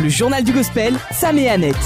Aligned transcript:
Le 0.00 0.08
journal 0.08 0.44
du 0.44 0.52
gospel, 0.52 0.94
Sam 1.10 1.38
et 1.38 1.48
Annette. 1.48 1.76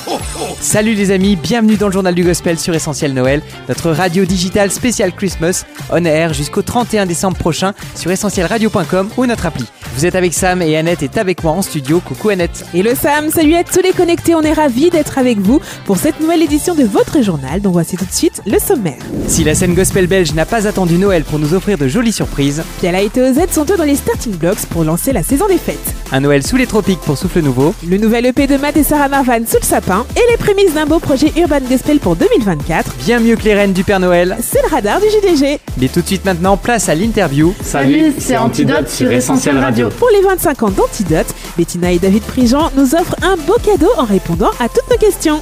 Salut 0.60 0.94
les 0.94 1.10
amis, 1.10 1.36
bienvenue 1.36 1.76
dans 1.76 1.86
le 1.86 1.92
journal 1.92 2.14
du 2.14 2.24
gospel 2.24 2.58
sur 2.58 2.74
Essentiel 2.74 3.14
Noël, 3.14 3.42
notre 3.68 3.90
radio 3.90 4.24
digitale 4.24 4.70
spéciale 4.70 5.12
Christmas, 5.12 5.64
on 5.90 6.04
air 6.04 6.32
jusqu'au 6.32 6.62
31 6.62 7.06
décembre 7.06 7.36
prochain 7.36 7.74
sur 7.94 8.10
essentielradio.com 8.10 9.10
ou 9.16 9.26
notre 9.26 9.46
appli. 9.46 9.66
Vous 9.94 10.06
êtes 10.06 10.14
avec 10.14 10.32
Sam 10.32 10.62
et 10.62 10.76
Annette 10.76 11.02
est 11.02 11.18
avec 11.18 11.42
moi 11.42 11.52
en 11.52 11.62
studio. 11.62 11.98
Coucou 11.98 12.28
Annette. 12.28 12.64
Et 12.72 12.82
le 12.82 12.94
Sam, 12.94 13.30
salut 13.30 13.54
à 13.56 13.64
tous 13.64 13.82
les 13.82 13.90
connectés, 13.92 14.36
on 14.36 14.42
est 14.42 14.52
ravis 14.52 14.90
d'être 14.90 15.18
avec 15.18 15.38
vous 15.38 15.60
pour 15.86 15.96
cette 15.96 16.20
nouvelle 16.20 16.42
édition 16.42 16.76
de 16.76 16.84
votre 16.84 17.20
journal. 17.20 17.60
Donc 17.60 17.72
voici 17.72 17.96
tout 17.96 18.04
de 18.04 18.12
suite 18.12 18.40
le 18.46 18.60
sommaire. 18.60 18.98
Si 19.26 19.42
la 19.42 19.56
scène 19.56 19.74
gospel 19.74 20.06
belge 20.06 20.32
n'a 20.34 20.46
pas 20.46 20.68
attendu 20.68 20.98
Noël 20.98 21.24
pour 21.24 21.40
nous 21.40 21.52
offrir 21.52 21.78
de 21.78 21.88
jolies 21.88 22.12
surprises, 22.12 22.62
Piala 22.80 23.02
et 23.02 23.08
TOZ 23.08 23.50
sont 23.50 23.66
eux 23.72 23.76
dans 23.76 23.84
les 23.84 23.96
starting 23.96 24.36
blocks 24.36 24.66
pour 24.66 24.84
lancer 24.84 25.07
la 25.12 25.22
saison 25.22 25.46
des 25.48 25.58
fêtes. 25.58 25.94
un 26.12 26.20
Noël 26.20 26.42
sous 26.46 26.56
les 26.56 26.66
tropiques 26.66 27.00
pour 27.00 27.16
souffle 27.18 27.40
nouveau, 27.40 27.74
Le 27.88 27.96
nouvel 27.98 28.26
EP 28.26 28.46
de 28.46 28.56
Matt 28.56 28.76
et 28.76 28.82
Sarah 28.82 29.08
Marvan 29.08 29.40
sous 29.46 29.58
le 29.60 29.64
sapin 29.66 30.06
et 30.16 30.30
les 30.30 30.36
prémices 30.36 30.74
d'un 30.74 30.86
beau 30.86 30.98
projet 30.98 31.32
Urban 31.36 31.60
Gospel 31.68 31.98
pour 31.98 32.16
2024. 32.16 32.94
bien 33.04 33.20
mieux 33.20 33.36
que 33.36 33.44
les 33.44 33.54
reines 33.54 33.72
du 33.72 33.84
Père 33.84 34.00
Noël. 34.00 34.36
C'est 34.40 34.62
le 34.62 34.68
radar 34.68 35.00
du 35.00 35.06
JDG. 35.06 35.60
Mais 35.78 35.88
tout 35.88 36.00
de 36.00 36.06
suite 36.06 36.24
maintenant, 36.24 36.56
place 36.56 36.88
à 36.88 36.94
l'interview. 36.94 37.54
Salut, 37.62 38.12
c'est 38.18 38.36
Antidote 38.36 38.88
sur 38.88 39.10
Essentiel 39.10 39.58
Radio. 39.58 39.88
Pour 39.90 40.08
les 40.12 40.22
25 40.22 40.62
ans 40.64 40.70
d'Antidote, 40.70 41.34
Bettina 41.56 41.92
et 41.92 41.98
David 41.98 42.22
Prigent 42.22 42.70
nous 42.76 42.94
offrent 42.94 43.16
un 43.22 43.36
beau 43.36 43.56
cadeau 43.64 43.90
en 43.96 44.04
répondant 44.04 44.50
à 44.60 44.68
toutes 44.68 44.90
nos 44.90 44.96
questions. 44.98 45.40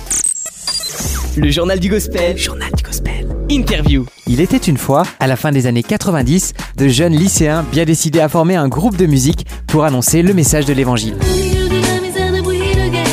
Le 1.36 1.50
journal 1.50 1.78
du 1.78 1.88
gospel. 1.88 2.36
Journal 2.38 2.70
du 2.76 2.82
gospel. 2.82 3.15
Interview. 3.48 4.06
Il 4.26 4.40
était 4.40 4.56
une 4.56 4.76
fois, 4.76 5.04
à 5.20 5.26
la 5.26 5.36
fin 5.36 5.52
des 5.52 5.66
années 5.66 5.84
90, 5.84 6.52
de 6.76 6.88
jeunes 6.88 7.14
lycéens 7.14 7.64
bien 7.70 7.84
décidés 7.84 8.20
à 8.20 8.28
former 8.28 8.56
un 8.56 8.66
groupe 8.68 8.96
de 8.96 9.06
musique 9.06 9.46
pour 9.68 9.84
annoncer 9.84 10.22
le 10.22 10.34
message 10.34 10.64
de 10.64 10.72
l'évangile. 10.72 11.14
Au 11.14 11.26
milieu 11.26 11.68
de 11.68 11.74
la 11.74 12.00
misère 12.00 12.32
de 12.32 12.40
bruit 12.40 12.58
de 12.58 12.88
guerre, 12.88 13.06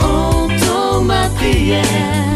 entends 0.00 1.00
ma 1.02 1.28
prière. 1.30 1.82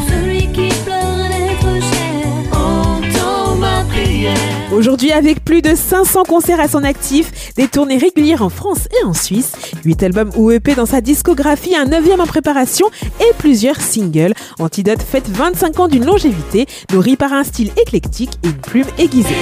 Celui 0.08 0.46
qui 0.52 0.68
pleure 0.84 1.28
d'être 1.28 1.82
cher, 1.82 2.26
entends 2.52 3.56
ma 3.56 3.84
prière. 3.90 4.34
Aujourd'hui, 4.72 5.12
avec 5.12 5.44
plus 5.44 5.60
de 5.60 5.74
500 5.74 6.22
concerts 6.24 6.60
à 6.60 6.68
son 6.68 6.82
actif, 6.82 7.43
des 7.56 7.68
tournées 7.68 7.98
régulières 7.98 8.42
en 8.42 8.48
France 8.48 8.88
et 9.00 9.04
en 9.04 9.12
Suisse, 9.12 9.52
8 9.84 10.02
albums 10.02 10.30
ou 10.36 10.50
EP 10.50 10.74
dans 10.74 10.86
sa 10.86 11.00
discographie, 11.00 11.76
un 11.76 11.86
9 11.86 12.20
en 12.20 12.26
préparation 12.26 12.86
et 13.20 13.32
plusieurs 13.38 13.80
singles, 13.80 14.34
Antidote 14.58 15.02
fête 15.02 15.28
25 15.28 15.80
ans 15.80 15.88
d'une 15.88 16.04
longévité, 16.04 16.66
nourrie 16.92 17.16
par 17.16 17.32
un 17.32 17.44
style 17.44 17.70
éclectique 17.80 18.38
et 18.42 18.48
une 18.48 18.54
plume 18.54 18.86
aiguisée. 18.98 19.34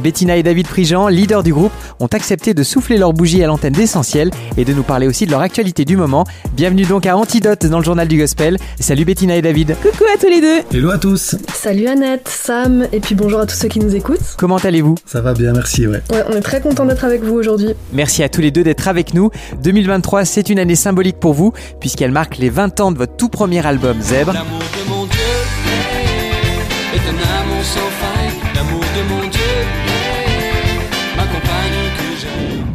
Bettina 0.00 0.36
et 0.36 0.42
David 0.42 0.66
Prigent, 0.66 1.08
leaders 1.08 1.42
du 1.42 1.52
groupe, 1.52 1.72
ont 2.00 2.06
accepté 2.06 2.54
de 2.54 2.62
souffler 2.62 2.96
leur 2.96 3.12
bougie 3.12 3.42
à 3.44 3.46
l'antenne 3.46 3.72
d'essentiel 3.72 4.30
et 4.56 4.64
de 4.64 4.72
nous 4.72 4.82
parler 4.82 5.06
aussi 5.06 5.26
de 5.26 5.30
leur 5.30 5.40
actualité 5.40 5.84
du 5.84 5.96
moment. 5.96 6.24
Bienvenue 6.54 6.84
donc 6.84 7.06
à 7.06 7.16
Antidote 7.16 7.66
dans 7.66 7.78
le 7.78 7.84
journal 7.84 8.08
du 8.08 8.18
gospel. 8.18 8.56
Salut 8.78 9.04
Bettina 9.04 9.36
et 9.36 9.42
David. 9.42 9.76
Coucou 9.82 10.04
à 10.12 10.18
tous 10.18 10.28
les 10.28 10.40
deux 10.40 10.76
Hello 10.76 10.90
à 10.90 10.98
tous, 10.98 11.36
Salut 11.54 11.86
Annette, 11.86 12.28
Sam, 12.28 12.86
et 12.92 13.00
puis 13.00 13.14
bonjour 13.14 13.40
à 13.40 13.46
tous 13.46 13.56
ceux 13.56 13.68
qui 13.68 13.78
nous 13.78 13.94
écoutent. 13.94 14.34
Comment 14.38 14.56
allez-vous? 14.56 14.96
Ça 15.06 15.20
va 15.20 15.34
bien, 15.34 15.52
merci, 15.52 15.86
ouais. 15.86 16.00
Ouais, 16.10 16.24
on 16.28 16.32
est 16.32 16.40
très 16.40 16.60
content 16.60 16.86
d'être 16.86 17.04
avec 17.04 17.22
vous 17.22 17.34
aujourd'hui. 17.34 17.74
Merci 17.92 18.22
à 18.22 18.28
tous 18.28 18.40
les 18.40 18.50
deux 18.50 18.64
d'être 18.64 18.88
avec 18.88 19.14
nous. 19.14 19.30
2023, 19.62 20.24
c'est 20.24 20.48
une 20.48 20.58
année 20.58 20.76
symbolique 20.76 21.18
pour 21.20 21.34
vous 21.34 21.52
puisqu'elle 21.80 22.12
marque 22.12 22.38
les 22.38 22.48
20 22.50 22.80
ans 22.80 22.92
de 22.92 22.98
votre 22.98 23.16
tout 23.16 23.28
premier 23.28 23.64
album 23.66 24.00
Zèbre. 24.00 24.32
L'amour 24.32 24.58
de 24.58 24.90
mon 24.90 25.04
Dieu 25.04 25.20
est 26.94 27.08
un 27.08 27.42
amour 27.42 27.64
sans 27.64 27.89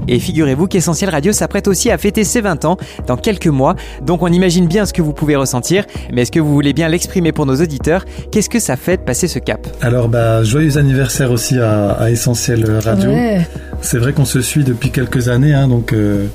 Et 0.07 0.19
figurez-vous 0.19 0.67
qu'Essentiel 0.67 1.09
Radio 1.09 1.31
s'apprête 1.31 1.67
aussi 1.67 1.91
à 1.91 1.97
fêter 1.97 2.23
ses 2.23 2.41
20 2.41 2.65
ans 2.65 2.77
dans 3.07 3.17
quelques 3.17 3.47
mois. 3.47 3.75
Donc 4.01 4.21
on 4.21 4.27
imagine 4.27 4.67
bien 4.67 4.85
ce 4.85 4.93
que 4.93 5.01
vous 5.01 5.13
pouvez 5.13 5.35
ressentir. 5.35 5.85
Mais 6.13 6.23
est-ce 6.23 6.31
que 6.31 6.39
vous 6.39 6.53
voulez 6.53 6.73
bien 6.73 6.87
l'exprimer 6.87 7.31
pour 7.31 7.45
nos 7.45 7.55
auditeurs? 7.55 8.05
Qu'est-ce 8.31 8.49
que 8.49 8.59
ça 8.59 8.75
fait 8.75 8.97
de 8.97 9.01
passer 9.01 9.27
ce 9.27 9.39
cap? 9.39 9.67
Alors, 9.81 10.09
bah, 10.09 10.43
joyeux 10.43 10.77
anniversaire 10.77 11.31
aussi 11.31 11.59
à, 11.59 11.91
à 11.91 12.09
Essentiel 12.09 12.65
Radio. 12.83 13.09
Ouais. 13.09 13.47
C'est 13.81 13.97
vrai 13.97 14.13
qu'on 14.13 14.25
se 14.25 14.41
suit 14.41 14.63
depuis 14.63 14.89
quelques 14.89 15.27
années, 15.29 15.53
hein, 15.53 15.67
donc 15.67 15.93
euh, 15.93 16.27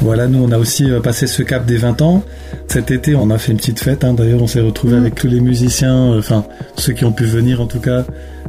voilà, 0.00 0.28
nous 0.28 0.42
on 0.42 0.50
a 0.50 0.58
aussi 0.58 0.90
euh, 0.90 1.00
passé 1.00 1.26
ce 1.26 1.42
cap 1.42 1.66
des 1.66 1.76
20 1.76 2.00
ans. 2.02 2.24
Cet 2.68 2.90
été, 2.90 3.14
on 3.14 3.30
a 3.30 3.38
fait 3.38 3.52
une 3.52 3.58
petite 3.58 3.80
fête, 3.80 4.02
hein, 4.02 4.14
d'ailleurs 4.14 4.42
on 4.42 4.46
s'est 4.46 4.60
retrouvé 4.60 4.96
avec 4.96 5.14
tous 5.14 5.26
les 5.26 5.40
musiciens, 5.40 6.12
euh, 6.12 6.18
enfin 6.18 6.44
ceux 6.76 6.94
qui 6.94 7.04
ont 7.04 7.12
pu 7.12 7.24
venir 7.24 7.60
en 7.60 7.66
tout 7.66 7.80
cas, 7.80 8.04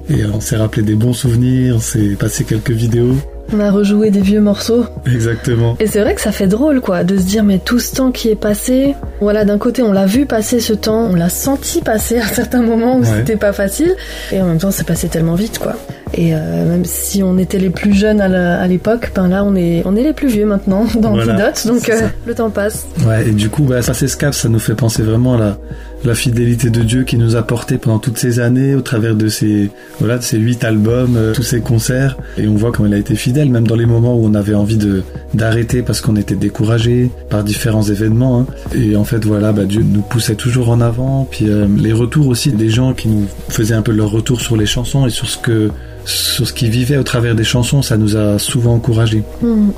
et 0.10 0.22
euh, 0.22 0.30
on 0.34 0.40
s'est 0.40 0.56
rappelé 0.56 0.82
des 0.82 0.96
bons 0.96 1.14
souvenirs, 1.14 1.76
on 1.78 1.80
s'est 1.80 2.16
passé 2.18 2.46
quelques 2.46 2.72
vidéos. 2.72 3.16
On 3.54 3.60
a 3.60 3.70
rejoué 3.70 4.12
des 4.12 4.22
vieux 4.22 4.40
morceaux. 4.42 4.86
Exactement. 5.06 5.76
Et 5.80 5.88
c'est 5.88 6.00
vrai 6.00 6.16
que 6.16 6.22
ça 6.22 6.32
fait 6.32 6.48
drôle, 6.48 6.80
quoi, 6.82 7.04
de 7.04 7.18
se 7.18 7.24
dire, 7.24 7.44
mais 7.44 7.60
tout 7.60 7.80
ce 7.80 7.94
temps 7.96 8.12
qui 8.12 8.30
est 8.30 8.36
passé, 8.36 8.96
voilà, 9.20 9.44
d'un 9.46 9.58
côté, 9.58 9.82
on 9.82 9.92
l'a 9.92 10.06
vu 10.06 10.26
passer 10.26 10.60
ce 10.60 10.74
temps, 10.74 11.08
on 11.12 11.16
l'a 11.16 11.30
senti 11.30 11.82
passer 11.82 12.18
à 12.20 12.28
certains 12.28 12.62
moments 12.62 12.96
où 12.98 13.02
Ouais. 13.02 13.08
c'était 13.18 13.36
pas 13.36 13.52
facile, 13.54 13.94
et 14.32 14.40
en 14.42 14.46
même 14.46 14.58
temps, 14.58 14.72
c'est 14.72 14.86
passé 14.88 15.08
tellement 15.10 15.36
vite, 15.36 15.60
quoi. 15.60 15.76
Et 16.14 16.34
euh, 16.36 16.66
même 16.66 16.84
si 16.86 17.24
on 17.24 17.38
était 17.38 17.58
les 17.58 17.70
plus 17.70 17.94
jeunes 17.94 18.20
à 18.22 18.68
l'époque, 18.68 19.12
ben 19.16 19.28
là, 19.30 19.44
on 19.46 19.56
est, 19.56 19.82
on 19.86 19.96
est 19.96 20.04
les 20.04 20.14
plus 20.14 20.28
vieux 20.28 20.46
maintenant 20.46 20.86
dans 21.00 21.14
Voilà, 21.14 21.34
Antidote, 21.50 21.68
donc 21.68 21.90
euh, 21.90 22.08
le 22.26 22.36
temps 22.36 22.50
passe. 22.50 22.86
Ouais, 23.08 23.28
et 23.28 23.32
du 23.32 23.50
coup, 23.50 23.64
bah, 23.64 23.82
ça 23.82 23.94
c'est 23.94 24.08
ce 24.08 24.18
cap, 24.18 24.34
ça 24.34 24.50
nous 24.50 24.60
fait 24.60 24.76
penser 24.76 25.04
vraiment 25.04 25.36
à 25.36 25.40
la, 25.40 25.58
la 26.04 26.16
fidélité 26.16 26.70
de 26.70 26.82
Dieu 26.82 27.04
qui 27.04 27.18
nous 27.18 27.36
a 27.36 27.44
porté 27.44 27.78
pendant 27.78 28.00
toutes 28.00 28.18
ces 28.18 28.40
années 28.40 28.76
au 28.76 28.82
travers 28.82 29.16
de 29.16 29.28
ces, 29.28 29.70
voilà, 30.00 30.18
de 30.18 30.24
ces 30.24 30.38
huit 30.38 30.64
albums, 30.64 31.16
euh, 31.16 31.34
tous 31.34 31.44
ces 31.44 31.62
concerts. 31.62 32.18
Et 32.38 32.48
on 32.48 32.56
voit 32.56 32.72
comment 32.72 32.88
il 32.88 32.94
a 32.94 32.98
été 32.98 33.16
fidèle, 33.16 33.50
même 33.50 33.68
dans 33.68 33.76
les 33.76 33.86
moments 33.86 34.16
où 34.16 34.26
on 34.26 34.34
avait 34.34 34.54
envie 34.56 34.78
de, 34.78 35.04
d'arrêter 35.34 35.82
parce 35.82 36.02
qu'on 36.02 36.16
était 36.16 36.36
découragé 36.36 37.10
par 37.30 37.44
différents 37.44 37.84
événements. 37.84 38.42
hein. 38.42 38.48
Et 38.76 38.96
en 38.96 39.04
fait, 39.04 39.24
voilà, 39.26 39.52
bah, 39.52 39.66
Dieu 39.66 39.84
nous 39.84 40.02
poussait 40.02 40.36
toujours 40.36 40.70
en 40.70 40.82
avant. 40.82 41.28
Puis 41.30 41.50
euh, 41.50 41.68
les 41.78 41.94
retours 41.94 42.28
aussi 42.28 42.52
des 42.52 42.70
gens 42.70 42.94
qui 42.94 43.08
nous 43.08 43.28
faisaient 43.50 43.76
un 43.76 43.82
peu 43.82 43.92
leur 43.92 44.10
retour 44.10 44.42
sur 44.42 44.58
les 44.58 44.66
chansons 44.66 45.06
et 45.06 45.10
sur 45.10 45.30
ce 45.30 45.38
que, 45.38 45.70
sur 46.06 46.48
ce 46.48 46.54
qu'ils 46.54 46.70
vivaient 46.72 46.98
au 46.98 47.04
travers 47.04 47.36
des 47.36 47.44
chansons, 47.44 47.82
ça 47.82 47.98
nous 47.98 48.16
a 48.18 48.40
souvent 48.40 48.74
encouragés. 48.74 49.24
Hmm. 49.42 49.70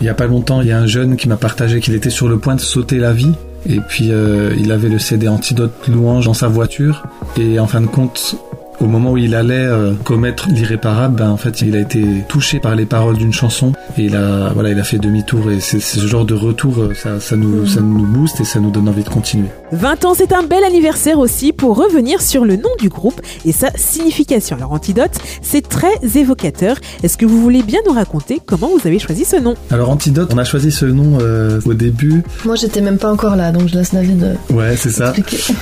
Il 0.00 0.06
y 0.06 0.10
a 0.10 0.14
pas 0.14 0.26
longtemps, 0.26 0.60
il 0.62 0.68
y 0.68 0.72
a 0.72 0.78
un 0.78 0.86
jeune 0.86 1.16
qui 1.16 1.28
m'a 1.28 1.36
partagé 1.36 1.80
qu'il 1.80 1.94
était 1.94 2.10
sur 2.10 2.28
le 2.28 2.38
point 2.38 2.54
de 2.54 2.60
sauter 2.60 2.98
la 2.98 3.12
vie. 3.12 3.32
Et 3.68 3.80
puis 3.80 4.10
euh, 4.10 4.54
il 4.58 4.72
avait 4.72 4.88
le 4.88 4.98
CD 4.98 5.28
Antidote 5.28 5.86
Louange 5.88 6.24
dans 6.24 6.34
sa 6.34 6.48
voiture. 6.48 7.04
Et 7.38 7.58
en 7.60 7.66
fin 7.66 7.82
de 7.82 7.86
compte, 7.86 8.36
au 8.80 8.86
moment 8.86 9.12
où 9.12 9.16
il 9.16 9.34
allait 9.34 9.54
euh, 9.54 9.92
commettre 10.04 10.48
l'irréparable, 10.48 11.16
ben, 11.16 11.30
en 11.30 11.36
fait 11.36 11.60
il 11.62 11.74
a 11.76 11.80
été 11.80 12.04
touché 12.28 12.60
par 12.60 12.74
les 12.74 12.86
paroles 12.86 13.16
d'une 13.16 13.32
chanson. 13.32 13.72
Et 13.96 14.04
il 14.04 14.16
a, 14.16 14.50
voilà, 14.52 14.70
il 14.70 14.78
a 14.78 14.84
fait 14.84 14.98
demi-tour. 14.98 15.50
Et 15.50 15.60
c'est 15.60 15.80
ce 15.80 16.06
genre 16.06 16.24
de 16.24 16.34
retour, 16.34 16.78
euh, 16.78 16.94
ça, 16.94 17.20
ça, 17.20 17.36
nous, 17.36 17.66
ça 17.66 17.80
nous 17.80 18.06
booste 18.06 18.40
et 18.40 18.44
ça 18.44 18.60
nous 18.60 18.70
donne 18.70 18.88
envie 18.88 19.02
de 19.02 19.08
continuer. 19.08 19.48
20 19.72 20.04
ans, 20.04 20.14
c'est 20.14 20.32
un 20.32 20.42
bel 20.42 20.64
anniversaire 20.64 21.18
aussi 21.18 21.52
pour 21.52 21.76
revenir 21.76 22.22
sur 22.22 22.44
le 22.44 22.56
nom 22.56 22.70
du 22.78 22.88
groupe 22.88 23.20
et 23.44 23.52
sa 23.52 23.70
signification. 23.74 24.56
Alors 24.56 24.72
Antidote, 24.72 25.18
c'est 25.42 25.66
très 25.66 25.94
évocateur. 26.14 26.76
Est-ce 27.02 27.16
que 27.16 27.26
vous 27.26 27.40
voulez 27.40 27.62
bien 27.62 27.80
nous 27.86 27.92
raconter 27.92 28.40
comment 28.44 28.68
vous 28.68 28.86
avez 28.86 28.98
choisi 28.98 29.24
ce 29.24 29.36
nom? 29.36 29.54
Alors 29.70 29.90
Antidote, 29.90 30.30
on 30.32 30.38
a 30.38 30.44
choisi 30.44 30.70
ce 30.70 30.86
nom 30.86 31.18
euh, 31.20 31.60
au 31.66 31.74
début. 31.74 32.22
Moi, 32.44 32.54
j'étais 32.54 32.80
même 32.80 32.98
pas 32.98 33.12
encore 33.12 33.36
là, 33.36 33.52
donc 33.52 33.68
je 33.68 33.74
laisse 33.74 33.92
David 33.92 34.22
euh, 34.22 34.34
Ouais, 34.54 34.76
c'est 34.76 34.90
ça. 34.90 35.12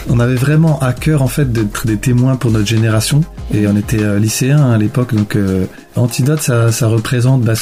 On 0.09 0.21
avait 0.21 0.35
vraiment 0.35 0.79
à 0.81 0.93
cœur 0.93 1.23
en 1.23 1.29
fait 1.29 1.51
d'être 1.51 1.87
des 1.87 1.97
témoins 1.97 2.37
pour 2.37 2.51
notre 2.51 2.67
génération 2.67 3.06
et 3.55 3.67
on 3.67 3.77
était 3.77 4.03
euh, 4.03 4.19
lycéens 4.19 4.59
hein, 4.63 4.73
à 4.73 4.79
l'époque 4.79 5.15
donc 5.15 5.37
euh, 5.37 5.65
Antidote 5.97 6.41
ça, 6.43 6.89
représente 6.89 7.41
bah, 7.43 7.55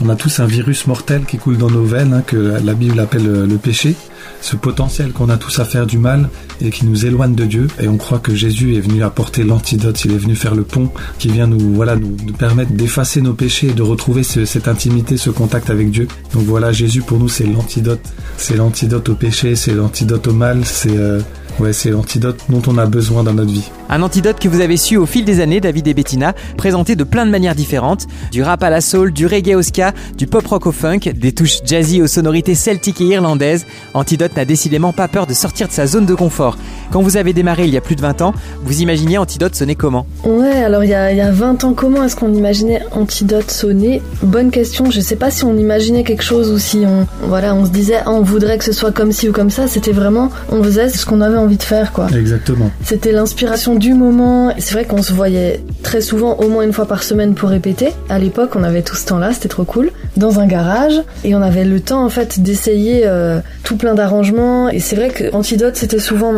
on 0.00 0.08
a 0.08 0.16
tous 0.16 0.40
un 0.40 0.46
virus 0.46 0.86
mortel 0.86 1.24
qui 1.26 1.36
coule 1.36 1.58
dans 1.58 1.70
nos 1.70 1.84
veines 1.84 2.14
hein, 2.14 2.22
que 2.26 2.36
la 2.64 2.72
Bible 2.74 2.98
appelle 2.98 3.26
euh, 3.26 3.46
le 3.46 3.56
péché. 3.56 3.94
Ce 4.40 4.56
potentiel 4.56 5.12
qu'on 5.12 5.28
a 5.28 5.36
tous 5.36 5.58
à 5.58 5.64
faire 5.64 5.84
du 5.86 5.98
mal 5.98 6.28
et 6.62 6.70
qui 6.70 6.86
nous 6.86 7.04
éloigne 7.06 7.34
de 7.34 7.44
Dieu. 7.44 7.66
Et 7.80 7.88
on 7.88 7.96
croit 7.96 8.20
que 8.20 8.34
Jésus 8.34 8.74
est 8.76 8.80
venu 8.80 9.02
apporter 9.02 9.42
l'antidote 9.44 10.02
il 10.04 10.12
est 10.12 10.16
venu 10.18 10.34
faire 10.34 10.54
le 10.54 10.62
pont 10.62 10.90
qui 11.18 11.28
vient 11.28 11.46
nous 11.46 11.74
voilà 11.74 11.96
nous, 11.96 12.16
permettre 12.38 12.72
d'effacer 12.72 13.20
nos 13.20 13.34
péchés 13.34 13.68
et 13.68 13.72
de 13.74 13.82
retrouver 13.82 14.22
ce- 14.22 14.44
cette 14.46 14.66
intimité 14.68 15.16
ce 15.18 15.28
contact 15.30 15.68
avec 15.68 15.90
Dieu. 15.90 16.08
Donc 16.32 16.44
voilà 16.44 16.72
Jésus 16.72 17.02
pour 17.02 17.18
nous 17.18 17.28
c'est 17.28 17.44
l'antidote. 17.44 18.00
C'est 18.38 18.56
l'antidote 18.56 19.08
au 19.10 19.14
péché 19.14 19.56
c'est 19.56 19.74
l'antidote 19.74 20.26
au 20.28 20.32
mal 20.32 20.60
c'est 20.64 20.96
euh, 20.96 21.20
ouais, 21.60 21.72
c'est 21.72 21.90
l'antidote 21.90 22.40
dont 22.48 22.62
on 22.66 22.78
a 22.78 22.86
besoin 22.86 23.22
dans 23.22 23.34
notre 23.34 23.50
vie. 23.50 23.70
Un 23.90 24.02
antidote 24.02 24.38
que 24.38 24.48
vous 24.48 24.60
avez 24.60 24.76
su 24.76 24.96
au 24.96 25.06
fil 25.06 25.24
des 25.24 25.40
années, 25.40 25.60
David 25.60 25.88
et 25.88 25.94
Bettina, 25.94 26.34
présenté 26.56 26.94
de 26.94 27.04
plein 27.04 27.24
de 27.24 27.30
manières 27.30 27.54
différentes. 27.54 28.06
Du 28.30 28.42
rap 28.42 28.62
à 28.62 28.70
la 28.70 28.80
soul, 28.80 29.12
du 29.12 29.26
reggae 29.26 29.54
au 29.54 29.62
ska, 29.62 29.92
du 30.16 30.26
pop 30.26 30.46
rock 30.46 30.66
au 30.66 30.72
funk, 30.72 31.00
des 31.14 31.32
touches 31.32 31.60
jazzy 31.64 32.02
aux 32.02 32.06
sonorités 32.06 32.54
celtiques 32.54 33.00
et 33.00 33.06
irlandaises. 33.06 33.66
Antidote 33.94 34.36
n'a 34.36 34.44
décidément 34.44 34.92
pas 34.92 35.08
peur 35.08 35.26
de 35.26 35.34
sortir 35.34 35.68
de 35.68 35.72
sa 35.72 35.86
zone 35.86 36.06
de 36.06 36.14
confort. 36.14 36.58
Quand 36.90 37.02
vous 37.02 37.16
avez 37.16 37.32
démarré 37.32 37.64
il 37.64 37.72
y 37.72 37.76
a 37.76 37.80
plus 37.80 37.96
de 37.96 38.02
20 38.02 38.22
ans, 38.22 38.34
vous 38.62 38.82
imaginiez 38.82 39.18
Antidote 39.18 39.54
sonner 39.54 39.74
comment? 39.74 40.06
Ouais, 40.24 40.62
alors 40.62 40.84
il 40.84 40.90
y 40.90 40.94
a, 40.94 41.12
il 41.12 41.18
y 41.18 41.22
a 41.22 41.30
20 41.30 41.64
ans, 41.64 41.72
comment 41.72 42.04
est-ce 42.04 42.16
qu'on 42.16 42.32
imaginait 42.34 42.82
Antidote 42.92 43.50
sonner? 43.50 44.02
Bonne 44.22 44.50
question, 44.50 44.90
je 44.90 45.00
sais 45.00 45.16
pas 45.16 45.30
si 45.30 45.44
on 45.44 45.56
imaginait 45.56 46.04
quelque 46.04 46.22
chose 46.22 46.50
ou 46.50 46.58
si 46.58 46.84
on, 46.86 47.06
voilà, 47.26 47.54
on 47.54 47.64
se 47.64 47.70
disait, 47.70 48.00
ah, 48.04 48.10
on 48.10 48.22
voudrait 48.22 48.58
que 48.58 48.64
ce 48.64 48.72
soit 48.72 48.92
comme 48.92 49.12
ci 49.12 49.28
ou 49.28 49.32
comme 49.32 49.50
ça, 49.50 49.66
c'était 49.66 49.92
vraiment, 49.92 50.30
on 50.50 50.62
faisait 50.62 50.88
ce 50.88 51.06
qu'on 51.06 51.20
avait 51.20 51.38
envie 51.38 51.47
de 51.56 51.62
faire, 51.62 51.92
quoi. 51.92 52.08
Exactement. 52.16 52.70
C'était 52.82 53.12
l'inspiration 53.12 53.74
du 53.74 53.94
moment. 53.94 54.52
C'est 54.58 54.74
vrai 54.74 54.84
qu'on 54.84 55.02
se 55.02 55.12
voyait 55.12 55.62
très 55.82 56.00
souvent, 56.00 56.34
au 56.36 56.48
moins 56.48 56.62
une 56.62 56.72
fois 56.72 56.86
par 56.86 57.02
semaine 57.02 57.34
pour 57.34 57.48
répéter. 57.48 57.88
À 58.08 58.18
l'époque, 58.18 58.56
on 58.56 58.62
avait 58.62 58.82
tout 58.82 58.96
ce 58.96 59.06
temps-là, 59.06 59.32
c'était 59.32 59.48
trop 59.48 59.64
cool. 59.64 59.90
Dans 60.16 60.40
un 60.40 60.46
garage. 60.46 61.00
Et 61.24 61.34
on 61.34 61.42
avait 61.42 61.64
le 61.64 61.80
temps, 61.80 62.04
en 62.04 62.10
fait, 62.10 62.40
d'essayer 62.40 63.02
euh, 63.04 63.40
tout 63.64 63.76
plein 63.76 63.94
d'arrangements. 63.94 64.68
Et 64.68 64.80
c'est 64.80 64.96
vrai 64.96 65.10
que 65.10 65.34
Antidote, 65.34 65.76
c'était 65.76 65.98
souvent 65.98 66.34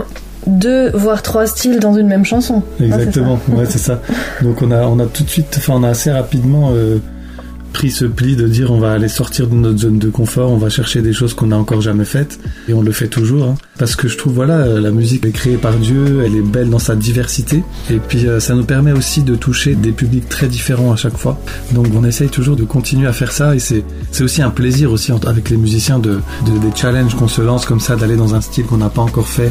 deux, 0.46 0.90
voire 0.90 1.22
trois 1.22 1.46
styles 1.46 1.80
dans 1.80 1.94
une 1.94 2.06
même 2.06 2.24
chanson. 2.24 2.62
Ah. 2.80 2.84
Exactement, 2.84 3.38
ouais, 3.48 3.66
c'est 3.68 3.78
ça. 3.78 4.00
Donc 4.42 4.62
on 4.62 4.70
a, 4.70 4.82
on 4.82 4.98
a 4.98 5.06
tout 5.06 5.22
de 5.22 5.28
suite, 5.28 5.54
enfin 5.58 5.74
on 5.76 5.82
a 5.82 5.88
assez 5.88 6.10
rapidement 6.10 6.70
euh, 6.74 6.98
pris 7.72 7.90
ce 7.90 8.05
pli 8.05 8.37
de 8.37 8.46
dire 8.46 8.70
on 8.70 8.78
va 8.81 8.93
aller 8.93 9.08
sortir 9.08 9.46
de 9.46 9.55
notre 9.55 9.78
zone 9.78 9.99
de 9.99 10.11
confort, 10.11 10.50
on 10.50 10.56
va 10.58 10.69
chercher 10.69 11.02
des 11.02 11.12
choses 11.12 11.34
qu'on 11.34 11.46
n'a 11.49 11.56
encore 11.58 11.81
jamais 11.81 12.05
faites 12.05 12.38
et 12.69 12.75
on 12.75 12.82
le 12.82 12.93
fait 12.93 13.08
toujours. 13.08 13.44
hein. 13.44 13.55
Parce 13.78 13.96
que 13.96 14.08
je 14.08 14.17
trouve 14.19 14.34
voilà, 14.34 14.58
euh, 14.58 14.81
la 14.81 14.90
musique 14.90 15.25
est 15.25 15.31
créée 15.31 15.56
par 15.56 15.75
Dieu, 15.75 16.22
elle 16.25 16.37
est 16.37 16.43
belle 16.43 16.69
dans 16.70 16.78
sa 16.78 16.96
diversité 16.96 17.62
et 17.90 17.99
puis 17.99 18.26
euh, 18.26 18.40
ça 18.40 18.55
nous 18.55 18.64
permet 18.64 18.93
aussi 18.93 19.22
de 19.22 19.34
toucher 19.37 19.75
des 19.75 19.93
publics 19.93 20.28
très 20.28 20.49
différents 20.49 20.93
à 20.93 20.96
chaque 20.96 21.17
fois. 21.17 21.40
Donc 21.72 21.87
on 21.94 22.05
essaye 22.05 22.28
toujours 22.28 22.56
de 22.56 22.64
continuer 22.64 23.06
à 23.06 23.12
faire 23.12 23.32
ça 23.32 23.55
et 23.55 23.58
c'est 23.58 23.84
c'est 24.11 24.25
aussi 24.25 24.43
un 24.43 24.50
plaisir 24.50 24.93
aussi 24.93 25.12
avec 25.26 25.50
les 25.50 25.56
musiciens 25.56 25.99
de, 25.99 26.20
de 26.46 26.58
des 26.61 26.75
challenges 26.76 27.14
qu'on 27.14 27.28
se 27.28 27.40
lance 27.43 27.64
comme 27.64 27.81
ça, 27.81 27.96
d'aller 27.96 28.16
dans 28.16 28.34
un 28.34 28.40
style 28.40 28.64
qu'on 28.64 28.78
n'a 28.78 28.90
pas 28.90 29.02
encore 29.02 29.28
fait. 29.28 29.50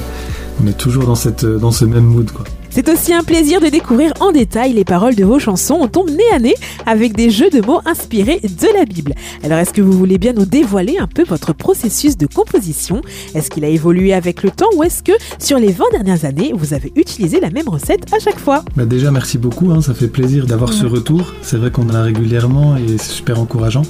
On 0.61 0.67
est 0.67 0.77
toujours 0.77 1.05
dans 1.05 1.15
cette 1.15 1.45
dans 1.45 1.71
ce 1.71 1.85
même 1.85 2.03
mood 2.05 2.29
quoi. 2.31 2.45
C'est 2.71 2.87
aussi 2.87 3.13
un 3.13 3.23
plaisir 3.23 3.59
de 3.59 3.67
découvrir 3.67 4.13
en 4.19 4.31
détail 4.31 4.73
les 4.73 4.83
paroles 4.83 5.15
de 5.15 5.25
vos 5.25 5.39
chansons. 5.39 5.77
On 5.81 5.87
tombe 5.87 6.09
nez 6.09 6.29
à 6.33 6.39
nez 6.39 6.53
avec 6.85 7.15
des 7.15 7.31
jeux 7.31 7.49
de 7.49 7.61
mots 7.65 7.81
inspirés 7.85 8.39
de 8.41 8.77
la 8.77 8.85
Bible. 8.85 9.15
Alors 9.43 9.57
est-ce 9.57 9.73
que 9.73 9.81
vous 9.81 9.91
voulez 9.91 10.17
bien 10.17 10.33
nous 10.33 10.45
dévoiler 10.45 10.97
un 10.99 11.07
peu 11.07 11.23
votre 11.23 11.53
processus 11.53 12.15
de 12.15 12.27
composition? 12.27 13.01
Est-ce 13.33 13.49
qu'il 13.49 13.65
a 13.65 13.69
évolué 13.69 14.13
avec 14.13 14.43
le 14.43 14.51
temps 14.51 14.69
ou 14.75 14.83
est-ce 14.83 15.01
que 15.01 15.13
sur 15.39 15.57
les 15.57 15.71
20 15.71 15.85
dernières 15.91 16.25
années, 16.25 16.51
vous 16.55 16.73
avez 16.73 16.91
utilisé 16.95 17.39
la 17.39 17.49
même 17.49 17.67
recette 17.67 18.05
à 18.13 18.19
chaque 18.19 18.39
fois? 18.39 18.63
Bah 18.75 18.85
déjà 18.85 19.09
merci 19.11 19.37
beaucoup, 19.37 19.71
hein, 19.71 19.81
ça 19.81 19.93
fait 19.93 20.07
plaisir 20.07 20.45
d'avoir 20.45 20.71
ce 20.71 20.85
retour. 20.85 21.33
C'est 21.41 21.57
vrai 21.57 21.71
qu'on 21.71 21.89
en 21.89 21.95
a 21.95 22.03
régulièrement 22.03 22.77
et 22.77 22.97
c'est 22.97 23.11
super 23.11 23.39
encourageant. 23.39 23.83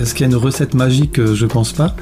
Est-ce 0.00 0.14
qu'il 0.14 0.26
y 0.26 0.30
a 0.30 0.32
une 0.32 0.42
recette 0.42 0.72
magique 0.72 1.18
Euh, 1.18 1.34
Je 1.34 1.44
pense 1.44 1.72
pas, 1.72 1.94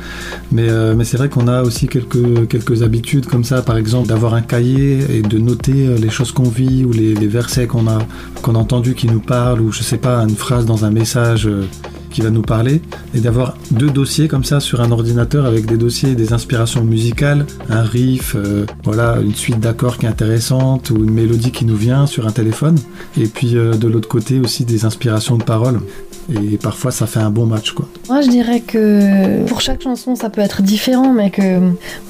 mais, 0.52 0.68
euh, 0.68 0.94
mais 0.94 1.04
c'est 1.04 1.16
vrai 1.16 1.28
qu'on 1.28 1.48
a 1.48 1.62
aussi 1.62 1.88
quelques, 1.88 2.82
habitudes 2.82 3.26
comme 3.26 3.42
ça, 3.42 3.62
par 3.62 3.76
exemple 3.76 4.06
d'avoir 4.06 4.34
un 4.34 4.40
cahier 4.40 4.98
et 5.10 5.22
de 5.22 5.38
noter 5.38 5.86
euh, 5.86 5.98
les 5.98 6.08
choses 6.08 6.30
qu'on 6.30 6.48
vit 6.48 6.84
ou 6.84 6.92
les, 6.92 7.14
versets 7.26 7.66
qu'on 7.66 7.88
a, 7.88 7.98
entendus 8.44 8.94
qui 8.94 9.08
nous 9.08 9.20
parlent 9.20 9.60
ou 9.60 9.72
je 9.72 9.82
sais 9.82 9.98
pas, 9.98 10.18
une 10.20 10.36
phrase 10.36 10.64
dans 10.64 10.84
un 10.84 10.90
message 10.90 11.48
qui 12.10 12.20
va 12.20 12.30
nous 12.30 12.42
parler 12.42 12.80
et 13.14 13.20
d'avoir 13.20 13.56
deux 13.70 13.90
dossiers 13.90 14.28
comme 14.28 14.44
ça 14.44 14.60
sur 14.60 14.80
un 14.80 14.90
ordinateur 14.90 15.46
avec 15.46 15.66
des 15.66 15.76
dossiers, 15.76 16.14
des 16.14 16.32
inspirations 16.32 16.84
musicales, 16.84 17.46
un 17.68 17.82
riff, 17.82 18.34
euh, 18.36 18.66
voilà, 18.84 19.18
une 19.22 19.34
suite 19.34 19.60
d'accords 19.60 19.98
qui 19.98 20.06
est 20.06 20.08
intéressante 20.08 20.90
ou 20.90 20.96
une 20.96 21.10
mélodie 21.10 21.50
qui 21.50 21.64
nous 21.64 21.76
vient 21.76 22.06
sur 22.06 22.26
un 22.26 22.32
téléphone 22.32 22.78
et 23.16 23.26
puis 23.26 23.56
euh, 23.56 23.74
de 23.74 23.88
l'autre 23.88 24.08
côté 24.08 24.40
aussi 24.40 24.64
des 24.64 24.84
inspirations 24.84 25.36
de 25.36 25.44
paroles 25.44 25.80
et 26.30 26.58
parfois 26.58 26.90
ça 26.90 27.06
fait 27.06 27.20
un 27.20 27.30
bon 27.30 27.46
match 27.46 27.72
quoi. 27.72 27.88
Moi, 28.08 28.22
je 28.22 28.28
dirais 28.28 28.60
que 28.60 29.44
pour 29.46 29.60
chaque 29.60 29.82
chanson, 29.82 30.14
ça 30.14 30.30
peut 30.30 30.40
être 30.40 30.62
différent, 30.62 31.12
mais 31.12 31.30
que, 31.30 31.60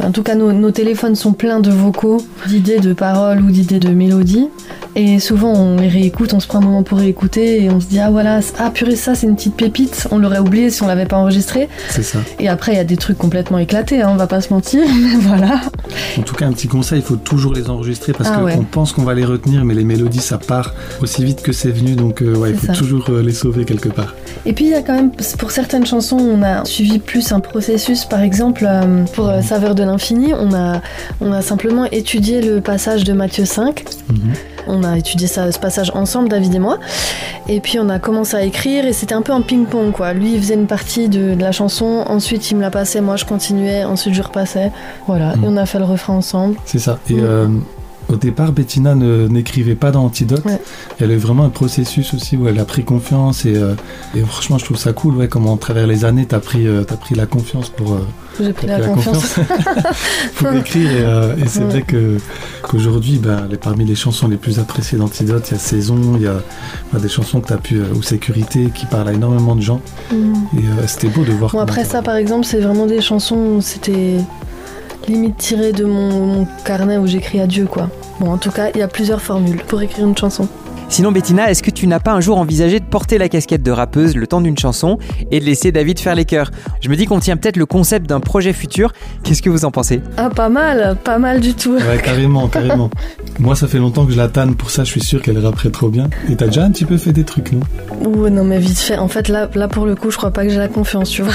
en 0.03 0.11
tout 0.13 0.23
cas, 0.23 0.35
nos, 0.35 0.53
nos 0.53 0.71
téléphones 0.71 1.17
sont 1.17 1.33
pleins 1.33 1.61
de 1.61 1.71
vocaux, 1.71 2.19
d'idées 2.47 2.79
de 2.79 2.93
paroles 2.93 3.41
ou 3.41 3.51
d'idées 3.51 3.81
de 3.81 3.91
mélodies. 3.91 4.49
Et 4.95 5.19
souvent, 5.21 5.53
on 5.53 5.77
les 5.77 5.89
réécoute, 5.89 6.35
on 6.35 6.41
se 6.41 6.47
prend 6.47 6.59
un 6.59 6.65
moment 6.65 6.83
pour 6.83 6.99
réécouter 6.99 7.63
et 7.63 7.71
on 7.71 7.81
se 7.81 7.87
dit, 7.87 7.99
ah 7.99 8.11
voilà, 8.11 8.41
ah 8.59 8.71
purée, 8.71 8.97
ça, 8.97 9.15
c'est 9.15 9.27
une 9.27 9.37
petite 9.37 9.55
pépite. 9.55 9.88
On 10.11 10.19
l'aurait 10.19 10.39
oublié 10.39 10.71
si 10.71 10.83
on 10.83 10.87
l'avait 10.87 11.07
pas 11.07 11.17
enregistré. 11.17 11.69
C'est 11.91 12.03
ça. 12.03 12.19
Et 12.39 12.49
après, 12.49 12.73
il 12.73 12.77
y 12.77 12.81
a 12.81 12.85
des 12.85 12.97
trucs 12.97 13.19
complètement 13.19 13.59
éclatés, 13.59 14.03
hein, 14.03 14.11
on 14.13 14.17
va 14.17 14.27
pas 14.27 14.41
se 14.41 14.53
mentir, 14.53 14.83
mais 15.01 15.17
voilà. 15.21 15.61
En 16.19 16.23
tout 16.23 16.35
cas, 16.35 16.47
un 16.47 16.53
petit 16.53 16.69
conseil, 16.69 17.01
il 17.01 17.05
faut 17.05 17.17
toujours 17.17 17.53
les 17.55 17.69
enregistrer 17.71 18.13
parce 18.13 18.31
Ah 18.33 18.39
que 18.39 18.45
ouais. 18.45 18.57
on 18.59 18.65
pense 18.65 18.93
qu'on 18.93 19.03
va 19.05 19.15
les 19.15 19.25
retenir, 19.25 19.65
mais 19.65 19.75
les 19.75 19.85
mélodies 19.85 20.19
ça 20.21 20.39
part 20.39 20.75
aussi 21.01 21.25
vite 21.25 21.43
que 21.43 21.53
c'est 21.53 21.71
venu, 21.71 21.95
donc 21.95 22.23
euh, 22.23 22.35
ouais, 22.37 22.51
il 22.51 22.57
faut 22.57 22.67
ça. 22.67 22.73
toujours 22.75 23.07
euh, 23.11 23.23
les 23.23 23.33
sauver 23.33 23.65
quelque 23.65 23.89
part. 23.89 24.15
Et 24.47 24.53
puis 24.53 24.67
il 24.67 24.71
y 24.71 24.75
a 24.75 24.83
quand 24.83 24.95
même, 24.95 25.11
pour 25.39 25.51
certaines 25.51 25.87
chansons, 25.87 26.17
on 26.19 26.43
a 26.43 26.65
suivi 26.65 26.99
plus 26.99 27.33
un 27.33 27.41
processus. 27.41 28.05
Par 28.05 28.21
exemple, 28.23 28.67
euh, 28.69 29.05
pour 29.15 29.29
euh, 29.29 29.41
Saveur 29.43 29.75
de 29.75 29.83
l'infini, 29.83 30.33
on 30.35 30.53
a, 30.55 30.81
on 31.21 31.33
a 31.33 31.43
simplement 31.43 31.85
étudié 31.87 32.41
le 32.41 32.61
passage 32.61 33.05
de 33.05 33.13
Matthieu 33.13 33.45
5. 33.45 33.85
Mhm. 34.11 34.19
On 34.71 34.85
a 34.85 34.99
étudié 34.99 35.27
ça, 35.27 35.51
ce 35.51 35.59
passage 35.59 35.91
ensemble, 35.95 36.29
David 36.29 36.55
et 36.55 36.59
moi. 36.59 36.79
Et 37.49 37.61
puis 37.61 37.79
on 37.79 37.89
a 37.89 37.99
commencé 37.99 38.37
à 38.37 38.43
écrire 38.43 38.85
et 38.85 38.93
c'était 38.93 39.15
un 39.15 39.23
peu 39.23 39.33
un 39.33 39.41
ping-pong 39.41 39.78
quoi. 39.93 40.13
Lui 40.13 40.35
il 40.35 40.41
faisait 40.41 40.55
une 40.55 40.67
partie 40.67 41.09
de, 41.09 41.35
de 41.35 41.41
la 41.41 41.53
chanson, 41.53 42.05
ensuite 42.07 42.51
il 42.51 42.57
me 42.57 42.61
la 42.63 42.71
passait, 42.71 43.01
moi 43.01 43.17
je 43.17 43.25
continuais, 43.25 43.85
ensuite 43.85 44.15
je 44.15 44.23
repassais. 44.23 44.71
Voilà, 45.07 45.35
Mhm. 45.37 45.45
et 45.45 45.49
on 45.49 45.57
a 45.57 45.67
fait 45.67 45.79
le 45.79 45.85
refrain 45.85 46.15
ensemble. 46.15 46.57
C'est 46.65 46.79
ça. 46.79 46.99
Et 47.11 47.15
Mm. 47.15 47.21
euh, 47.23 47.49
au 48.09 48.17
départ, 48.17 48.53
Bettina 48.53 48.95
n'écrivait 48.95 49.75
pas 49.75 49.91
dans 49.91 50.05
Antidote. 50.05 50.45
Ouais. 50.45 50.61
Elle 51.01 51.11
a 51.11 51.15
eu 51.15 51.19
vraiment 51.19 51.45
un 51.45 51.51
processus 51.51 52.15
aussi 52.15 52.37
où 52.37 52.49
elle 52.49 52.59
a 52.59 52.65
pris 52.65 52.83
confiance 52.85 53.45
et, 53.45 53.55
euh, 53.57 53.75
et 54.15 54.21
franchement, 54.21 54.57
je 54.59 54.65
trouve 54.65 54.79
ça 54.79 54.93
cool, 54.93 55.15
ouais, 55.17 55.29
comment 55.29 55.55
à 55.55 55.59
travers 55.59 55.87
les 55.87 56.05
années, 56.05 56.25
t'as 56.27 56.39
pris, 56.41 56.67
euh, 56.67 56.85
t'as 56.85 56.97
pris 56.97 57.15
la 57.15 57.27
confiance 57.27 57.69
pour, 57.69 57.93
euh, 57.95 57.99
J'ai 58.41 58.53
pris 58.53 58.67
la, 58.67 58.81
confiance. 58.81 59.35
pour 60.37 60.53
écrire. 60.53 60.91
Et, 60.91 61.01
euh, 61.01 61.37
et 61.37 61.49
c'est 61.49 61.61
Ouais. 61.61 61.65
vrai 61.67 61.83
que 61.83 62.17
qu'aujourd'hui, 62.63 63.19
ben, 63.19 63.47
les- 63.51 63.57
parmi 63.59 63.85
les 63.85 63.95
chansons 63.95 64.29
les 64.29 64.37
plus 64.37 64.59
appréciées 64.59 64.97
d'Antidote, 64.99 65.47
il 65.51 65.55
y 65.55 65.57
a 65.57 65.61
Saison, 65.61 65.99
il 66.17 66.23
y 66.23 66.27
a, 66.27 66.41
des 66.99 67.09
chansons 67.09 67.41
que 67.41 67.49
t'as 67.49 67.57
pu, 67.59 67.81
ou 67.95 68.03
Sécurité, 68.03 68.71
qui 68.75 68.87
parlent 68.87 69.09
à 69.09 69.13
énormément 69.13 69.55
de 69.55 69.61
gens. 69.63 69.81
Mhm. 70.13 70.35
Et 70.59 70.87
c'était 70.87 71.09
beau 71.09 71.25
de 71.25 71.33
voir. 71.33 71.51
Bon, 71.53 71.59
après 71.61 71.85
ça, 71.85 72.01
par 72.03 72.17
exemple, 72.17 72.47
c'est 72.47 72.61
vraiment 72.61 72.87
des 72.87 73.01
chansons 73.01 73.61
c'était 73.61 74.17
limite 75.09 75.37
tiré 75.37 75.73
de 75.73 75.85
mon, 75.85 76.27
mon 76.27 76.47
carnet 76.65 76.99
où 76.99 77.07
j'écris 77.07 77.41
à 77.41 77.47
Dieu, 77.47 77.67
quoi. 77.67 77.89
Bon, 78.21 78.33
en 78.33 78.39
tout 78.39 78.51
cas, 78.51 78.71
il 78.75 78.79
y 78.79 78.83
a 78.83 78.89
plusieurs 78.89 79.21
formules 79.21 79.63
pour 79.65 79.81
écrire 79.81 80.07
une 80.07 80.17
chanson. 80.17 80.49
Sinon, 80.91 81.13
Bettina, 81.13 81.51
est-ce 81.51 81.63
que 81.63 81.71
tu 81.71 81.87
n'as 81.87 82.01
pas 82.01 82.13
un 82.13 82.21
jour 82.21 82.39
envisagé 82.39 82.81
de 82.81 82.85
porter 82.85 83.19
la 83.19 83.29
casquette 83.29 83.63
de 83.63 83.71
rappeuse 83.71 84.17
le 84.17 84.27
temps 84.27 84.41
d'une 84.41 84.57
chanson 84.57 84.99
et 85.31 85.39
de 85.39 85.45
laisser 85.45 85.71
David 85.71 86.01
faire 86.01 86.15
les 86.15 86.25
chœurs? 86.25 86.51
Je 86.81 86.89
me 86.89 86.97
dis 86.97 87.05
qu'on 87.05 87.21
tient 87.21 87.37
peut-être 87.37 87.59
le 87.59 87.67
concept 87.67 88.09
d'un 88.09 88.21
projet 88.21 88.53
futur. 88.53 88.93
Qu'est-ce 89.23 89.43
que 89.43 89.51
vous 89.51 89.65
en 89.65 89.71
pensez? 89.71 90.01
Ah, 90.17 90.31
pas 90.31 90.49
mal, 90.49 90.97
pas 91.05 91.19
mal 91.19 91.41
du 91.41 91.55
tout. 91.55 91.75
Ouais, 91.75 92.01
carrément, 92.03 92.49
carrément. 92.49 92.91
Moi, 93.39 93.55
ça 93.55 93.69
fait 93.69 93.79
longtemps 93.79 94.07
que 94.07 94.13
je 94.13 94.17
la 94.17 94.29
tanne 94.29 94.55
pour 94.55 94.71
ça, 94.71 94.83
je 94.85 94.91
suis 94.91 95.03
sûr 95.03 95.21
qu'elle 95.21 95.39
rapperait 95.39 95.71
trop 95.71 95.89
bien. 95.89 96.09
Et 96.31 96.37
t'as 96.37 96.47
déjà 96.47 96.65
un 96.65 96.71
petit 96.71 96.87
peu 96.87 96.97
fait 96.97 97.13
des 97.13 97.25
trucs, 97.25 97.53
non? 97.53 97.61
Ouais, 98.05 98.31
non, 98.31 98.45
mais 98.45 98.59
vite 98.59 98.79
fait. 98.79 98.97
En 98.97 99.09
fait, 99.09 99.29
là, 99.29 99.49
là 99.55 99.69
pour 99.69 99.85
le 99.85 99.95
coup, 99.95 100.11
je 100.11 100.17
crois 100.17 100.31
pas 100.31 100.45
que 100.45 100.51
j'ai 100.51 100.59
la 100.59 100.69
confiance, 100.69 101.11
tu 101.11 101.23
vois. 101.23 101.35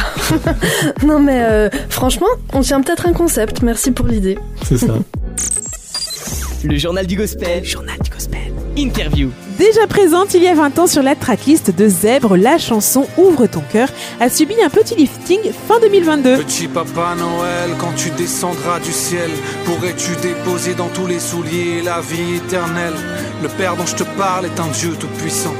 non, 1.06 1.20
mais 1.20 1.44
euh, 1.44 1.70
franchement, 1.90 2.28
on 2.54 2.62
tient 2.62 2.82
peut-être 2.82 3.08
un 3.08 3.14
concept. 3.14 3.62
Merci 3.62 3.92
pour 3.92 4.08
l'idée. 4.08 4.38
C'est 4.64 4.78
ça. 4.78 4.96
Le 6.64 6.78
journal 6.78 7.06
du 7.06 7.18
gospel. 7.18 7.64
Journal 7.66 7.98
du 8.02 8.10
gospel. 8.10 8.40
Interview. 8.78 9.30
Déjà 9.58 9.86
présente 9.88 10.34
il 10.34 10.44
y 10.44 10.48
a 10.48 10.56
20 10.56 10.80
ans 10.80 10.88
sur 10.88 11.04
la 11.04 11.16
tracklist 11.16 11.76
de 11.76 11.88
Zèbre, 11.88 12.36
la 12.36 12.58
chanson 12.58 13.08
Ouvre 13.18 13.46
ton 13.46 13.62
cœur 13.72 13.88
a 14.20 14.30
subi 14.30 14.56
un 14.64 14.70
petit 14.70 14.96
lifting 14.96 15.40
fin 15.68 15.80
2022. 15.80 16.38
Petit 16.38 16.68
papa 16.68 17.16
Noël, 17.18 17.78
quand 17.80 17.94
tu 17.96 18.10
descendras 18.12 18.80
du 18.80 18.92
ciel, 18.92 19.30
pourrais-tu 19.66 20.16
déposer 20.22 20.74
dans 20.74 20.90
tous 20.90 21.06
les 21.06 21.20
souliers 21.20 21.82
la 21.84 22.02
vie 22.02 22.38
éternelle? 22.38 22.94
Le 23.42 23.50
Père 23.50 23.76
dont 23.76 23.86
je 23.86 23.96
te 23.96 24.04
parle 24.18 24.46
est 24.46 24.60
un 24.60 24.68
Dieu 24.70 24.92
tout-puissant. 25.00 25.54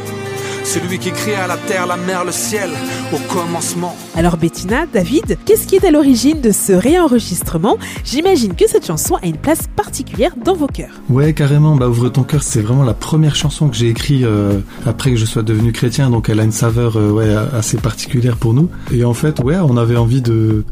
Celui 0.64 0.98
qui 0.98 1.12
créa 1.12 1.46
la 1.46 1.58
terre, 1.58 1.86
la 1.86 1.98
mer, 1.98 2.24
le 2.26 2.32
ciel, 2.32 2.70
au 3.14 3.18
commencement. 3.32 3.96
Alors 4.16 4.38
Bettina, 4.38 4.86
David, 4.92 5.38
qu'est-ce 5.46 5.68
qui 5.68 5.76
est 5.76 5.86
à 5.86 5.92
l'origine 5.92 6.42
de 6.42 6.52
ce 6.52 6.72
réenregistrement? 6.74 7.78
J'imagine 8.06 8.56
que 8.56 8.68
cette 8.68 8.86
chanson 8.86 9.16
a 9.22 9.26
une 9.26 9.38
place 9.38 9.68
particulière 9.76 10.32
dans 10.44 10.56
vos 10.56 10.68
cœurs. 10.68 11.02
Ouais, 11.10 11.34
carrément. 11.34 11.76
Bah, 11.76 11.90
Ouvre 11.90 12.10
ton 12.10 12.24
cœur, 12.24 12.42
c'est 12.44 12.62
vraiment 12.62 12.84
la 12.84 12.94
première 12.94 13.36
chanson 13.36 13.68
que 13.68 13.76
j'ai 13.76 13.90
écrite 13.90 14.24
euh, 14.24 14.60
après 14.86 15.12
que 15.12 15.18
je 15.18 15.26
sois 15.26 15.44
devenu 15.44 15.74
chrétien, 15.74 16.10
donc 16.10 16.30
elle 16.30 16.40
a 16.40 16.44
une 16.44 16.52
saveur 16.52 16.98
euh, 16.98 17.12
ouais, 17.12 17.36
assez 17.54 17.78
particulière 17.78 18.38
pour 18.38 18.54
nous. 18.54 18.70
Et 18.92 19.04
en 19.04 19.14
fait, 19.14 19.40
ouais, 19.42 19.58
on 19.58 19.78
avait 19.78 19.98
envie 19.98 20.22
de 20.22 20.64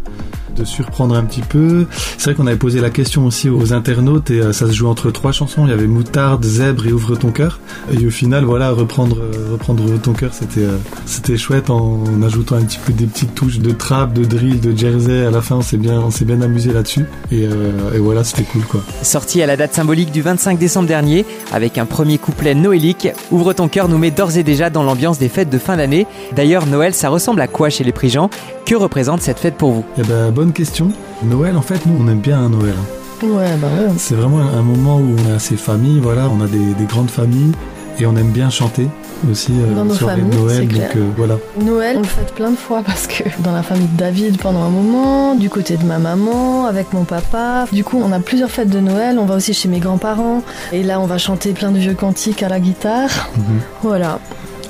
de 0.55 0.63
surprendre 0.63 1.15
un 1.15 1.23
petit 1.23 1.41
peu. 1.41 1.85
C'est 2.17 2.25
vrai 2.25 2.35
qu'on 2.35 2.47
avait 2.47 2.57
posé 2.57 2.81
la 2.81 2.89
question 2.89 3.25
aussi 3.25 3.49
aux 3.49 3.73
internautes 3.73 4.31
et 4.31 4.39
euh, 4.41 4.53
ça 4.53 4.67
se 4.67 4.73
joue 4.73 4.87
entre 4.87 5.11
trois 5.11 5.31
chansons. 5.31 5.65
Il 5.65 5.69
y 5.69 5.73
avait 5.73 5.87
Moutarde, 5.87 6.43
Zèbre 6.43 6.87
et 6.87 6.93
Ouvre 6.93 7.15
ton 7.15 7.31
cœur. 7.31 7.59
Et 7.91 8.05
au 8.05 8.09
final, 8.09 8.43
voilà, 8.43 8.71
reprendre, 8.71 9.17
euh, 9.19 9.53
reprendre 9.53 9.83
ton 10.01 10.13
cœur, 10.13 10.31
c'était, 10.33 10.61
euh, 10.61 10.77
c'était 11.05 11.37
chouette 11.37 11.69
en 11.69 12.03
ajoutant 12.23 12.55
un 12.55 12.63
petit 12.63 12.79
peu 12.85 12.93
des 12.93 13.05
petites 13.05 13.35
touches 13.35 13.59
de 13.59 13.71
trap, 13.71 14.13
de 14.13 14.25
drill, 14.25 14.59
de 14.59 14.75
jersey. 14.75 15.25
À 15.25 15.31
la 15.31 15.41
fin, 15.41 15.57
on 15.57 15.61
s'est 15.61 15.77
bien, 15.77 15.99
on 15.99 16.11
s'est 16.11 16.25
bien 16.25 16.41
amusé 16.41 16.73
là-dessus. 16.73 17.05
Et, 17.31 17.43
et 17.43 17.99
voilà, 17.99 18.23
c'était 18.23 18.43
cool, 18.43 18.63
quoi. 18.63 18.81
Sorti 19.01 19.41
à 19.41 19.45
la 19.45 19.57
date 19.57 19.73
symbolique 19.73 20.11
du 20.11 20.21
25 20.21 20.57
décembre 20.57 20.87
dernier, 20.87 21.25
avec 21.51 21.77
un 21.77 21.85
premier 21.85 22.17
couplet 22.17 22.55
noélique, 22.55 23.07
Ouvre 23.31 23.53
ton 23.53 23.67
cœur 23.67 23.87
nous 23.87 23.97
met 23.97 24.11
d'ores 24.11 24.37
et 24.37 24.43
déjà 24.43 24.69
dans 24.69 24.83
l'ambiance 24.83 25.17
des 25.17 25.29
fêtes 25.29 25.49
de 25.49 25.57
fin 25.57 25.77
d'année. 25.77 26.05
D'ailleurs, 26.35 26.65
Noël, 26.65 26.93
ça 26.93 27.09
ressemble 27.09 27.41
à 27.41 27.47
quoi 27.47 27.69
chez 27.69 27.83
les 27.83 27.91
Prigents 27.91 28.29
Que 28.65 28.75
représente 28.75 29.21
cette 29.21 29.39
fête 29.39 29.55
pour 29.55 29.71
vous? 29.71 29.85
Eh 29.97 30.01
ben, 30.03 30.31
bonne 30.41 30.53
question. 30.53 30.89
Noël, 31.21 31.55
en 31.55 31.61
fait, 31.61 31.85
nous, 31.85 31.93
on 32.03 32.07
aime 32.07 32.19
bien 32.19 32.39
un 32.39 32.49
Noël. 32.49 32.73
hein. 32.75 33.27
Ouais, 33.27 33.55
bah 33.61 33.67
ouais. 33.67 33.93
C'est 33.97 34.15
vraiment 34.15 34.39
un 34.39 34.63
moment 34.63 34.97
où 34.97 35.15
on 35.27 35.35
a 35.35 35.37
ses 35.37 35.55
familles, 35.55 35.99
voilà, 35.99 36.27
on 36.35 36.41
a 36.41 36.47
des, 36.47 36.73
des 36.79 36.85
grandes 36.85 37.11
familles 37.11 37.51
et 37.99 38.07
on 38.07 38.15
aime 38.15 38.31
bien 38.31 38.49
chanter 38.49 38.87
aussi 39.31 39.51
euh, 39.51 39.75
Dans 39.75 39.85
nos 39.85 39.93
de 39.93 39.99
familles, 39.99 40.35
Noël. 40.35 40.67
Donc 40.67 40.95
euh, 40.95 41.09
voilà. 41.15 41.35
Noël, 41.63 41.97
on 41.97 41.99
le 42.01 42.07
fête 42.07 42.33
plein 42.33 42.49
de 42.49 42.55
fois 42.55 42.81
parce 42.83 43.05
que 43.05 43.21
dans 43.43 43.51
la 43.51 43.61
famille 43.61 43.85
de 43.89 43.97
David 43.97 44.39
pendant 44.39 44.63
un 44.63 44.69
moment, 44.71 45.35
du 45.35 45.51
côté 45.51 45.77
de 45.77 45.83
ma 45.85 45.99
maman, 45.99 46.65
avec 46.65 46.91
mon 46.93 47.03
papa. 47.03 47.65
Du 47.71 47.83
coup, 47.83 48.01
on 48.03 48.11
a 48.11 48.19
plusieurs 48.19 48.49
fêtes 48.49 48.71
de 48.71 48.79
Noël. 48.79 49.19
On 49.19 49.25
va 49.25 49.35
aussi 49.35 49.53
chez 49.53 49.69
mes 49.69 49.79
grands-parents. 49.79 50.41
Et 50.73 50.81
là, 50.81 50.99
on 50.99 51.05
va 51.05 51.19
chanter 51.19 51.51
plein 51.53 51.69
de 51.69 51.77
vieux 51.77 51.93
cantiques 51.93 52.41
à 52.41 52.49
la 52.49 52.59
guitare. 52.59 53.29
Mhm. 53.37 53.43
Voilà. 53.83 54.17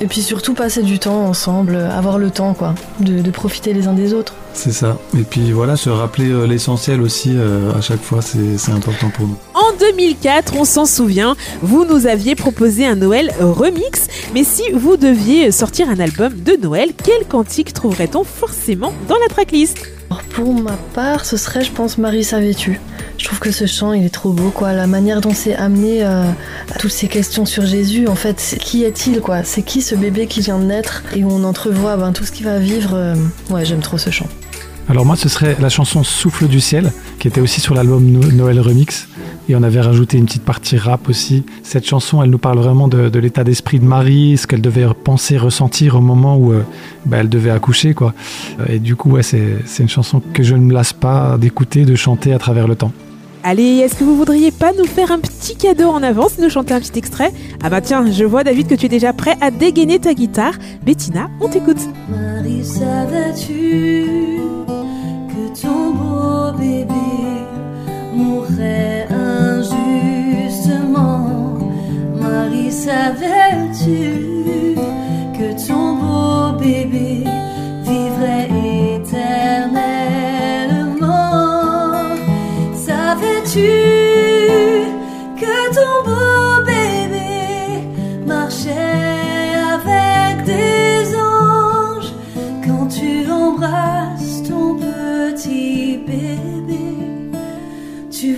Et 0.01 0.07
puis 0.07 0.23
surtout 0.23 0.55
passer 0.55 0.81
du 0.81 0.97
temps 0.97 1.25
ensemble, 1.27 1.75
avoir 1.75 2.17
le 2.17 2.31
temps 2.31 2.55
quoi, 2.55 2.73
de, 2.99 3.21
de 3.21 3.31
profiter 3.31 3.71
les 3.71 3.87
uns 3.87 3.93
des 3.93 4.13
autres. 4.13 4.33
C'est 4.53 4.71
ça. 4.71 4.97
Et 5.17 5.21
puis 5.21 5.51
voilà, 5.51 5.77
se 5.77 5.89
rappeler 5.89 6.29
euh, 6.31 6.45
l'essentiel 6.45 7.01
aussi 7.01 7.33
euh, 7.35 7.71
à 7.73 7.81
chaque 7.81 8.01
fois, 8.01 8.19
c'est 8.21 8.71
important 8.71 9.09
pour 9.09 9.27
nous. 9.27 9.37
En 9.53 9.77
2004, 9.79 10.55
on 10.57 10.65
s'en 10.65 10.85
souvient, 10.85 11.35
vous 11.61 11.85
nous 11.85 12.07
aviez 12.07 12.35
proposé 12.35 12.85
un 12.85 12.95
Noël 12.95 13.31
remix, 13.39 14.07
mais 14.33 14.43
si 14.43 14.63
vous 14.73 14.97
deviez 14.97 15.51
sortir 15.51 15.87
un 15.89 15.99
album 15.99 16.33
de 16.33 16.57
Noël, 16.61 16.89
quel 17.01 17.25
cantique 17.27 17.71
trouverait-on 17.71 18.23
forcément 18.23 18.93
dans 19.07 19.17
la 19.17 19.27
tracklist? 19.27 19.77
Pour 20.33 20.53
ma 20.53 20.77
part, 20.93 21.25
ce 21.25 21.37
serait, 21.37 21.63
je 21.63 21.71
pense, 21.71 21.97
Marie 21.97 22.23
savais-tu. 22.23 22.79
Je 23.21 23.27
trouve 23.27 23.37
que 23.37 23.51
ce 23.51 23.67
chant, 23.67 23.93
il 23.93 24.03
est 24.03 24.09
trop 24.09 24.33
beau, 24.33 24.49
quoi. 24.49 24.73
La 24.73 24.87
manière 24.87 25.21
dont 25.21 25.31
c'est 25.31 25.53
amené 25.53 26.03
euh, 26.03 26.23
à 26.73 26.79
toutes 26.79 26.89
ces 26.91 27.07
questions 27.07 27.45
sur 27.45 27.67
Jésus, 27.67 28.07
en 28.07 28.15
fait, 28.15 28.57
qui 28.59 28.83
est-il, 28.83 29.21
quoi? 29.21 29.43
C'est 29.43 29.61
qui 29.61 29.83
ce 29.83 29.93
bébé 29.93 30.25
qui 30.25 30.41
vient 30.41 30.57
de 30.57 30.63
naître? 30.63 31.03
Et 31.15 31.23
où 31.23 31.29
on 31.31 31.43
entrevoit 31.43 31.97
ben, 31.97 32.13
tout 32.13 32.23
ce 32.25 32.31
qu'il 32.31 32.45
va 32.47 32.57
vivre 32.57 32.95
euh, 32.95 33.13
Ouais, 33.51 33.63
j'aime 33.63 33.81
trop 33.81 33.99
ce 33.99 34.09
chant. 34.09 34.25
Alors 34.89 35.05
moi, 35.05 35.15
ce 35.15 35.29
serait 35.29 35.55
la 35.61 35.69
chanson 35.69 36.03
Souffle 36.03 36.47
du 36.47 36.59
ciel, 36.59 36.91
qui 37.19 37.27
était 37.27 37.41
aussi 37.41 37.61
sur 37.61 37.75
l'album 37.75 38.03
No- 38.03 38.31
Noël 38.31 38.59
Remix. 38.59 39.07
Et 39.47 39.55
on 39.55 39.61
avait 39.61 39.81
rajouté 39.81 40.17
une 40.17 40.25
petite 40.25 40.43
partie 40.43 40.77
rap 40.77 41.07
aussi. 41.07 41.43
Cette 41.61 41.85
chanson, 41.85 42.23
elle 42.23 42.31
nous 42.31 42.39
parle 42.39 42.57
vraiment 42.57 42.87
de, 42.87 43.19
l'état 43.19 43.43
d'esprit 43.43 43.77
de 43.79 43.85
Marie, 43.85 44.35
ce 44.37 44.47
qu'elle 44.47 44.61
devait 44.61 44.87
penser, 45.03 45.37
ressentir 45.37 45.95
au 45.95 46.01
moment 46.01 46.37
où 46.37 46.53
euh, 46.53 46.63
bah, 47.05 47.17
elle 47.19 47.29
devait 47.29 47.51
accoucher. 47.51 47.93
quoi. 47.93 48.15
Et 48.67 48.79
du 48.79 48.95
coup, 48.95 49.15
c'est 49.21 49.59
une 49.79 49.89
chanson 49.89 50.23
que 50.33 50.41
je 50.41 50.55
ne 50.55 50.61
me 50.61 50.73
lasse 50.73 50.93
pas 50.93 51.37
d'écouter, 51.39 51.85
de 51.85 51.95
chanter 51.95 52.33
à 52.33 52.39
travers 52.39 52.67
le 52.67 52.75
temps. 52.75 52.91
Allez, 53.43 53.77
est-ce 53.77 53.95
que 53.95 54.03
vous 54.03 54.15
voudriez 54.15 54.51
pas 54.51 54.71
nous 54.77 54.85
faire 54.85 55.11
un 55.11 55.17
petit 55.17 55.55
cadeau 55.55 55.89
en 55.89 56.03
avance, 56.03 56.37
nous 56.37 56.49
chanter 56.49 56.75
un 56.75 56.79
petit 56.79 56.99
extrait? 56.99 57.31
Ah 57.63 57.71
bah 57.71 57.81
tiens, 57.81 58.05
je 58.11 58.23
vois 58.23 58.43
David 58.43 58.67
que 58.67 58.75
tu 58.75 58.85
es 58.85 58.89
déjà 58.89 59.13
prêt 59.13 59.35
à 59.41 59.49
dégainer 59.49 59.97
ta 59.97 60.13
guitare. 60.13 60.53
Bettina, 60.83 61.27
on 61.39 61.49
t'écoute. 61.49 61.79
Marie, 62.07 62.63
savais-tu 62.63 64.05
que 65.29 65.59
ton 65.59 65.91
beau 65.93 66.51
bébé 66.55 66.93
mourrait 68.13 69.07
injustement? 69.09 70.77
Marie, 72.21 72.71
savais-tu 72.71 73.89
que 75.33 75.67
ton 75.67 75.95
beau 75.95 76.59
bébé 76.59 77.10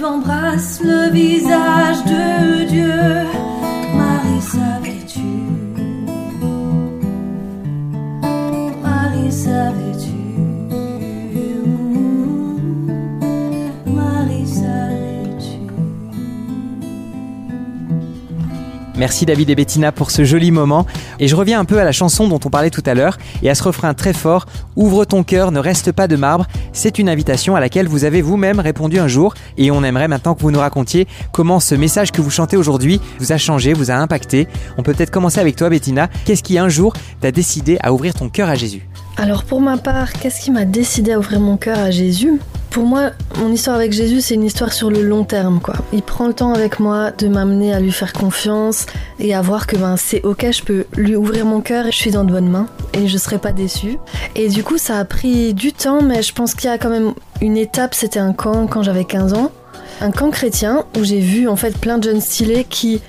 Tu 0.03 0.07
embrasses 0.07 0.81
le 0.83 1.10
visage 1.12 2.03
de 2.03 2.65
Dieu. 2.65 3.25
Marie, 3.95 4.41
savais-tu? 4.41 5.31
Marie, 8.81 9.31
savais-tu? 9.31 10.12
Merci 19.03 19.25
David 19.25 19.50
et 19.50 19.55
Bettina 19.55 19.91
pour 19.91 20.12
ce 20.12 20.24
joli 20.24 20.50
moment. 20.50 20.86
Et 21.19 21.27
je 21.27 21.36
reviens 21.36 21.60
un 21.60 21.65
peu 21.65 21.77
à 21.77 21.83
la 21.83 21.91
chanson 21.91 22.29
dont 22.29 22.39
on 22.45 22.50
parlait 22.50 22.69
tout 22.69 22.83
à 22.86 22.93
l'heure 22.93 23.17
et 23.41 23.50
à 23.50 23.53
ce 23.53 23.62
refrain 23.62 23.93
très 23.93 24.13
fort 24.13 24.45
Ouvre 24.77 25.03
ton 25.03 25.25
cœur, 25.25 25.51
ne 25.51 25.60
reste 25.60 25.91
pas 25.91 26.07
de 26.07 26.15
marbre. 26.15 26.48
C'est 26.72 27.00
une 27.00 27.10
invitation 27.10 27.57
à 27.57 27.60
laquelle 27.60 27.89
vous 27.89 28.05
avez 28.05 28.22
vous-même 28.22 28.62
répondu 28.62 29.00
un 29.00 29.10
jour 29.10 29.33
et 29.57 29.72
on 29.72 29.83
aimerait 29.83 30.07
maintenant 30.07 30.36
que 30.36 30.41
vous 30.41 30.51
nous 30.51 30.60
racontiez 30.60 31.05
comment 31.33 31.60
ce 31.60 31.75
message 31.75 32.13
que 32.13 32.22
vous 32.22 32.29
chantez 32.29 32.55
aujourd'hui 32.55 33.01
vous 33.19 33.33
a 33.33 33.38
changé, 33.38 33.74
vous 33.74 33.91
a 33.91 33.95
impacté. 33.95 34.48
On 34.77 34.83
peut 34.83 34.93
peut-être 34.93 35.12
commencer 35.12 35.41
avec 35.41 35.57
toi 35.57 35.67
Bettina. 35.67 36.07
Qu'est-ce 36.24 36.41
qui 36.41 36.57
un 36.57 36.69
jour 36.69 36.93
t'a 37.19 37.33
décidé 37.33 37.77
à 37.83 37.91
ouvrir 37.91 38.13
ton 38.13 38.29
cœur 38.29 38.48
à 38.48 38.55
Jésus? 38.55 38.88
Alors 39.17 39.43
pour 39.43 39.62
ma 39.62 39.77
part, 39.77 40.13
qu'est-ce 40.13 40.41
qui 40.41 40.51
m'a 40.51 40.65
décidé 40.65 41.13
à 41.13 41.20
ouvrir 41.20 41.39
mon 41.39 41.58
cœur 41.58 41.77
à 41.79 41.91
Jésus? 41.91 42.39
Pour 42.72 42.86
moi, 42.86 43.12
mon 43.38 43.51
histoire 43.51 43.75
avec 43.75 43.93
Jésus, 43.93 44.22
c'est 44.22 44.34
une 44.34 44.43
histoire 44.43 44.74
sur 44.74 44.89
le 44.89 45.03
long 45.03 45.24
terme, 45.25 45.60
quoi. 45.62 45.75
Il 45.93 46.01
prend 46.01 46.25
le 46.25 46.34
temps 46.34 46.53
avec 46.53 46.79
moi 46.79 47.12
de 47.12 47.27
m'amener 47.27 47.72
à 47.72 47.79
lui 47.79 47.91
faire 47.91 48.13
confiance 48.13 48.88
et 49.20 49.36
à 49.36 49.41
voir 49.41 49.67
que 49.67 49.77
ben 49.77 49.96
c'est 49.96 50.24
ok, 50.24 50.48
je 50.51 50.63
peux 50.63 50.86
lui 50.96 51.15
ouvrir 51.15 51.46
mon 51.46 51.62
cœur 51.62 51.86
et 51.86 51.91
je 51.91 51.98
suis 51.98 52.10
dans 52.10 52.24
de 52.24 52.32
bonnes 52.32 52.50
mains 52.50 52.65
et 52.93 53.08
je 53.08 53.17
serai 53.20 53.38
pas 53.38 53.51
déçue. 53.51 54.00
Et 54.36 54.48
du 54.48 54.63
coup, 54.63 54.79
ça 54.79 54.98
a 54.98 55.05
pris 55.05 55.53
du 55.53 55.72
temps, 55.72 56.01
mais 56.01 56.24
je 56.24 56.34
pense 56.34 56.55
qu'il 56.55 56.67
y 56.67 56.74
a 56.74 56.79
quand 56.79 56.89
même 56.89 57.13
une 57.41 57.58
étape. 57.58 57.93
C'était 57.93 58.20
un 58.20 58.34
camp 58.34 58.65
quand 58.65 58.82
j'avais 58.82 59.05
15 59.05 59.34
ans, 59.36 59.51
un 60.01 60.10
camp 60.10 60.32
chrétien 60.32 60.86
où 60.98 61.03
j'ai 61.03 61.20
vu 61.20 61.48
en 61.48 61.55
fait 61.55 61.77
plein 61.77 62.00
de 62.00 62.05
jeunes 62.05 62.22
stylés 62.22 62.65
qui 62.67 63.01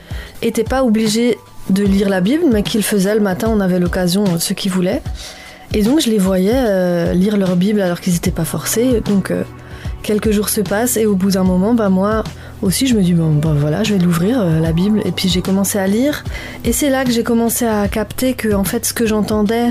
étaient 0.43 0.65
pas 0.65 0.85
obligés 0.85 1.39
de 1.71 1.83
lire 1.83 2.11
la 2.11 2.21
Bible, 2.21 2.45
mais 2.53 2.63
qui 2.63 2.77
le 2.77 2.83
faisaient 2.83 3.15
le 3.15 3.23
matin. 3.23 3.49
On 3.51 3.61
avait 3.61 3.79
l'occasion, 3.79 4.25
euh, 4.25 4.39
ceux 4.39 4.55
qui 4.55 4.69
voulaient. 4.69 5.03
Et 5.75 5.83
donc 5.83 6.01
je 6.01 6.09
les 6.09 6.19
voyais 6.19 6.53
euh, 6.55 7.13
lire 7.15 7.37
leur 7.37 7.57
Bible 7.57 7.81
alors 7.81 8.01
qu'ils 8.01 8.13
n'étaient 8.13 8.31
pas 8.31 8.45
forcés. 8.45 9.03
Donc 9.05 9.33
euh, 9.33 9.43
quelques 10.05 10.31
jours 10.31 10.49
se 10.49 10.61
passent 10.61 10.97
et 10.97 11.05
au 11.05 11.17
bout 11.17 11.33
d'un 11.33 11.43
moment, 11.43 11.75
bah 11.75 11.89
moi 11.89 12.23
aussi 12.63 12.87
je 12.87 12.95
me 12.95 13.03
dis 13.03 13.13
bon 13.13 13.33
bah 13.33 13.55
voilà, 13.57 13.83
je 13.83 13.95
vais 13.95 13.99
l'ouvrir 13.99 14.41
euh, 14.41 14.61
la 14.61 14.71
Bible 14.71 15.03
et 15.05 15.11
puis 15.11 15.29
j'ai 15.29 15.43
commencé 15.43 15.77
à 15.79 15.89
lire 15.89 16.23
et 16.65 16.73
c'est 16.73 16.91
là 16.91 17.05
que 17.05 17.11
j'ai 17.11 17.25
commencé 17.25 17.67
à 17.67 17.89
capter 17.89 18.35
que 18.35 18.55
en 18.55 18.63
fait 18.63 18.87
ce 18.87 18.95
que 18.95 19.05
j'entendais 19.05 19.71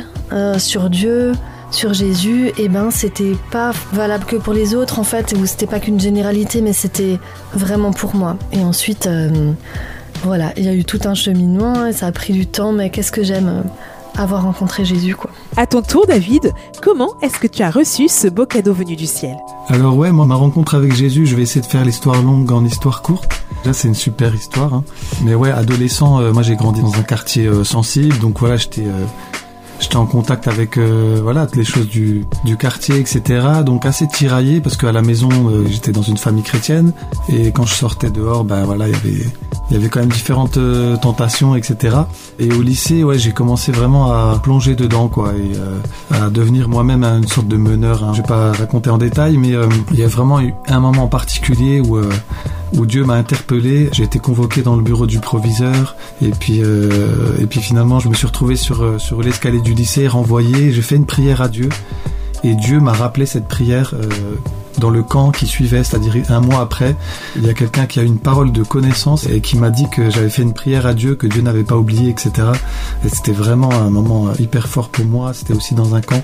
sur 0.57 0.89
Dieu, 0.89 1.33
sur 1.69 1.93
Jésus, 1.93 2.51
et 2.57 2.67
ben 2.67 2.89
c'était 2.91 3.35
pas 3.51 3.71
valable 3.93 4.25
que 4.25 4.35
pour 4.35 4.53
les 4.53 4.75
autres 4.75 4.99
en 4.99 5.03
fait 5.03 5.33
ou 5.39 5.45
c'était 5.45 5.67
pas 5.67 5.79
qu'une 5.79 5.99
généralité 5.99 6.61
mais 6.61 6.73
c'était 6.73 7.17
vraiment 7.53 7.93
pour 7.93 8.15
moi. 8.15 8.35
Et 8.51 8.59
ensuite 8.59 9.07
voilà, 10.23 10.51
il 10.57 10.63
y 10.63 10.69
a 10.69 10.73
eu 10.73 10.83
tout 10.83 11.01
un 11.05 11.13
cheminement 11.13 11.85
et 11.85 11.93
ça 11.93 12.07
a 12.07 12.11
pris 12.11 12.33
du 12.33 12.45
temps 12.45 12.73
mais 12.73 12.89
qu'est-ce 12.89 13.11
que 13.11 13.23
j'aime 13.23 13.63
avoir 14.15 14.43
rencontré 14.43 14.85
Jésus 14.85 15.15
quoi. 15.15 15.31
À 15.57 15.65
ton 15.65 15.81
tour, 15.81 16.05
David, 16.07 16.53
comment 16.81 17.09
est-ce 17.21 17.39
que 17.39 17.47
tu 17.47 17.63
as 17.63 17.69
reçu 17.71 18.07
ce 18.07 18.27
beau 18.27 18.45
cadeau 18.45 18.73
venu 18.73 18.95
du 18.95 19.07
ciel? 19.07 19.37
Alors 19.69 19.95
ouais, 19.95 20.11
moi 20.11 20.25
ma 20.25 20.35
rencontre 20.35 20.75
avec 20.75 20.93
Jésus, 20.93 21.25
je 21.25 21.35
vais 21.35 21.41
essayer 21.43 21.61
de 21.61 21.65
faire 21.65 21.83
l'histoire 21.85 22.21
longue 22.21 22.51
en 22.51 22.63
histoire 22.65 23.01
courte. 23.01 23.41
Là 23.65 23.73
c'est 23.73 23.87
une 23.87 23.95
super 23.95 24.33
histoire. 24.35 24.73
hein. 24.73 24.83
Mais 25.23 25.35
ouais, 25.35 25.51
adolescent, 25.51 26.19
euh, 26.19 26.33
moi 26.33 26.43
j'ai 26.43 26.55
grandi 26.55 26.81
dans 26.81 26.93
un 26.95 27.03
quartier 27.03 27.45
euh, 27.47 27.63
sensible, 27.63 28.17
donc 28.19 28.39
voilà, 28.39 28.57
j'étais 28.57 28.85
euh, 28.85 29.05
j'étais 29.79 29.95
en 29.95 30.05
contact 30.05 30.47
avec 30.47 30.77
euh, 30.77 31.19
voilà 31.21 31.47
les 31.55 31.63
choses 31.63 31.87
du, 31.87 32.25
du 32.45 32.57
quartier, 32.57 32.99
etc. 32.99 33.21
Donc 33.65 33.85
assez 33.85 34.07
tiraillé 34.07 34.61
parce 34.61 34.77
qu'à 34.77 34.91
la 34.91 35.01
maison 35.01 35.29
euh, 35.49 35.65
j'étais 35.69 35.91
dans 35.91 36.01
une 36.01 36.17
famille 36.17 36.43
chrétienne 36.43 36.93
et 37.29 37.51
quand 37.51 37.65
je 37.65 37.73
sortais 37.73 38.09
dehors, 38.09 38.43
ben 38.43 38.65
voilà, 38.65 38.87
il 38.87 38.93
y 38.93 38.95
avait 38.95 39.25
il 39.69 39.77
y 39.77 39.79
avait 39.79 39.89
quand 39.89 40.01
même 40.01 40.11
différentes 40.11 40.57
euh, 40.57 40.97
tentations, 40.97 41.55
etc. 41.55 41.97
Et 42.37 42.51
au 42.51 42.61
lycée, 42.61 43.03
ouais, 43.03 43.17
j'ai 43.17 43.31
commencé 43.31 43.71
vraiment 43.71 44.11
à 44.11 44.39
plonger 44.41 44.75
dedans, 44.75 45.07
quoi, 45.07 45.33
et 45.33 45.57
euh, 45.57 45.79
à 46.11 46.29
devenir 46.29 46.67
moi-même 46.69 47.03
une 47.03 47.27
sorte 47.27 47.47
de 47.47 47.57
meneur. 47.57 48.03
Hein. 48.03 48.11
Je 48.13 48.21
vais 48.21 48.27
pas 48.27 48.51
raconter 48.51 48.89
en 48.89 48.97
détail, 48.97 49.37
mais 49.37 49.55
euh, 49.55 49.67
il 49.91 49.99
y 49.99 50.03
a 50.03 50.07
vraiment 50.07 50.41
eu 50.41 50.53
un 50.67 50.79
moment 50.79 51.03
en 51.03 51.07
particulier 51.07 51.79
où 51.79 51.97
où 52.77 52.85
Dieu 52.85 53.03
m'a 53.03 53.15
interpellé. 53.15 53.89
J'ai 53.91 54.03
été 54.03 54.19
convoqué 54.19 54.61
dans 54.61 54.75
le 54.75 54.83
bureau 54.83 55.05
du 55.05 55.19
proviseur, 55.19 55.95
et 56.21 56.29
puis 56.31 56.61
euh, 56.61 57.37
et 57.39 57.45
puis 57.45 57.61
finalement, 57.61 57.99
je 57.99 58.09
me 58.09 58.13
suis 58.13 58.27
retrouvé 58.27 58.55
sur 58.55 58.83
euh, 58.83 58.97
sur 58.99 59.21
l'escalier 59.21 59.61
du 59.61 59.73
lycée, 59.73 60.07
renvoyé. 60.07 60.71
J'ai 60.71 60.81
fait 60.81 60.95
une 60.95 61.05
prière 61.05 61.41
à 61.41 61.47
Dieu. 61.47 61.69
Et 62.43 62.55
Dieu 62.55 62.81
m'a 62.81 62.91
rappelé 62.91 63.25
cette 63.25 63.47
prière 63.47 63.93
euh, 63.93 64.35
dans 64.77 64.89
le 64.89 65.03
camp 65.03 65.31
qui 65.31 65.45
suivait, 65.47 65.83
c'est-à-dire 65.83 66.15
un 66.29 66.39
mois 66.39 66.61
après. 66.61 66.95
Il 67.35 67.45
y 67.45 67.49
a 67.49 67.53
quelqu'un 67.53 67.85
qui 67.85 67.99
a 67.99 68.03
une 68.03 68.17
parole 68.17 68.51
de 68.51 68.63
connaissance 68.63 69.27
et 69.27 69.41
qui 69.41 69.57
m'a 69.57 69.69
dit 69.69 69.87
que 69.89 70.09
j'avais 70.09 70.29
fait 70.29 70.41
une 70.41 70.53
prière 70.53 70.85
à 70.85 70.93
Dieu, 70.93 71.15
que 71.15 71.27
Dieu 71.27 71.41
n'avait 71.41 71.63
pas 71.63 71.77
oublié, 71.77 72.09
etc. 72.09 72.31
Et 73.05 73.09
c'était 73.09 73.31
vraiment 73.31 73.71
un 73.71 73.89
moment 73.89 74.33
hyper 74.39 74.67
fort 74.67 74.89
pour 74.89 75.05
moi. 75.05 75.33
C'était 75.33 75.53
aussi 75.53 75.75
dans 75.75 75.95
un 75.95 76.01
camp. 76.01 76.21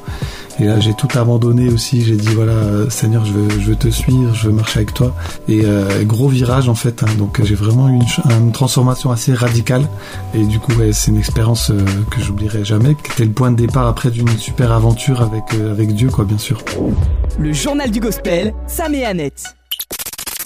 Et 0.59 0.65
là, 0.65 0.79
j'ai 0.79 0.93
tout 0.93 1.07
abandonné 1.15 1.69
aussi. 1.69 2.01
J'ai 2.03 2.17
dit 2.17 2.33
voilà, 2.35 2.89
Seigneur, 2.89 3.25
je 3.25 3.31
veux, 3.31 3.49
je 3.59 3.69
veux 3.69 3.75
te 3.75 3.87
suivre, 3.89 4.33
je 4.35 4.47
veux 4.47 4.53
marcher 4.53 4.79
avec 4.79 4.93
toi. 4.93 5.15
Et 5.47 5.61
euh, 5.63 6.03
gros 6.03 6.27
virage 6.27 6.67
en 6.67 6.75
fait. 6.75 7.03
hein. 7.03 7.07
donc 7.17 7.41
j'ai 7.43 7.55
vraiment 7.55 7.87
eu 7.87 7.93
une, 7.93 8.51
transformation 8.51 9.11
assez 9.11 9.33
radicale. 9.33 9.87
Et 10.33 10.43
du 10.43 10.59
coup, 10.59 10.73
c'est 10.91 11.11
une 11.11 11.17
expérience 11.17 11.71
euh, 11.71 11.85
que 12.11 12.21
j'oublierai 12.21 12.65
jamais, 12.65 12.95
qui 12.95 13.11
était 13.11 13.25
le 13.25 13.31
point 13.31 13.51
de 13.51 13.55
départ 13.55 13.87
après 13.87 14.11
d'une 14.11 14.27
super 14.37 14.71
aventure 14.71 15.21
avec 15.21 15.43
euh, 15.53 15.71
avec 15.71 15.93
Dieu, 15.93 16.09
quoi, 16.09 16.25
bien 16.25 16.37
sûr. 16.37 16.61
Le 17.39 17.53
journal 17.53 17.89
du 17.89 17.99
gospel, 17.99 18.38
Sam 18.67 18.95
et 18.95 19.05
Annette. 19.05 19.58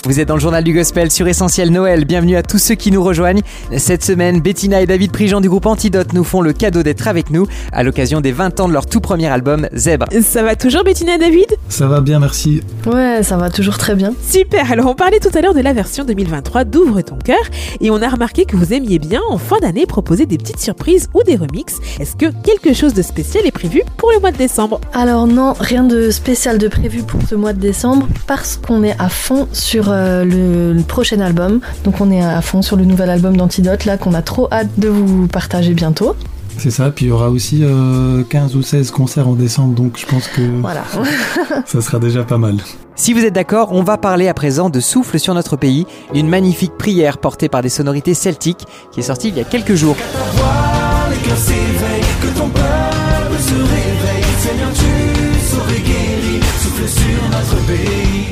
Vous 0.06 0.20
êtes 0.20 0.28
dans 0.28 0.34
le 0.34 0.42
journal 0.42 0.66
du 0.66 0.74
gospel 0.74 1.10
sur 1.12 1.30
Essentiel 1.30 1.72
Noël. 1.72 2.04
Bienvenue 2.04 2.36
à 2.36 2.44
tous 2.44 2.58
ceux 2.58 2.76
qui 2.76 2.92
nous 2.92 3.02
rejoignent. 3.02 3.42
Cette 3.78 4.04
semaine, 4.04 4.42
Bettina 4.42 4.82
et 4.82 4.86
David 4.86 5.14
Prigent 5.14 5.40
du 5.40 5.48
groupe 5.48 5.66
Antidote 5.66 6.12
nous 6.12 6.26
font 6.26 6.42
le 6.42 6.52
cadeau 6.52 6.84
d'être 6.84 7.08
avec 7.08 7.30
nous 7.30 7.48
à 7.72 7.84
l'occasion 7.84 8.20
des 8.20 8.34
20 8.34 8.60
ans 8.60 8.68
de 8.68 8.74
leur 8.74 8.86
tout 8.86 9.00
premier 9.00 9.28
album 9.28 9.66
Zèbre. 9.74 10.08
Ça 10.22 10.44
va 10.44 10.58
toujours 10.58 10.84
Bettina 10.84 11.16
et 11.16 11.20
David? 11.20 11.56
Ça 11.70 11.88
va 11.88 12.02
bien, 12.02 12.20
merci. 12.20 12.60
Ouais, 12.86 13.24
ça 13.24 13.38
va 13.38 13.50
toujours 13.50 13.78
très 13.78 13.96
bien. 13.96 14.14
Super, 14.30 14.74
alors 14.74 14.88
on 14.88 14.94
parlait 14.94 15.22
tout 15.22 15.32
à 15.38 15.40
l'heure 15.40 15.54
de 15.54 15.62
la 15.62 15.72
version 15.72 16.04
2023 16.04 16.66
d'Ouvre 16.66 17.00
ton 17.00 17.16
cœur 17.16 17.42
et 17.80 17.90
on 17.90 18.02
a 18.02 18.10
remarqué 18.10 18.44
que 18.44 18.58
vous 18.58 18.74
aimiez 18.74 19.00
bien 19.00 19.22
en 19.30 19.38
fin 19.38 19.60
d'année 19.62 19.86
proposer 19.86 20.26
des 20.26 20.38
petites 20.38 20.60
surprises 20.60 21.08
ou 21.14 21.24
des 21.24 21.38
remixes. 21.38 21.78
Est-ce 22.02 22.18
que 22.18 22.26
quelque 22.44 22.74
chose 22.74 22.94
de 22.94 23.04
spécial 23.04 23.46
est 23.46 23.52
prévu 23.52 23.84
pour 23.96 24.12
le 24.12 24.20
mois 24.20 24.34
de 24.34 24.38
décembre? 24.38 24.82
Alors 24.92 25.28
non, 25.28 25.54
rien 25.58 25.84
de 25.84 26.12
spécial 26.12 26.58
de 26.58 26.68
prévu 26.68 27.04
pour 27.04 27.22
ce 27.22 27.36
mois 27.36 27.54
de 27.54 27.62
décembre 27.62 28.10
parce 28.28 28.58
qu'on 28.58 28.84
est 28.84 29.00
à 29.00 29.08
fond 29.08 29.48
sur 29.54 29.90
euh, 29.90 29.93
le, 29.94 30.74
le 30.74 30.82
prochain 30.84 31.20
album. 31.20 31.60
Donc 31.84 32.02
on 32.02 32.12
est 32.12 32.24
à 32.24 32.42
fond 32.42 32.62
sur 32.62 32.76
le 32.76 32.86
nouvel 32.86 33.10
album 33.10 33.38
d'Antidote 33.38 33.86
là 33.86 33.98
qu'on 33.98 34.14
a 34.14 34.22
trop 34.22 34.48
hâte 34.52 34.70
de 34.78 34.90
vous 34.90 35.28
partager 35.28 35.74
bientôt. 35.74 36.16
C'est 36.58 36.72
ça. 36.72 36.92
Puis 36.92 37.06
il 37.06 37.10
y 37.10 37.12
aura 37.12 37.30
aussi 37.30 37.62
euh, 37.64 38.24
15 38.30 38.56
ou 38.56 38.62
16 38.62 38.92
concerts 38.92 39.28
en 39.28 39.34
décembre, 39.34 39.74
donc 39.74 39.98
je 40.00 40.06
pense 40.06 40.28
que 40.28 40.42
Voilà. 40.62 40.84
ça 41.66 41.82
sera 41.82 42.00
déjà 42.00 42.24
pas 42.24 42.38
mal. 42.38 42.58
Si 42.96 43.14
vous 43.14 43.22
êtes 43.26 43.34
d'accord, 43.34 43.72
on 43.72 43.82
va 43.82 43.98
parler 43.98 44.28
à 44.28 44.34
présent 44.36 44.70
de 44.70 44.80
Souffle 44.80 45.18
sur 45.20 45.34
notre 45.34 45.56
pays, 45.58 45.88
une 46.14 46.30
magnifique 46.30 46.78
prière 46.78 47.18
portée 47.18 47.50
par 47.50 47.64
des 47.64 47.70
sonorités 47.70 48.14
celtiques 48.14 48.66
qui 48.92 49.00
est 49.00 49.04
sortie 49.04 49.30
il 49.30 49.38
y 49.38 49.42
a 49.42 49.46
quelques 49.46 49.74
jours. 49.74 49.96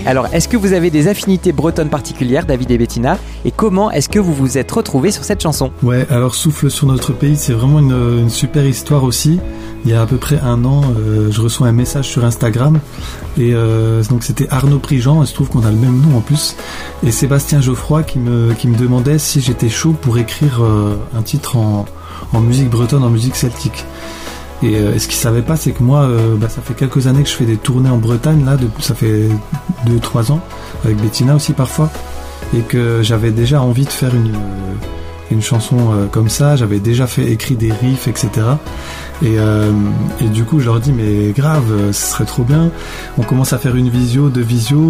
Alors, 0.06 0.28
est-ce 0.34 0.48
que 0.48 0.58
vous 0.58 0.74
avez 0.74 0.90
des 0.90 1.08
affinités 1.08 1.52
bretonnes 1.52 1.90
particulières, 1.90 2.46
David 2.46 2.72
et 2.72 2.78
Bettina 2.78 3.18
Et 3.46 3.52
comment 3.52 3.92
est-ce 3.92 4.10
que 4.10 4.20
vous 4.20 4.34
vous 4.34 4.58
êtes 4.58 4.72
retrouvés 4.72 5.12
sur 5.12 5.24
cette 5.24 5.42
chanson? 5.42 5.72
Ouais, 5.84 6.08
alors 6.10 6.36
Souffle 6.36 6.70
sur 6.70 6.88
notre 6.88 7.14
pays, 7.14 7.36
c'est 7.36 7.54
vraiment 7.54 7.80
une, 7.80 8.30
super 8.30 8.66
histoire 8.66 9.04
aussi. 9.04 9.40
Il 9.86 9.92
y 9.92 9.94
a 9.94 10.02
à 10.02 10.06
peu 10.06 10.18
près 10.18 10.40
un 10.40 10.64
an, 10.66 10.82
euh, 10.98 11.32
je 11.32 11.42
reçois 11.42 11.68
un 11.68 11.72
message 11.72 12.08
sur 12.08 12.24
Instagram 12.24 12.80
et 13.38 13.54
euh, 13.54 14.04
donc 14.10 14.24
c'était 14.24 14.48
Arnaud 14.50 14.80
Prigent, 14.80 15.22
il 15.24 15.28
se 15.28 15.34
trouve 15.34 15.50
qu'on 15.50 15.64
a 15.64 15.72
le 15.72 15.78
même 15.78 16.02
nom 16.02 16.18
en 16.18 16.22
plus, 16.22 16.56
et 17.04 17.12
Sébastien 17.12 17.62
Geoffroy 17.62 18.04
qui 18.04 18.20
me, 18.20 18.54
demandait 18.78 19.20
si 19.20 19.42
j'étais 19.42 19.70
chaud 19.70 19.96
pour 20.00 20.18
écrire 20.18 20.62
euh, 20.62 20.96
un 21.18 21.22
titre 21.22 21.58
en, 21.58 21.86
musique 22.42 22.70
bretonne, 22.70 23.04
en 23.04 23.10
musique 23.10 23.36
celtique. 23.36 23.86
Et 24.64 24.76
euh, 24.76 25.00
ce 25.00 25.08
qu'ils 25.08 25.18
savaient 25.18 25.42
pas, 25.42 25.56
c'est 25.56 25.72
que 25.72 25.82
moi, 25.82 26.08
bah, 26.38 26.48
ça 26.48 26.62
fait 26.62 26.76
quelques 26.76 27.08
années 27.08 27.24
que 27.24 27.30
je 27.30 27.34
fais 27.34 27.46
des 27.46 27.58
tournées 27.58 27.90
en 27.90 27.98
Bretagne, 27.98 28.46
là, 28.46 28.58
depuis, 28.58 28.84
ça 28.84 28.94
fait 28.94 29.28
2-3 29.88 30.32
ans, 30.32 30.40
avec 30.84 30.98
Bettina 30.98 31.36
aussi 31.36 31.54
parfois, 31.54 31.90
et 32.56 32.62
que 32.62 33.02
j'avais 33.02 33.32
déjà 33.32 33.62
envie 33.62 33.86
de 33.86 33.90
faire 33.90 34.14
une, 34.14 34.34
euh, 34.34 34.74
une 35.32 35.42
chanson 35.42 35.78
euh, 35.78 36.08
comme 36.08 36.30
ça, 36.30 36.56
j'avais 36.56 36.80
déjà 36.80 37.08
fait 37.08 37.32
écrit 37.32 37.56
des 37.56 37.72
riffs, 37.72 38.08
etc. 38.08 38.30
Et, 39.22 39.38
euh, 39.38 39.72
et 40.20 40.28
du 40.28 40.44
coup, 40.44 40.60
je 40.60 40.66
leur 40.66 40.80
dis, 40.80 40.92
mais 40.92 41.32
grave, 41.32 41.92
ce 41.92 42.12
serait 42.12 42.26
trop 42.26 42.44
bien. 42.44 42.70
On 43.18 43.24
commence 43.24 43.54
à 43.54 43.58
faire 43.58 43.76
une 43.76 43.90
visio, 43.90 44.30
deux 44.30 44.42
visio, 44.42 44.90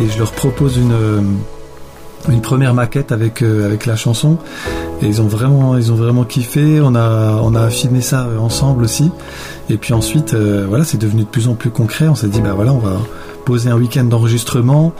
et 0.00 0.08
je 0.08 0.18
leur 0.18 0.32
propose 0.32 0.78
une, 0.78 0.96
une 2.30 2.40
première 2.40 2.74
maquette 2.74 3.12
avec, 3.12 3.42
avec 3.42 3.86
la 3.86 3.94
chanson. 3.94 4.38
Et 5.02 5.06
ils 5.06 5.20
ont 5.20 5.28
vraiment, 5.28 5.76
ils 5.76 5.92
ont 5.92 5.96
vraiment 5.96 6.24
kiffé. 6.24 6.80
On 6.80 6.94
a, 6.94 7.40
on 7.42 7.54
a 7.54 7.60
affiné 7.60 8.00
ça 8.00 8.26
ensemble 8.40 8.82
aussi. 8.84 9.10
Et 9.70 9.76
puis 9.76 9.92
ensuite, 9.92 10.34
voilà, 10.34 10.82
c'est 10.84 10.98
devenu 10.98 11.22
de 11.22 11.28
plus 11.28 11.46
en 11.46 11.54
plus 11.54 11.70
concret. 11.70 12.08
On 12.08 12.14
s'est 12.14 12.28
dit, 12.28 12.40
bah 12.40 12.54
voilà, 12.56 12.72
on 12.72 12.78
va 12.78 12.96
poser 13.48 13.70
un 13.70 13.78
week-end 13.78 14.04
d'enregistrement. 14.04 14.92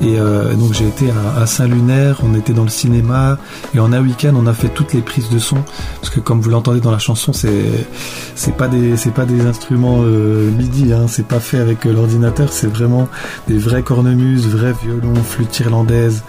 Et 0.00 0.20
euh, 0.20 0.54
donc 0.54 0.72
j'ai 0.74 0.86
été 0.86 1.10
à, 1.10 1.40
à 1.42 1.46
Saint-Lunaire, 1.46 2.20
on 2.22 2.36
était 2.36 2.52
dans 2.52 2.62
le 2.62 2.68
cinéma. 2.68 3.36
Et 3.74 3.80
en 3.80 3.92
un 3.92 4.00
week-end, 4.00 4.32
on 4.36 4.46
a 4.46 4.52
fait 4.52 4.68
toutes 4.68 4.92
les 4.92 5.00
prises 5.00 5.28
de 5.28 5.40
son. 5.40 5.56
Parce 6.00 6.14
que 6.14 6.20
comme 6.20 6.40
vous 6.40 6.50
l'entendez 6.50 6.78
dans 6.78 6.92
la 6.92 7.00
chanson, 7.00 7.32
c'est, 7.32 7.88
c'est 8.36 8.56
pas 8.56 8.68
des, 8.68 8.96
c'est 8.96 9.10
pas 9.10 9.24
des 9.24 9.44
instruments 9.44 10.02
euh, 10.02 10.52
MIDI. 10.52 10.92
Hein, 10.92 11.06
c'est 11.08 11.26
pas 11.26 11.40
fait 11.40 11.58
avec 11.58 11.84
euh, 11.84 11.92
l'ordinateur. 11.92 12.52
C'est 12.52 12.68
vraiment 12.68 13.08
des 13.48 13.58
vrais 13.58 13.82
cornemuses, 13.82 14.46
vrais 14.46 14.74
violons, 14.84 15.16
flûtes 15.24 15.58
irlandaises. 15.58 16.22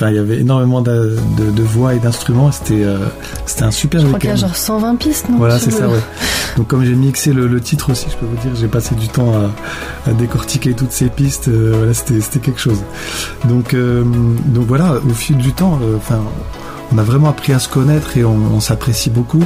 Enfin, 0.00 0.10
il 0.12 0.16
y 0.16 0.18
avait 0.18 0.38
énormément 0.40 0.80
de, 0.80 1.16
de- 1.36 1.50
de 1.50 1.62
voix 1.62 1.92
et 1.94 1.98
d'instruments. 1.98 2.50
C'était, 2.52 2.84
euh, 2.84 2.96
c'était 3.44 3.64
un 3.64 3.70
super 3.70 4.00
Je 4.00 4.06
crois 4.06 4.18
qu'il 4.18 4.30
y 4.30 4.32
week-end. 4.32 4.44
a 4.46 4.48
genre 4.48 4.56
120 4.56 4.96
pistes, 4.96 5.28
non 5.28 5.36
Voilà, 5.36 5.58
c'est 5.58 5.70
le- 5.72 5.76
ça, 5.76 5.88
ouais. 5.88 6.00
Donc 6.56 6.68
comme 6.68 6.84
j'ai 6.84 6.94
mixé 6.94 7.34
le, 7.34 7.46
le 7.46 7.60
titre 7.60 7.90
aussi, 7.92 8.06
je 8.10 8.16
peux 8.16 8.24
vous 8.24 8.36
dire, 8.36 8.50
j'ai 8.58 8.66
passé 8.68 8.94
du 8.94 9.08
temps 9.08 9.32
à, 10.06 10.10
à 10.10 10.12
décortiquer 10.14 10.72
toutes 10.72 10.92
ces 10.92 11.10
pistes. 11.10 11.48
euh, 11.48 11.74
voilà, 11.76 11.92
c'était 11.92 12.20
c'était 12.22 12.38
quelque 12.38 12.60
chose. 12.60 12.78
Donc 13.46 13.74
euh, 13.74 14.02
donc 14.46 14.66
voilà, 14.66 14.94
au 14.94 15.12
fil 15.12 15.36
du 15.36 15.52
temps, 15.52 15.78
enfin. 15.98 16.20
On 16.92 16.98
a 16.98 17.02
vraiment 17.02 17.28
appris 17.28 17.52
à 17.52 17.58
se 17.58 17.68
connaître 17.68 18.16
et 18.16 18.24
on, 18.24 18.58
s'apprécie 18.60 19.10
beaucoup 19.10 19.42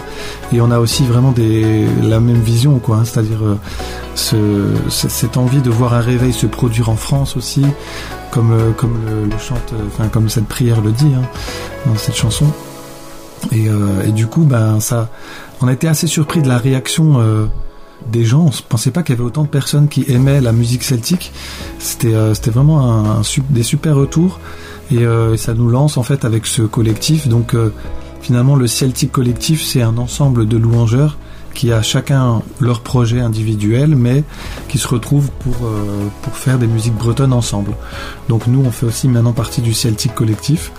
et 0.52 0.60
on 0.60 0.70
a 0.70 0.78
aussi 0.78 1.04
vraiment 1.04 1.30
des, 1.32 1.86
la 2.02 2.18
même 2.20 2.40
vision 2.40 2.78
quoi, 2.78 2.96
hein, 2.98 3.04
c'est-à-dire 3.04 3.44
euh, 3.44 3.58
ce, 4.14 4.36
ce- 4.88 5.08
cette 5.08 5.36
envie 5.36 5.60
de 5.60 5.70
voir 5.70 5.94
un 5.94 6.00
réveil 6.00 6.32
se 6.32 6.46
produire 6.46 6.88
en 6.88 6.96
France 6.96 7.36
aussi, 7.36 7.64
comme 8.30 8.52
euh, 8.52 8.72
comme 8.72 8.96
le, 9.30 9.30
chante, 9.38 9.72
euh, 9.74 9.82
enfin 9.88 10.08
comme 10.08 10.28
cette 10.28 10.46
prière 10.46 10.80
le 10.80 10.92
dit 10.92 11.12
hein, 11.16 11.22
dans 11.86 11.96
cette 11.96 12.16
chanson. 12.16 12.46
Et, 13.52 13.68
euh, 13.68 14.06
et 14.06 14.12
du 14.12 14.26
coup, 14.26 14.44
ben 14.44 14.80
ça, 14.80 15.10
on 15.60 15.68
a 15.68 15.72
été 15.72 15.86
assez 15.86 16.06
surpris 16.06 16.40
de 16.40 16.48
la 16.48 16.56
réaction 16.56 17.18
des 18.10 18.24
gens. 18.24 18.40
On 18.42 18.46
ne 18.46 18.52
pensait 18.70 18.90
pas 18.90 19.02
qu'il 19.02 19.14
y 19.14 19.18
avait 19.18 19.26
autant 19.26 19.42
de 19.42 19.48
personnes 19.48 19.88
qui 19.88 20.04
aimaient 20.08 20.40
la 20.40 20.52
musique 20.52 20.82
celtique. 20.82 21.30
C'était 21.78 22.14
c'était 22.34 22.50
vraiment 22.50 22.80
un, 22.80 23.20
un 23.20 23.22
des 23.50 23.62
super 23.62 23.96
retours 23.96 24.40
et, 24.90 25.04
euh, 25.04 25.34
et 25.34 25.36
ça 25.36 25.54
nous 25.54 25.68
lance 25.68 25.96
en 25.96 26.02
fait 26.02 26.24
avec 26.24 26.46
ce 26.46 26.62
collectif. 26.62 27.28
Donc 27.28 27.54
euh, 27.54 27.72
finalement, 28.20 28.56
le 28.56 28.66
Celtic 28.66 29.12
Collectif, 29.12 29.62
c'est 29.62 29.82
un 29.82 29.98
ensemble 29.98 30.46
de 30.46 30.56
louangeurs 30.56 31.18
qui 31.54 31.72
a 31.72 31.80
chacun 31.82 32.42
leur 32.60 32.80
projet 32.80 33.20
individuel, 33.20 33.94
mais 33.96 34.24
qui 34.68 34.78
se 34.78 34.88
retrouvent 34.88 35.30
pour, 35.38 35.54
euh, 35.64 36.08
pour 36.22 36.36
faire 36.36 36.58
des 36.58 36.66
musiques 36.66 36.94
bretonnes 36.94 37.32
ensemble. 37.32 37.72
Donc 38.28 38.46
nous, 38.46 38.60
on 38.60 38.70
fait 38.70 38.86
aussi 38.86 39.08
maintenant 39.08 39.32
partie 39.32 39.62
du 39.62 39.72
Celtic 39.72 40.14
Collectif, 40.14 40.72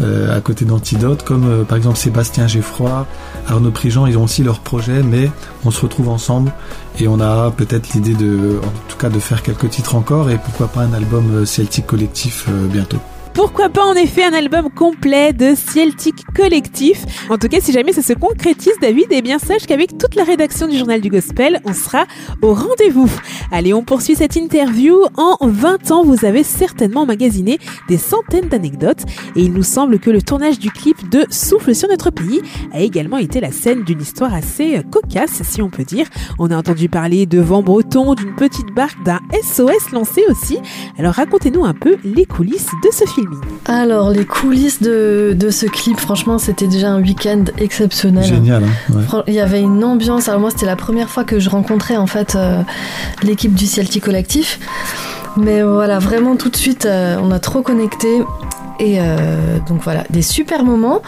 euh, 0.00 0.36
à 0.36 0.40
côté 0.40 0.64
d'Antidote, 0.64 1.22
comme 1.22 1.46
euh, 1.46 1.64
par 1.64 1.76
exemple 1.76 1.98
Sébastien 1.98 2.46
Geffroy, 2.46 3.06
Arnaud 3.46 3.70
Prigent, 3.70 4.06
ils 4.06 4.18
ont 4.18 4.24
aussi 4.24 4.42
leur 4.42 4.60
projet, 4.60 5.02
mais 5.02 5.30
on 5.64 5.70
se 5.70 5.80
retrouve 5.82 6.08
ensemble 6.08 6.52
et 6.98 7.06
on 7.06 7.20
a 7.20 7.50
peut-être 7.50 7.92
l'idée 7.94 8.14
de, 8.14 8.58
en 8.62 8.88
tout 8.88 8.96
cas, 8.96 9.10
de 9.10 9.18
faire 9.20 9.42
quelques 9.42 9.70
titres 9.70 9.94
encore 9.94 10.30
et 10.30 10.38
pourquoi 10.38 10.68
pas 10.68 10.80
un 10.80 10.94
album 10.94 11.30
euh, 11.34 11.44
Celtic 11.44 11.86
Collectif 11.86 12.48
bientôt. 12.70 12.98
Pourquoi 13.34 13.68
pas 13.68 13.84
en 13.84 13.94
effet 13.94 14.22
un 14.22 14.32
album 14.32 14.70
complet 14.70 15.32
de 15.32 15.54
Celtic 15.56 16.24
Collectif 16.36 17.04
En 17.28 17.36
tout 17.36 17.48
cas, 17.48 17.58
si 17.60 17.72
jamais 17.72 17.92
ça 17.92 18.00
se 18.00 18.12
concrétise, 18.12 18.74
David, 18.80 19.06
eh 19.10 19.22
bien 19.22 19.40
sache 19.40 19.66
qu'avec 19.66 19.98
toute 19.98 20.14
la 20.14 20.22
rédaction 20.22 20.68
du 20.68 20.78
Journal 20.78 21.00
du 21.00 21.08
Gospel, 21.08 21.60
on 21.64 21.72
sera 21.72 22.06
au 22.42 22.54
rendez-vous. 22.54 23.10
Allez, 23.50 23.74
on 23.74 23.82
poursuit 23.82 24.14
cette 24.14 24.36
interview. 24.36 25.02
En 25.16 25.36
20 25.40 25.90
ans, 25.90 26.04
vous 26.04 26.24
avez 26.24 26.44
certainement 26.44 27.02
emmagasiné 27.02 27.58
des 27.88 27.98
centaines 27.98 28.48
d'anecdotes 28.48 29.02
et 29.34 29.42
il 29.42 29.52
nous 29.52 29.64
semble 29.64 29.98
que 29.98 30.10
le 30.10 30.22
tournage 30.22 30.60
du 30.60 30.70
clip 30.70 31.08
de 31.08 31.26
Souffle 31.28 31.74
sur 31.74 31.88
notre 31.88 32.10
pays 32.10 32.40
a 32.72 32.82
également 32.82 33.18
été 33.18 33.40
la 33.40 33.50
scène 33.50 33.82
d'une 33.82 34.00
histoire 34.00 34.32
assez 34.32 34.80
cocasse, 34.92 35.42
si 35.42 35.60
on 35.60 35.70
peut 35.70 35.84
dire. 35.84 36.06
On 36.38 36.52
a 36.52 36.56
entendu 36.56 36.88
parler 36.88 37.26
de 37.26 37.40
vent 37.40 37.62
breton, 37.62 38.14
d'une 38.14 38.36
petite 38.36 38.72
barque, 38.72 39.02
d'un 39.02 39.20
SOS 39.42 39.90
lancé 39.92 40.22
aussi. 40.30 40.58
Alors 40.98 41.14
racontez-nous 41.14 41.64
un 41.64 41.74
peu 41.74 41.96
les 42.04 42.26
coulisses 42.26 42.70
de 42.84 42.90
ce 42.92 43.04
Alors, 43.66 44.10
les 44.10 44.24
coulisses 44.24 44.82
de, 44.82 45.34
de 45.36 45.50
ce 45.50 45.66
clip, 45.66 45.98
franchement, 45.98 46.38
c'était 46.38 46.66
déjà 46.66 46.90
un 46.90 47.00
week-end 47.00 47.44
exceptionnel. 47.58 48.24
Génial, 48.24 48.64
hein 48.64 48.94
ouais. 48.94 49.22
Il 49.26 49.34
y 49.34 49.40
avait 49.40 49.60
une 49.60 49.82
ambiance. 49.84 50.28
Alors 50.28 50.40
moi, 50.40 50.50
c'était 50.50 50.66
la 50.66 50.76
première 50.76 51.08
fois 51.08 51.24
que 51.24 51.38
je 51.38 51.50
rencontrais 51.50 51.96
en 51.96 52.06
fait 52.06 52.34
euh, 52.34 52.60
l'équipe 53.22 53.54
du 53.54 53.66
Celtic 53.66 54.04
Collectif. 54.04 54.58
Mais 55.36 55.62
voilà, 55.62 55.98
vraiment 55.98 56.36
tout 56.36 56.48
de 56.48 56.56
suite, 56.56 56.86
euh, 56.86 57.16
on 57.20 57.30
a 57.30 57.38
trop 57.38 57.62
connecté. 57.62 58.22
Et 58.80 58.98
euh, 58.98 59.58
donc 59.68 59.82
voilà, 59.82 60.04
des 60.10 60.22
super 60.22 60.64
moments. 60.64 61.00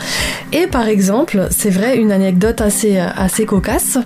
Et 0.53 0.67
par 0.69 0.87
exemple, 0.87 1.49
c'est 1.51 1.71
vrai, 1.71 1.97
une 1.97 2.13
anecdote 2.13 2.61
assez, 2.61 2.97
assez 2.99 3.45
cocasse, 3.45 3.99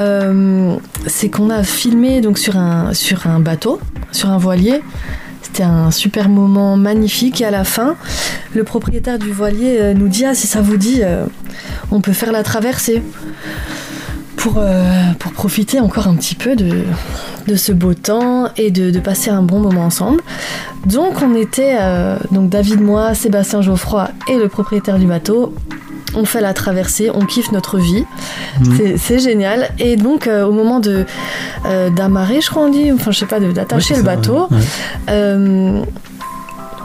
euh, 0.00 0.76
c'est 1.06 1.28
qu'on 1.28 1.50
a 1.50 1.62
filmé 1.62 2.22
donc 2.22 2.38
sur 2.38 2.56
un, 2.56 2.94
sur 2.94 3.26
un 3.26 3.40
bateau, 3.40 3.78
sur 4.10 4.30
un 4.30 4.38
voilier. 4.38 4.82
C'était 5.54 5.68
un 5.68 5.92
super 5.92 6.28
moment 6.28 6.76
magnifique 6.76 7.40
et 7.40 7.44
à 7.44 7.52
la 7.52 7.62
fin, 7.62 7.94
le 8.56 8.64
propriétaire 8.64 9.20
du 9.20 9.30
voilier 9.30 9.78
euh, 9.78 9.94
nous 9.94 10.08
dit 10.08 10.24
ah 10.24 10.34
si 10.34 10.48
ça 10.48 10.60
vous 10.60 10.76
dit, 10.76 10.98
euh, 11.04 11.26
on 11.92 12.00
peut 12.00 12.12
faire 12.12 12.32
la 12.32 12.42
traversée 12.42 13.04
pour, 14.34 14.54
euh, 14.58 15.12
pour 15.20 15.30
profiter 15.30 15.78
encore 15.78 16.08
un 16.08 16.16
petit 16.16 16.34
peu 16.34 16.56
de, 16.56 16.82
ce 17.54 17.70
beau 17.70 17.94
temps 17.94 18.48
et 18.56 18.72
de, 18.72 18.98
passer 18.98 19.30
un 19.30 19.42
bon 19.42 19.60
moment 19.60 19.84
ensemble. 19.84 20.22
Donc 20.86 21.22
on 21.22 21.36
était, 21.36 21.76
donc 22.32 22.50
David, 22.50 22.80
moi, 22.80 23.14
Sébastien 23.14 23.62
Geoffroy 23.62 24.08
et 24.28 24.36
le 24.36 24.48
propriétaire 24.48 24.98
du 24.98 25.06
bateau. 25.06 25.54
On 26.16 26.24
fait 26.24 26.40
la 26.40 26.52
traversée, 26.54 27.10
on 27.12 27.24
kiffe 27.26 27.50
notre 27.52 27.78
vie, 27.78 28.04
Mhm. 28.60 28.96
C'est- 28.98 29.18
génial. 29.18 29.70
Et 29.78 29.96
donc 29.96 30.26
euh, 30.26 30.44
au 30.44 30.52
moment 30.52 30.80
de 30.80 31.04
euh, 31.66 31.90
d'amarrer, 31.90 32.40
je 32.40 32.50
crois 32.50 32.62
on 32.64 32.68
dit, 32.70 32.92
enfin 32.92 33.10
je 33.10 33.18
sais 33.20 33.26
pas, 33.26 33.40
d'attacher 33.40 33.94
Ouais, 33.94 34.00
le 34.00 34.04
ça, 34.06 34.16
bateau, 34.16 34.48
ouais. 34.50 34.58
Euh, 35.10 35.82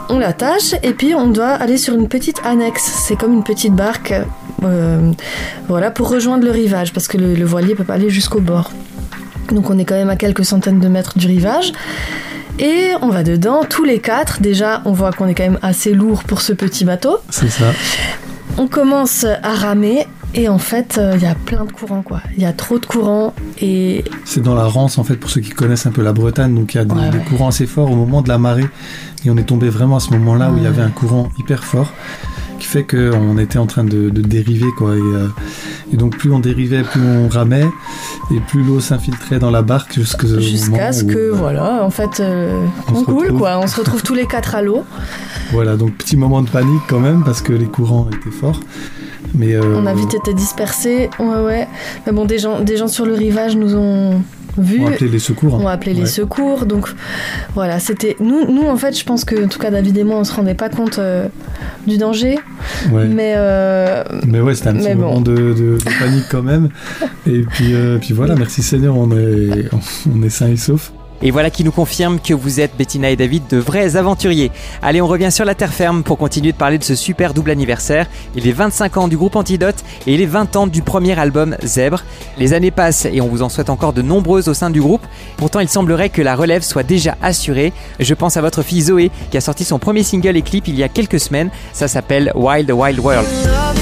on 0.08 0.18
l'attache 0.18 0.74
et 0.82 0.92
puis 0.92 1.14
on 1.14 1.28
doit 1.28 1.48
aller 1.50 1.76
sur 1.76 1.94
une 1.94 2.08
petite 2.08 2.40
annexe. 2.44 2.82
C'est 2.82 3.14
comme 3.16 3.32
une 3.32 3.44
petite 3.44 3.74
barque, 3.74 4.12
voilà, 5.68 5.90
pour 5.90 6.08
rejoindre 6.10 6.44
le 6.44 6.50
rivage 6.50 6.92
parce 6.92 7.06
que 7.08 7.16
le, 7.16 7.34
le 7.34 7.44
voilier 7.44 7.74
peut 7.74 7.84
pas 7.84 7.94
aller 7.94 8.10
jusqu'au 8.10 8.40
bord. 8.40 8.70
Donc 9.52 9.70
on 9.70 9.78
est 9.78 9.84
quand 9.84 9.94
même 9.94 10.10
à 10.10 10.16
quelques 10.16 10.44
centaines 10.44 10.80
de 10.80 10.88
mètres 10.88 11.18
du 11.18 11.26
rivage. 11.26 11.72
Et 12.58 12.90
on 13.00 13.08
va 13.08 13.22
dedans, 13.22 13.62
tous 13.68 13.84
les 13.84 14.00
quatre. 14.00 14.42
Déjà, 14.42 14.82
on 14.84 14.92
voit 14.92 15.12
qu'on 15.12 15.26
est 15.28 15.34
quand 15.34 15.44
même 15.44 15.58
assez 15.62 15.92
lourd 15.94 16.24
pour 16.24 16.40
ce 16.42 16.52
petit 16.52 16.84
bateau. 16.84 17.16
C'est 17.30 17.48
ça. 17.48 17.66
On 18.58 18.66
commence 18.68 19.24
à 19.24 19.54
ramer 19.54 20.06
et 20.34 20.48
en 20.48 20.58
fait, 20.58 20.98
euh, 20.98 21.14
il 21.16 21.22
y 21.22 21.26
a 21.26 21.34
plein 21.34 21.64
de 21.64 21.72
courants 21.72 22.02
quoi. 22.02 22.20
Il 22.36 22.42
y 22.42 22.46
a 22.46 22.52
trop 22.52 22.78
de 22.78 22.86
courants 22.86 23.32
et 23.60 24.04
C'est 24.24 24.42
dans 24.42 24.54
la 24.54 24.64
Rance, 24.64 24.98
en 24.98 25.04
fait, 25.04 25.16
pour 25.16 25.30
ceux 25.30 25.40
qui 25.40 25.50
connaissent 25.50 25.86
un 25.86 25.90
peu 25.92 26.02
la 26.02 26.12
Bretagne. 26.12 26.54
Donc, 26.54 26.74
il 26.74 26.78
y 26.78 26.80
a 26.80 26.84
des, 26.84 26.94
Ouais, 26.94 27.10
des 27.10 27.18
ouais. 27.18 27.24
courants 27.24 27.48
assez 27.48 27.66
forts 27.66 27.90
au 27.90 27.96
moment 27.96 28.22
de 28.22 28.28
la 28.28 28.38
marée. 28.38 28.66
Et 29.24 29.30
on 29.30 29.36
est 29.36 29.44
tombé 29.44 29.68
vraiment 29.68 29.96
à 29.96 30.00
ce 30.00 30.10
moment-là 30.10 30.50
où 30.50 30.56
il 30.56 30.62
y 30.62 30.66
avait 30.66 30.82
un 30.82 30.90
courant 30.90 31.28
hyper 31.38 31.64
fort 31.64 31.92
qui 32.60 32.68
fait 32.68 32.84
qu'on 32.84 33.38
était 33.38 33.58
en 33.58 33.66
train 33.66 33.82
de, 33.82 34.10
de 34.10 34.20
dériver, 34.20 34.68
quoi. 34.78 34.94
Et, 34.94 35.00
euh, 35.00 35.26
et 35.92 35.96
donc, 35.96 36.16
plus 36.16 36.30
on 36.32 36.38
dérivait, 36.38 36.82
plus 36.82 37.00
on 37.02 37.28
ramait. 37.28 37.66
Et 38.30 38.38
plus 38.40 38.62
l'eau 38.62 38.78
s'infiltrait 38.78 39.40
dans 39.40 39.50
la 39.50 39.62
barque 39.62 39.94
jusqu'à 39.94 40.92
ce 40.92 41.02
que 41.02 41.30
voilà, 41.30 41.82
en 41.82 41.90
fait, 41.90 42.20
euh, 42.20 42.64
On 42.94 43.02
coule 43.02 43.32
quoi. 43.32 43.58
On 43.58 43.66
se 43.66 43.76
retrouve 43.76 44.02
tous 44.02 44.14
les 44.14 44.26
quatre 44.26 44.54
à 44.54 44.62
l'eau. 44.62 44.84
Voilà, 45.52 45.76
donc 45.76 45.94
petit 45.94 46.16
moment 46.16 46.42
de 46.42 46.48
panique 46.48 46.82
quand 46.88 47.00
même 47.00 47.24
parce 47.24 47.40
que 47.40 47.52
les 47.52 47.64
courants 47.66 48.06
étaient 48.12 48.30
forts. 48.30 48.60
Mais 49.34 49.54
euh, 49.54 49.62
On 49.74 49.84
a 49.84 49.94
vite 49.94 50.14
été 50.14 50.32
dispersés. 50.32 51.10
Ouais 51.18 51.42
ouais. 51.44 51.68
Mais 52.06 52.12
bon, 52.12 52.24
des 52.24 52.38
gens, 52.38 52.60
des 52.60 52.76
gens 52.76 52.86
sur 52.86 53.04
le 53.04 53.14
rivage 53.14 53.56
nous 53.56 53.74
ont 53.74 54.22
vus. 54.58 54.80
on 54.82 54.86
a 54.86 54.90
appelé 54.92 55.08
les 55.10 55.18
secours. 55.18 55.54
hein. 55.54 55.60
ont 55.62 55.68
appelé 55.68 55.94
les 55.94 56.06
secours. 56.06 56.66
Donc 56.66 56.88
voilà, 57.54 57.78
c'était 57.80 58.16
nous. 58.20 58.50
Nous 58.50 58.66
en 58.66 58.76
fait, 58.76 58.98
je 58.98 59.04
pense 59.04 59.24
que 59.24 59.44
en 59.44 59.48
tout 59.48 59.58
cas 59.58 59.70
David 59.70 59.96
et 59.98 60.04
moi, 60.04 60.16
on 60.18 60.24
se 60.24 60.32
rendait 60.34 60.54
pas 60.54 60.68
compte 60.68 60.98
euh, 60.98 61.28
du 61.86 61.98
danger. 61.98 62.38
Ouais. 62.92 63.06
Mais 63.06 63.34
euh, 63.36 64.02
Mais 64.26 64.40
ouais, 64.40 64.54
c'était 64.54 64.68
un 64.68 64.74
petit 64.74 64.88
bon. 64.94 65.00
moment 65.08 65.20
de, 65.20 65.34
de- 65.34 65.78
de 65.78 65.98
panique 65.98 66.24
quand 66.30 66.42
même. 66.42 66.68
Et 67.26 67.42
puis, 67.42 67.74
euh, 67.74 67.98
puis 67.98 68.12
voilà, 68.14 68.34
merci 68.34 68.62
Seigneur, 68.62 68.96
on 68.96 69.10
est, 69.16 69.68
on 70.12 70.22
est 70.22 70.30
sains 70.30 70.48
et 70.48 70.56
saufs. 70.56 70.92
Et 71.22 71.30
voilà 71.30 71.50
qui 71.50 71.64
nous 71.64 71.72
confirme 71.72 72.18
que 72.18 72.32
vous 72.32 72.60
êtes, 72.60 72.76
Bettina 72.76 73.10
et 73.10 73.16
David, 73.16 73.44
de 73.48 73.58
vrais 73.58 73.96
aventuriers. 73.96 74.50
Allez, 74.82 75.00
on 75.00 75.06
revient 75.06 75.30
sur 75.30 75.44
la 75.44 75.54
terre 75.54 75.72
ferme 75.72 76.02
pour 76.02 76.18
continuer 76.18 76.52
de 76.52 76.56
parler 76.56 76.78
de 76.78 76.84
ce 76.84 76.94
super 76.94 77.34
double 77.34 77.50
anniversaire. 77.50 78.06
Et 78.36 78.40
les 78.40 78.52
25 78.52 78.96
ans 78.96 79.08
du 79.08 79.16
groupe 79.16 79.36
Antidote 79.36 79.84
et 80.06 80.16
les 80.16 80.26
20 80.26 80.56
ans 80.56 80.66
du 80.66 80.82
premier 80.82 81.18
album 81.18 81.56
Zèbre. 81.62 82.04
Les 82.38 82.52
années 82.52 82.70
passent 82.70 83.06
et 83.06 83.20
on 83.20 83.28
vous 83.28 83.42
en 83.42 83.48
souhaite 83.48 83.70
encore 83.70 83.92
de 83.92 84.02
nombreuses 84.02 84.48
au 84.48 84.54
sein 84.54 84.70
du 84.70 84.80
groupe. 84.80 85.06
Pourtant, 85.36 85.60
il 85.60 85.68
semblerait 85.68 86.08
que 86.08 86.22
la 86.22 86.36
relève 86.36 86.62
soit 86.62 86.82
déjà 86.82 87.16
assurée. 87.22 87.72
Je 87.98 88.14
pense 88.14 88.36
à 88.36 88.40
votre 88.40 88.62
fille 88.62 88.82
Zoé 88.82 89.10
qui 89.30 89.36
a 89.36 89.40
sorti 89.40 89.64
son 89.64 89.78
premier 89.78 90.02
single 90.02 90.36
et 90.36 90.42
clip 90.42 90.68
il 90.68 90.76
y 90.76 90.82
a 90.82 90.88
quelques 90.88 91.20
semaines. 91.20 91.50
Ça 91.72 91.88
s'appelle 91.88 92.32
Wild 92.34 92.70
Wild 92.70 92.98
World. 92.98 93.79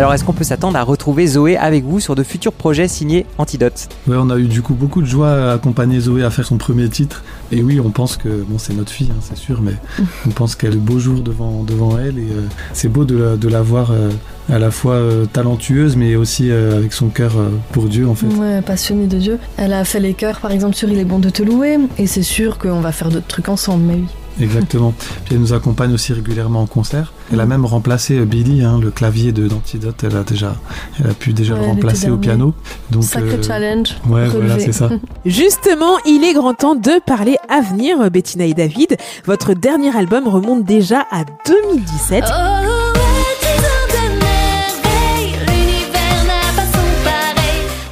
Alors, 0.00 0.14
est-ce 0.14 0.24
qu'on 0.24 0.32
peut 0.32 0.44
s'attendre 0.44 0.78
à 0.78 0.82
retrouver 0.82 1.26
Zoé 1.26 1.58
avec 1.58 1.84
vous 1.84 2.00
sur 2.00 2.14
de 2.14 2.22
futurs 2.22 2.54
projets 2.54 2.88
signés 2.88 3.26
Antidote? 3.36 3.90
Ouais, 4.08 4.16
on 4.18 4.30
a 4.30 4.38
eu 4.38 4.46
du 4.46 4.62
coup 4.62 4.72
beaucoup 4.72 5.02
de 5.02 5.06
joie 5.06 5.30
à 5.30 5.52
accompagner 5.52 6.00
Zoé 6.00 6.24
à 6.24 6.30
faire 6.30 6.46
son 6.46 6.56
premier 6.56 6.88
titre. 6.88 7.22
Et 7.52 7.62
oui, 7.62 7.80
on 7.80 7.90
pense 7.90 8.16
que, 8.16 8.28
bon, 8.48 8.56
c'est 8.56 8.72
notre 8.72 8.90
fille, 8.90 9.10
hein, 9.10 9.20
c'est 9.20 9.36
sûr, 9.36 9.60
mais 9.60 9.74
on 10.26 10.30
pense 10.30 10.54
qu'elle 10.54 10.70
a 10.70 10.74
le 10.76 10.80
beau 10.80 10.98
jour 10.98 11.20
devant, 11.20 11.64
devant 11.64 11.98
elle. 11.98 12.18
Et 12.18 12.22
euh, 12.32 12.46
c'est 12.72 12.88
beau 12.88 13.04
de 13.04 13.14
la, 13.14 13.36
de 13.36 13.46
la 13.46 13.60
voir 13.60 13.90
euh, 13.90 14.08
à 14.50 14.58
la 14.58 14.70
fois 14.70 14.94
euh, 14.94 15.26
talentueuse, 15.26 15.96
mais 15.96 16.16
aussi 16.16 16.50
euh, 16.50 16.78
avec 16.78 16.94
son 16.94 17.10
cœur 17.10 17.36
euh, 17.36 17.50
pour 17.72 17.84
Dieu, 17.84 18.08
en 18.08 18.14
fait. 18.14 18.26
ouais, 18.28 18.62
passionnée 18.62 19.06
de 19.06 19.18
Dieu. 19.18 19.38
Elle 19.58 19.74
a 19.74 19.84
fait 19.84 20.00
les 20.00 20.14
chœurs, 20.14 20.40
par 20.40 20.50
exemple, 20.50 20.76
sur 20.76 20.88
Il 20.88 20.98
est 20.98 21.04
bon 21.04 21.18
de 21.18 21.28
te 21.28 21.42
louer. 21.42 21.76
Et 21.98 22.06
c'est 22.06 22.22
sûr 22.22 22.56
qu'on 22.56 22.80
va 22.80 22.92
faire 22.92 23.10
d'autres 23.10 23.26
trucs 23.26 23.50
ensemble. 23.50 23.84
Mais 23.84 23.94
oui. 23.96 24.06
Exactement. 24.40 24.94
Puis 25.24 25.34
elle 25.34 25.40
nous 25.40 25.52
accompagne 25.52 25.92
aussi 25.92 26.12
régulièrement 26.12 26.62
en 26.62 26.66
concert. 26.66 27.12
Elle 27.32 27.40
a 27.40 27.46
même 27.46 27.64
remplacé 27.64 28.18
euh, 28.18 28.24
Billy, 28.24 28.62
hein, 28.62 28.78
le 28.80 28.90
clavier 28.90 29.32
de 29.32 29.48
d'Antidote. 29.48 30.04
Elle 30.04 30.16
a 30.16 30.22
déjà, 30.22 30.54
elle 30.98 31.10
a 31.10 31.14
pu 31.14 31.32
déjà 31.32 31.54
Ouais, 31.54 31.60
le 31.60 31.66
remplacer 31.66 32.10
au 32.10 32.16
piano. 32.16 32.54
Donc, 32.90 33.04
Sacré 33.04 33.34
euh, 33.34 33.42
challenge. 33.42 33.96
Ouais, 34.08 34.26
relevé. 34.26 34.46
voilà, 34.46 34.58
c'est 34.58 34.72
ça. 34.72 34.88
Justement, 35.26 35.98
il 36.06 36.24
est 36.24 36.34
grand 36.34 36.54
temps 36.54 36.74
de 36.74 37.00
parler 37.04 37.36
avenir, 37.48 38.10
Bettina 38.10 38.44
et 38.44 38.54
David. 38.54 38.96
Votre 39.26 39.54
dernier 39.54 39.96
album 39.96 40.28
remonte 40.28 40.64
déjà 40.64 41.06
à 41.10 41.24
2017. 41.46 42.24
Oh, 42.26 42.79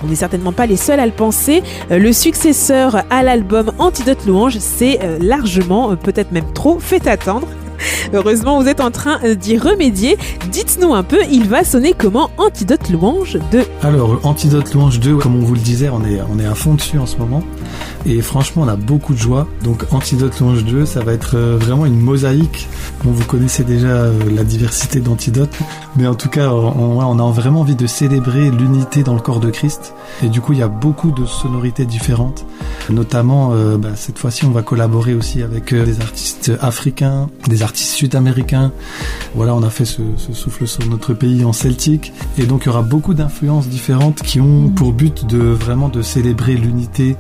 On 0.09 0.11
n'est 0.11 0.17
certainement 0.17 0.53
pas 0.55 0.65
les 0.65 0.79
seuls 0.79 1.01
à 1.01 1.05
le 1.05 1.13
penser. 1.13 1.63
Euh, 1.91 1.99
Le 1.99 2.15
successeur 2.15 3.05
à 3.11 3.23
l'album 3.23 3.73
Antidote 3.79 4.25
Louange, 4.25 4.57
c'est 4.59 5.01
euh, 5.03 5.19
largement, 5.21 5.91
euh, 5.91 5.97
peut-être 5.97 6.33
même 6.33 6.51
trop, 6.55 6.79
fait 6.79 7.07
attendre. 7.07 7.47
Heureusement, 8.13 8.61
vous 8.61 8.69
êtes 8.69 8.81
en 8.81 8.91
train 8.91 9.19
d'y 9.35 9.59
remédier. 9.59 10.17
Dites-nous 10.51 10.95
un 10.95 11.03
peu, 11.03 11.19
il 11.31 11.49
va 11.49 11.65
sonner 11.65 11.95
comment 11.97 12.31
Antidote 12.39 12.89
Louange 12.91 13.39
de 13.53 13.65
Alors, 13.83 14.19
Antidote 14.23 14.73
Louange 14.75 15.01
2, 15.01 15.17
comme 15.17 15.37
on 15.37 15.45
vous 15.45 15.55
le 15.55 15.61
disait, 15.61 15.89
on 15.89 16.05
est, 16.05 16.21
on 16.33 16.39
est 16.39 16.47
à 16.47 16.55
fond 16.55 16.75
dessus 16.75 16.99
en 16.99 17.07
ce 17.07 17.17
moment. 17.17 17.43
Et 18.07 18.21
franchement, 18.23 18.63
on 18.63 18.69
a 18.69 18.77
beaucoup 18.77 19.13
de 19.13 19.19
joie. 19.19 19.47
Donc, 19.63 19.85
Antidote 19.93 20.39
Louange 20.41 20.65
2, 20.65 20.87
ça 20.87 21.01
va 21.01 21.13
être 21.13 21.37
euh, 21.37 21.57
vraiment 21.59 21.85
une 21.85 21.99
mosaïque. 22.01 22.69
Vous 23.05 23.25
connaissez 23.25 23.65
déjà 23.65 23.89
euh, 23.89 24.13
la 24.35 24.45
diversité 24.45 25.01
d'Antidote. 25.01 25.55
Mais 25.97 26.07
en 26.07 26.15
tout 26.15 26.29
cas, 26.29 26.49
on, 26.51 27.19
a 27.19 27.31
vraiment 27.33 27.61
envie 27.61 27.77
de 27.77 27.87
célébrer 27.87 28.51
l'unité 28.51 29.03
dans 29.03 29.15
le 29.15 29.21
corps 29.21 29.41
de 29.41 29.51
Christ. 29.51 29.95
Et 30.23 30.29
du 30.29 30.41
coup, 30.41 30.53
il 30.53 30.61
y 30.61 30.63
a 30.63 30.69
beaucoup 30.69 31.11
de 31.11 31.27
sonorités 31.27 31.85
différentes. 31.85 32.47
Notamment, 32.89 33.51
euh, 33.53 33.77
bah, 33.77 33.91
cette 33.95 34.19
fois-ci, 34.19 34.45
on 34.47 34.51
va 34.51 34.63
collaborer 34.63 35.15
aussi 35.15 35.43
avec 35.43 35.75
des 35.75 36.01
artistes 36.01 36.53
africains, 36.61 37.29
des 37.49 37.63
artistes 37.63 37.68
sud-américains. 37.77 38.73
Voilà, 39.35 39.55
on 39.55 39.63
a 39.63 39.71
fait 39.71 39.85
ce, 39.85 40.03
ce 40.17 40.33
souffle 40.33 40.67
sur 40.67 40.87
notre 40.87 41.15
pays 41.15 41.45
en 41.45 41.53
celtique. 41.53 42.13
Et 42.39 42.47
donc, 42.47 42.63
il 42.65 42.67
y 42.67 42.69
aura 42.71 42.83
beaucoup 42.83 43.15
d'influences 43.15 43.69
différentes 43.69 44.23
qui 44.23 44.41
ont 44.41 44.69
pour 44.71 44.93
but 44.93 45.27
de 45.27 45.39
vraiment 45.39 45.89
de 45.89 46.03
célébrer 46.03 46.55
l'unité 46.55 47.17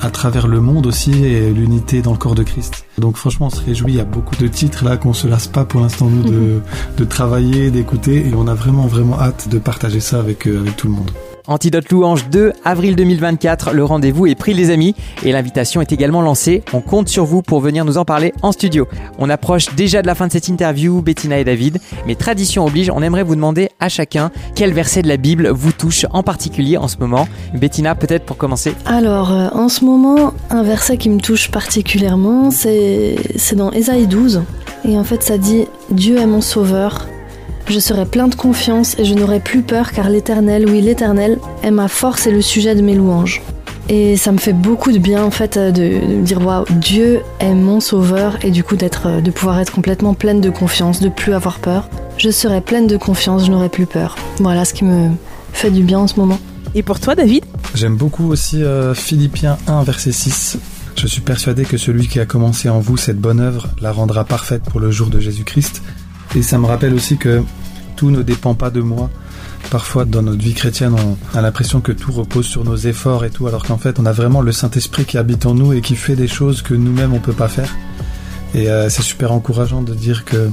à 0.00 0.10
travers 0.10 0.48
le 0.48 0.60
monde 0.60 0.86
aussi 0.86 1.12
et 1.24 1.50
l'unité 1.50 2.02
dans 2.02 2.12
le 2.12 2.18
corps 2.18 2.34
de 2.34 2.42
Christ. 2.42 2.84
Donc, 2.98 3.16
franchement, 3.16 3.46
on 3.46 3.50
se 3.50 3.62
réjouit. 3.62 3.92
Il 3.92 3.96
y 3.96 4.00
a 4.00 4.04
beaucoup 4.04 4.36
de 4.36 4.46
titres 4.46 4.84
là 4.84 4.96
qu'on 4.96 5.12
se 5.12 5.26
lasse 5.26 5.46
pas 5.46 5.64
pour 5.64 5.80
l'instant, 5.80 6.08
nous, 6.08 6.22
de, 6.22 6.60
de 6.96 7.04
travailler, 7.04 7.70
d'écouter. 7.70 8.26
Et 8.26 8.34
on 8.34 8.46
a 8.46 8.54
vraiment, 8.54 8.86
vraiment 8.86 9.20
hâte 9.20 9.48
de 9.48 9.58
partager 9.58 10.00
ça 10.00 10.18
avec, 10.18 10.46
euh, 10.46 10.60
avec 10.60 10.76
tout 10.76 10.86
le 10.86 10.94
monde. 10.94 11.10
Antidote 11.50 11.90
Louange 11.90 12.30
2, 12.30 12.52
avril 12.64 12.94
2024, 12.94 13.72
le 13.72 13.84
rendez-vous 13.84 14.28
est 14.28 14.36
pris 14.36 14.54
les 14.54 14.70
amis 14.70 14.94
et 15.24 15.32
l'invitation 15.32 15.80
est 15.80 15.90
également 15.90 16.22
lancée. 16.22 16.62
On 16.72 16.80
compte 16.80 17.08
sur 17.08 17.24
vous 17.24 17.42
pour 17.42 17.58
venir 17.58 17.84
nous 17.84 17.98
en 17.98 18.04
parler 18.04 18.32
en 18.42 18.52
studio. 18.52 18.86
On 19.18 19.28
approche 19.28 19.74
déjà 19.74 20.00
de 20.00 20.06
la 20.06 20.14
fin 20.14 20.28
de 20.28 20.32
cette 20.32 20.46
interview, 20.46 21.02
Bettina 21.02 21.40
et 21.40 21.44
David, 21.44 21.78
mais 22.06 22.14
tradition 22.14 22.64
oblige, 22.64 22.88
on 22.88 23.02
aimerait 23.02 23.24
vous 23.24 23.34
demander 23.34 23.68
à 23.80 23.88
chacun 23.88 24.30
quel 24.54 24.72
verset 24.72 25.02
de 25.02 25.08
la 25.08 25.16
Bible 25.16 25.48
vous 25.48 25.72
touche 25.72 26.06
en 26.12 26.22
particulier 26.22 26.76
en 26.76 26.86
ce 26.86 26.98
moment. 26.98 27.26
Bettina, 27.52 27.96
peut-être 27.96 28.26
pour 28.26 28.36
commencer. 28.36 28.72
Alors, 28.86 29.32
euh, 29.32 29.48
en 29.52 29.68
ce 29.68 29.84
moment, 29.84 30.32
un 30.50 30.62
verset 30.62 30.98
qui 30.98 31.10
me 31.10 31.18
touche 31.18 31.50
particulièrement, 31.50 32.52
c'est 32.52 33.16
dans 33.56 33.72
Ésaïe 33.72 34.06
12. 34.06 34.42
Et 34.84 34.96
en 34.96 35.02
fait, 35.02 35.24
ça 35.24 35.36
dit 35.36 35.64
Dieu 35.90 36.16
est 36.16 36.26
mon 36.26 36.42
sauveur. 36.42 37.08
Je 37.70 37.78
serai 37.78 38.04
plein 38.04 38.26
de 38.26 38.34
confiance 38.34 38.98
et 38.98 39.04
je 39.04 39.14
n'aurai 39.14 39.38
plus 39.38 39.62
peur 39.62 39.92
car 39.92 40.10
l'Éternel, 40.10 40.68
oui, 40.68 40.80
l'Éternel, 40.80 41.38
est 41.62 41.70
ma 41.70 41.86
force 41.86 42.26
et 42.26 42.32
le 42.32 42.42
sujet 42.42 42.74
de 42.74 42.82
mes 42.82 42.96
louanges. 42.96 43.42
Et 43.88 44.16
ça 44.16 44.32
me 44.32 44.38
fait 44.38 44.52
beaucoup 44.52 44.90
de 44.90 44.98
bien 44.98 45.22
en 45.22 45.30
fait 45.30 45.56
euh, 45.56 45.70
de, 45.70 46.04
de 46.04 46.14
me 46.16 46.24
dire 46.24 46.44
waouh, 46.44 46.64
Dieu 46.68 47.20
est 47.38 47.54
mon 47.54 47.78
sauveur 47.78 48.44
et 48.44 48.50
du 48.50 48.64
coup 48.64 48.74
d'être, 48.74 49.06
euh, 49.06 49.20
de 49.20 49.30
pouvoir 49.30 49.60
être 49.60 49.72
complètement 49.72 50.14
pleine 50.14 50.40
de 50.40 50.50
confiance, 50.50 50.98
de 50.98 51.08
plus 51.08 51.32
avoir 51.32 51.60
peur. 51.60 51.88
Je 52.18 52.30
serai 52.30 52.60
pleine 52.60 52.88
de 52.88 52.96
confiance, 52.96 53.46
je 53.46 53.52
n'aurai 53.52 53.68
plus 53.68 53.86
peur. 53.86 54.16
Voilà 54.40 54.64
ce 54.64 54.74
qui 54.74 54.84
me 54.84 55.10
fait 55.52 55.70
du 55.70 55.84
bien 55.84 56.00
en 56.00 56.08
ce 56.08 56.18
moment. 56.18 56.40
Et 56.74 56.82
pour 56.82 56.98
toi, 56.98 57.14
David? 57.14 57.44
J'aime 57.76 57.96
beaucoup 57.96 58.28
aussi 58.32 58.64
euh, 58.64 58.94
Philippiens 58.94 59.58
1, 59.68 59.84
verset 59.84 60.10
6. 60.10 60.58
Je 60.96 61.06
suis 61.06 61.20
persuadé 61.20 61.64
que 61.64 61.76
celui 61.76 62.08
qui 62.08 62.18
a 62.18 62.26
commencé 62.26 62.68
en 62.68 62.80
vous 62.80 62.96
cette 62.96 63.20
bonne 63.20 63.38
œuvre 63.38 63.68
la 63.80 63.92
rendra 63.92 64.24
parfaite 64.24 64.64
pour 64.64 64.80
le 64.80 64.90
jour 64.90 65.08
de 65.08 65.20
Jésus-Christ. 65.20 65.82
Et 66.36 66.42
ça 66.42 66.58
me 66.58 66.66
rappelle 66.66 66.94
aussi 66.94 67.16
que 67.16 67.42
tout 67.96 68.10
ne 68.10 68.22
dépend 68.22 68.54
pas 68.54 68.70
de 68.70 68.80
moi. 68.80 69.10
Parfois, 69.70 70.04
dans 70.04 70.22
notre 70.22 70.42
vie 70.42 70.54
chrétienne, 70.54 70.94
on 70.94 71.36
a 71.36 71.42
l'impression 71.42 71.80
que 71.80 71.92
tout 71.92 72.12
repose 72.12 72.46
sur 72.46 72.64
nos 72.64 72.76
efforts 72.76 73.24
et 73.24 73.30
tout, 73.30 73.46
alors 73.46 73.64
qu'en 73.64 73.78
fait, 73.78 73.98
on 74.00 74.06
a 74.06 74.12
vraiment 74.12 74.40
le 74.40 74.52
Saint-Esprit 74.52 75.04
qui 75.04 75.18
habite 75.18 75.44
en 75.46 75.54
nous 75.54 75.72
et 75.72 75.80
qui 75.80 75.96
fait 75.96 76.16
des 76.16 76.28
choses 76.28 76.62
que 76.62 76.74
nous-mêmes, 76.74 77.12
on 77.12 77.18
peut 77.18 77.32
pas 77.32 77.48
faire. 77.48 77.70
Et 78.54 78.68
euh, 78.68 78.88
c'est 78.88 79.02
super 79.02 79.32
encourageant 79.32 79.82
de 79.82 79.94
dire 79.94 80.24
que, 80.24 80.50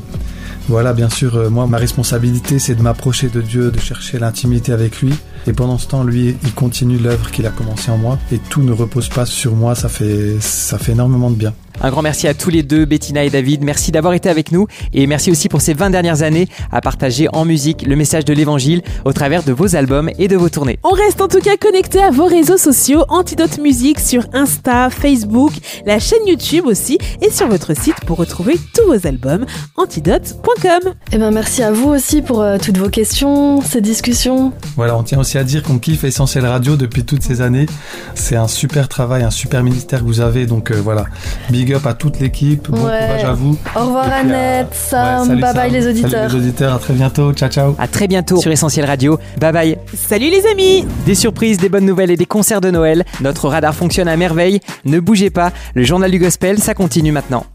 voilà, 0.68 0.94
bien 0.94 1.10
sûr, 1.10 1.36
euh, 1.36 1.50
moi, 1.50 1.66
ma 1.68 1.78
responsabilité, 1.78 2.60
c'est 2.60 2.76
de 2.76 2.82
m'approcher 2.82 3.30
de 3.30 3.42
Dieu, 3.42 3.72
de 3.72 3.80
chercher 3.80 4.20
l'intimité 4.20 4.72
avec 4.72 5.02
lui. 5.02 5.13
Et 5.48 5.54
pendant 5.54 5.78
ce 5.78 5.88
temps, 5.88 6.04
lui, 6.04 6.36
il 6.44 6.54
continue 6.54 6.98
l'œuvre 6.98 7.32
qu'il 7.32 7.46
a 7.48 7.50
commencé 7.50 7.90
en 7.90 7.98
moi. 7.98 8.20
Et 8.32 8.38
tout 8.38 8.62
ne 8.62 8.72
repose 8.72 9.10
pas 9.10 9.26
sur 9.26 9.56
moi, 9.56 9.74
ça 9.74 9.90
fait, 9.90 10.38
ça 10.42 10.78
fait 10.78 10.92
énormément 10.92 11.32
de 11.32 11.38
bien. 11.38 11.54
Un 11.80 11.92
grand 11.92 12.02
merci 12.02 12.28
à 12.28 12.34
tous 12.34 12.50
les 12.50 12.63
deux, 12.63 12.86
Bettina 12.86 13.24
et 13.24 13.30
David. 13.30 13.63
Merci 13.63 13.92
d'avoir 13.92 14.13
été 14.13 14.30
avec 14.30 14.52
nous 14.52 14.66
et 14.94 15.06
merci 15.06 15.30
aussi 15.30 15.48
pour 15.48 15.62
ces 15.62 15.76
20 15.76 15.92
dernières 15.92 16.24
années 16.24 16.48
à 16.72 16.82
partager 16.82 17.28
en 17.34 17.46
musique 17.46 17.84
le 17.86 17.96
message 17.96 18.26
de 18.26 18.34
l'évangile 18.34 18.82
au 19.06 19.13
travers 19.13 19.44
de 19.44 19.52
vos 19.52 19.76
albums 19.76 20.10
et 20.18 20.28
de 20.28 20.36
vos 20.36 20.50
tournées. 20.50 20.80
On 20.84 20.90
reste 20.90 21.22
en 21.22 21.28
tout 21.28 21.40
cas 21.40 21.56
connecté 21.56 22.02
à 22.02 22.10
vos 22.10 22.26
réseaux 22.26 22.58
sociaux, 22.58 23.04
Antidote 23.10 23.60
Musique 23.60 24.00
sur 24.00 24.24
Insta, 24.34 24.90
Facebook, 24.90 25.52
la 25.86 26.00
chaîne 26.00 26.26
YouTube 26.26 26.66
aussi 26.66 26.98
et 27.22 27.30
sur 27.30 27.48
votre 27.48 27.76
site 27.76 28.00
pour 28.08 28.18
retrouver 28.18 28.56
tous 28.74 28.88
vos 28.88 29.08
albums 29.08 29.46
antidote.com. 29.76 30.94
Eh 31.12 31.18
ben 31.20 31.30
merci 31.30 31.62
à 31.62 31.72
vous 31.72 31.90
aussi 31.90 32.24
pour 32.24 32.42
euh, 32.42 32.58
toutes 32.58 32.78
vos 32.78 32.90
questions, 32.90 33.62
ces 33.62 33.82
discussions. 33.82 34.52
Voilà, 34.78 34.98
on 34.98 35.04
tient 35.04 35.20
aussi 35.20 35.38
à 35.38 35.44
dire 35.44 35.62
qu'on 35.62 35.78
kiffe 35.78 36.04
Essentiel 36.04 36.46
Radio 36.48 36.76
depuis 36.76 37.04
toutes 37.04 37.22
ces 37.22 37.42
années. 37.42 37.68
C'est 38.16 38.36
un 38.36 38.48
super 38.48 38.90
travail, 38.90 39.22
un 39.22 39.32
super 39.32 39.63
ministère 39.63 40.00
que 40.00 40.06
vous 40.06 40.22
avez. 40.22 40.48
Donc 40.48 40.72
euh, 40.72 40.82
voilà, 40.82 41.06
big 41.52 41.66
up 41.75 41.86
à 41.86 41.93
toute 41.93 42.19
l'équipe. 42.19 42.69
Bon 42.69 42.77
Ouais. 42.86 42.99
courage 42.99 43.23
à 43.25 43.34
vous. 43.34 43.58
Au 43.75 43.80
revoir 43.86 44.06
Et 44.06 44.10
puis, 44.10 44.32
euh, 44.32 44.60
Annette, 44.60 44.73
Sam, 44.73 45.21
ouais, 45.21 45.27
salut 45.27 45.41
bye 45.41 45.53
bye 45.53 45.71
les 45.71 45.88
auditeurs. 45.88 46.12
Salut 46.12 46.27
les 46.34 46.36
auditeurs, 46.47 46.73
à 46.75 46.80
très 46.80 46.93
bientôt. 46.93 47.34
Ciao, 47.34 47.49
ciao. 47.49 47.75
À 47.77 47.88
très 47.88 48.08
bientôt 48.08 48.38
sur 48.38 48.51
Essentiel 48.51 48.86
Radio. 48.86 49.19
Bye 49.39 49.51
bye. 49.53 49.77
Salut 49.93 50.30
les 50.30 50.45
amis 50.51 50.86
Des 51.06 51.15
surprises, 51.15 51.58
des 51.58 51.69
bonnes 51.69 51.86
nouvelles 51.86 52.12
et 52.12 52.17
des 52.17 52.25
concerts 52.25 52.62
de 52.62 52.71
Noël. 52.71 53.06
Notre 53.21 53.47
radar 53.49 53.73
fonctionne 53.75 54.08
à 54.08 54.17
merveille. 54.17 54.60
Ne 54.86 54.99
bougez 54.99 55.30
pas. 55.30 55.51
Le 55.75 55.84
journal 55.84 56.12
du 56.12 56.19
gospel, 56.19 56.60
ça 56.60 56.73
continue 56.73 57.12
maintenant. 57.12 57.45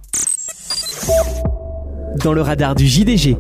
Dans 2.23 2.33
le 2.33 2.43
radar 2.43 2.75
du 2.75 2.87
JDG. 2.87 3.37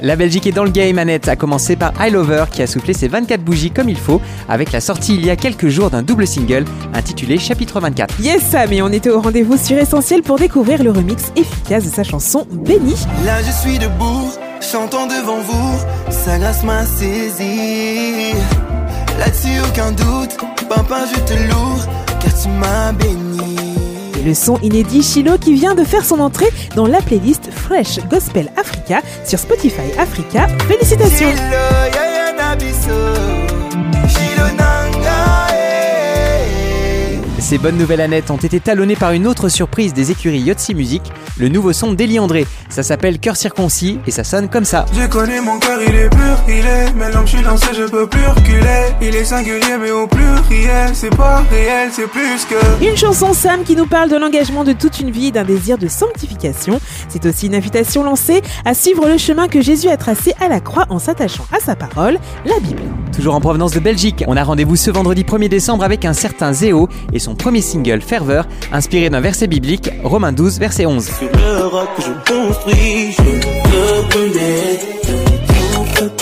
La 0.00 0.14
Belgique 0.14 0.46
est 0.46 0.52
dans 0.52 0.64
le 0.64 0.70
game, 0.70 0.98
Annette, 0.98 1.28
à 1.28 1.34
commencer 1.34 1.74
par 1.74 1.92
I 2.00 2.10
Lover 2.10 2.44
qui 2.52 2.62
a 2.62 2.66
soufflé 2.68 2.92
ses 2.92 3.08
24 3.08 3.42
bougies 3.42 3.72
comme 3.72 3.88
il 3.88 3.96
faut 3.98 4.20
avec 4.48 4.70
la 4.70 4.80
sortie 4.80 5.14
il 5.16 5.26
y 5.26 5.30
a 5.30 5.36
quelques 5.36 5.68
jours 5.68 5.90
d'un 5.90 6.02
double 6.02 6.26
single 6.26 6.64
intitulé 6.94 7.38
Chapitre 7.38 7.80
24. 7.80 8.20
Yes 8.20 8.42
Sam 8.42 8.72
et 8.72 8.80
on 8.80 8.88
était 8.88 9.10
au 9.10 9.20
rendez-vous 9.20 9.56
sur 9.56 9.76
Essentiel 9.76 10.22
pour 10.22 10.38
découvrir 10.38 10.82
le 10.84 10.92
remix 10.92 11.32
efficace 11.34 11.84
de 11.84 11.90
sa 11.90 12.04
chanson 12.04 12.46
Béni. 12.50 12.94
Là 13.24 13.42
je 13.42 13.50
suis 13.50 13.78
debout, 13.78 14.30
chantant 14.60 15.06
devant 15.06 15.40
vous, 15.40 15.78
sa 16.10 16.38
grâce 16.38 16.62
m'a 16.62 16.84
saisi. 16.86 18.34
Là-dessus 19.18 19.60
aucun 19.68 19.90
doute, 19.90 20.36
papa 20.68 21.00
je 21.12 21.20
te 21.20 21.38
loue, 21.50 21.78
car 22.20 22.40
tu 22.40 22.48
m'as 22.50 22.92
béni. 22.92 23.57
Le 24.24 24.34
son 24.34 24.58
inédit 24.62 25.02
Shiloh 25.02 25.38
qui 25.38 25.54
vient 25.54 25.74
de 25.74 25.84
faire 25.84 26.04
son 26.04 26.20
entrée 26.20 26.48
dans 26.74 26.86
la 26.86 27.00
playlist 27.00 27.50
Fresh 27.50 27.98
Gospel 28.10 28.50
Africa 28.56 29.00
sur 29.24 29.38
Spotify 29.38 29.92
Africa. 29.98 30.48
Félicitations 30.66 31.28
Ces 37.48 37.56
bonnes 37.56 37.78
nouvelles 37.78 38.02
Annette 38.02 38.30
ont 38.30 38.36
été 38.36 38.60
talonnées 38.60 38.94
par 38.94 39.12
une 39.12 39.26
autre 39.26 39.48
surprise 39.48 39.94
des 39.94 40.10
écuries 40.10 40.40
Yotzi 40.40 40.74
Music, 40.74 41.00
le 41.38 41.48
nouveau 41.48 41.72
son 41.72 41.94
d'Eli 41.94 42.18
André. 42.18 42.46
Ça 42.68 42.82
s'appelle 42.82 43.18
Cœur 43.18 43.36
circoncis 43.36 43.98
et 44.06 44.10
ça 44.10 44.22
sonne 44.22 44.50
comme 44.50 44.66
ça. 44.66 44.84
Je 44.92 45.06
connais 45.06 45.40
mon 45.40 45.58
cœur, 45.58 45.80
il 45.80 45.94
est 45.94 46.10
pur, 46.10 46.36
il 46.46 46.66
est. 46.66 46.92
Mais 46.94 47.10
l'homme, 47.10 47.26
je 47.26 47.36
suis 47.36 47.42
lancé, 47.42 47.68
je 47.72 47.84
peux 47.84 48.06
plus 48.06 48.26
reculer. 48.26 48.92
Il 49.00 49.16
est 49.16 49.24
singulier, 49.24 49.78
mais 49.80 49.90
au 49.90 50.06
pluriel. 50.06 50.90
C'est 50.92 51.16
pas 51.16 51.42
réel, 51.50 51.88
c'est 51.90 52.08
plus 52.08 52.44
que. 52.44 52.84
Une 52.86 52.98
chanson 52.98 53.32
Sam 53.32 53.64
qui 53.64 53.76
nous 53.76 53.86
parle 53.86 54.10
de 54.10 54.16
l'engagement 54.16 54.62
de 54.62 54.74
toute 54.74 55.00
une 55.00 55.10
vie 55.10 55.28
et 55.28 55.32
d'un 55.32 55.44
désir 55.44 55.78
de 55.78 55.88
sanctification. 55.88 56.78
C'est 57.08 57.24
aussi 57.24 57.46
une 57.46 57.54
invitation 57.54 58.04
lancée 58.04 58.42
à 58.66 58.74
suivre 58.74 59.08
le 59.08 59.16
chemin 59.16 59.48
que 59.48 59.62
Jésus 59.62 59.88
a 59.88 59.96
tracé 59.96 60.34
à 60.38 60.48
la 60.48 60.60
croix 60.60 60.84
en 60.90 60.98
s'attachant 60.98 61.46
à 61.56 61.60
sa 61.60 61.76
parole, 61.76 62.18
la 62.44 62.60
Bible. 62.60 62.82
Toujours 63.18 63.34
en 63.34 63.40
provenance 63.40 63.72
de 63.72 63.80
Belgique, 63.80 64.22
on 64.28 64.36
a 64.36 64.44
rendez-vous 64.44 64.76
ce 64.76 64.92
vendredi 64.92 65.24
1er 65.24 65.48
décembre 65.48 65.82
avec 65.82 66.04
un 66.04 66.12
certain 66.12 66.52
Zéo 66.52 66.88
et 67.12 67.18
son 67.18 67.34
premier 67.34 67.62
single 67.62 68.00
Ferveur, 68.00 68.46
inspiré 68.70 69.10
d'un 69.10 69.18
verset 69.18 69.48
biblique, 69.48 69.90
Romains 70.04 70.30
12, 70.30 70.60
verset 70.60 70.86
11. 70.86 71.04
Sur 71.04 71.28
le 71.32 71.66
roc 71.66 71.88
que 71.96 72.02
je 72.02 72.12
construis, 72.32 73.10
je 73.18 73.22
veux 73.24 74.08
brûler. 74.08 74.78
Tout 75.02 75.84
peut 75.96 76.12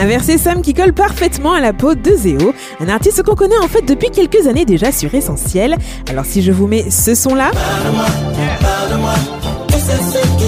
Un 0.00 0.06
verset 0.06 0.38
Sam 0.38 0.62
qui 0.62 0.72
colle 0.72 0.94
parfaitement 0.94 1.52
à 1.52 1.60
la 1.60 1.74
peau 1.74 1.94
de 1.94 2.16
Zéo, 2.16 2.54
un 2.80 2.88
artiste 2.88 3.22
qu'on 3.24 3.34
connaît 3.34 3.58
en 3.62 3.68
fait 3.68 3.82
depuis 3.82 4.08
quelques 4.08 4.46
années 4.46 4.64
déjà 4.64 4.90
sur 4.90 5.14
Essentiel. 5.14 5.76
Alors 6.08 6.24
si 6.24 6.40
je 6.40 6.50
vous 6.50 6.66
mets 6.66 6.90
ce 6.90 7.14
son 7.14 7.34
là, 7.34 7.50
ou 10.38 10.41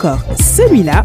encore 0.00 0.24
celui-là, 0.40 1.04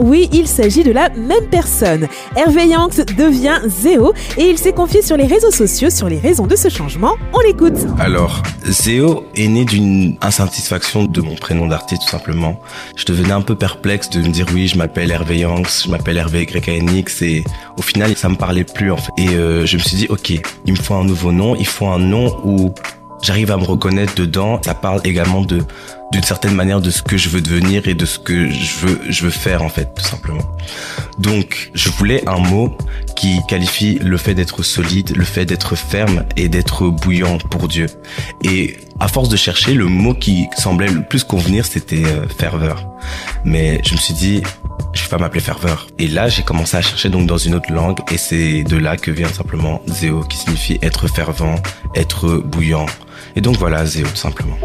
oui, 0.00 0.28
il 0.32 0.46
s'agit 0.46 0.82
de 0.82 0.92
la 0.92 1.08
même 1.10 1.46
personne. 1.50 2.08
Hervé 2.36 2.66
Yanks 2.66 3.14
devient 3.16 3.60
Zéo 3.66 4.12
et 4.36 4.44
il 4.44 4.58
s'est 4.58 4.72
confié 4.72 5.02
sur 5.02 5.16
les 5.16 5.26
réseaux 5.26 5.50
sociaux 5.50 5.90
sur 5.90 6.08
les 6.08 6.18
raisons 6.18 6.46
de 6.46 6.56
ce 6.56 6.68
changement. 6.68 7.14
On 7.32 7.40
l'écoute. 7.40 7.78
Alors, 7.98 8.42
Zéo 8.66 9.24
est 9.36 9.48
né 9.48 9.64
d'une 9.64 10.16
insatisfaction 10.20 11.04
de 11.04 11.20
mon 11.20 11.34
prénom 11.34 11.66
d'artiste 11.66 12.02
tout 12.02 12.10
simplement. 12.10 12.60
Je 12.96 13.04
devenais 13.04 13.32
un 13.32 13.42
peu 13.42 13.54
perplexe 13.54 14.10
de 14.10 14.20
me 14.20 14.28
dire 14.28 14.46
oui, 14.54 14.68
je 14.68 14.76
m'appelle 14.76 15.10
Hervé 15.10 15.38
Yanks, 15.38 15.84
je 15.84 15.90
m'appelle 15.90 16.16
Hervé 16.16 16.46
YNX 16.66 17.22
et 17.22 17.44
au 17.76 17.82
final 17.82 18.16
ça 18.16 18.28
me 18.28 18.36
parlait 18.36 18.64
plus 18.64 18.90
en 18.90 18.96
fait. 18.96 19.12
Et 19.18 19.28
euh, 19.30 19.66
je 19.66 19.76
me 19.76 19.82
suis 19.82 19.96
dit 19.96 20.06
ok, 20.08 20.30
il 20.64 20.72
me 20.72 20.78
faut 20.78 20.94
un 20.94 21.04
nouveau 21.04 21.32
nom, 21.32 21.54
il 21.56 21.66
faut 21.66 21.86
un 21.86 21.98
nom 21.98 22.36
où 22.44 22.72
j'arrive 23.24 23.50
à 23.50 23.56
me 23.56 23.64
reconnaître 23.64 24.14
dedans. 24.14 24.60
Ça 24.62 24.74
parle 24.74 25.00
également 25.04 25.42
de 25.42 25.62
d'une 26.12 26.22
certaine 26.22 26.54
manière 26.54 26.80
de 26.80 26.90
ce 26.90 27.02
que 27.02 27.16
je 27.16 27.28
veux 27.28 27.40
devenir 27.40 27.88
et 27.88 27.94
de 27.94 28.06
ce 28.06 28.20
que 28.20 28.48
je 28.48 28.86
veux 28.86 29.00
je 29.08 29.24
veux 29.24 29.30
faire 29.30 29.62
en 29.62 29.68
fait 29.68 29.88
tout 29.96 30.04
simplement. 30.04 30.42
Donc, 31.18 31.70
je 31.74 31.88
voulais 31.90 32.22
un 32.28 32.38
mot 32.38 32.76
qui 33.16 33.40
qualifie 33.48 33.98
le 34.00 34.16
fait 34.16 34.34
d'être 34.34 34.62
solide, 34.62 35.16
le 35.16 35.24
fait 35.24 35.46
d'être 35.46 35.76
ferme 35.76 36.24
et 36.36 36.48
d'être 36.48 36.88
bouillant 36.88 37.38
pour 37.38 37.68
Dieu. 37.68 37.86
Et 38.42 38.76
à 39.00 39.08
force 39.08 39.28
de 39.28 39.36
chercher, 39.36 39.74
le 39.74 39.86
mot 39.86 40.14
qui 40.14 40.46
semblait 40.56 40.88
le 40.88 41.02
plus 41.02 41.24
convenir, 41.24 41.64
c'était 41.64 42.04
euh, 42.04 42.26
ferveur. 42.28 42.84
Mais 43.44 43.80
je 43.84 43.92
me 43.92 43.98
suis 43.98 44.14
dit, 44.14 44.42
je 44.92 45.02
vais 45.02 45.08
pas 45.08 45.18
m'appeler 45.18 45.40
ferveur. 45.40 45.86
Et 45.98 46.08
là, 46.08 46.28
j'ai 46.28 46.42
commencé 46.42 46.76
à 46.76 46.82
chercher 46.82 47.08
donc 47.10 47.26
dans 47.26 47.38
une 47.38 47.54
autre 47.54 47.72
langue 47.72 47.98
et 48.10 48.18
c'est 48.18 48.62
de 48.64 48.76
là 48.76 48.96
que 48.96 49.10
vient 49.10 49.28
simplement 49.28 49.82
Zéo 49.88 50.20
qui 50.20 50.36
signifie 50.36 50.78
être 50.82 51.08
fervent, 51.08 51.56
être 51.94 52.38
bouillant. 52.38 52.86
Et 53.36 53.40
donc 53.40 53.56
voilà, 53.58 53.84
Zéo 53.84 54.06
tout 54.06 54.16
simplement. 54.16 54.56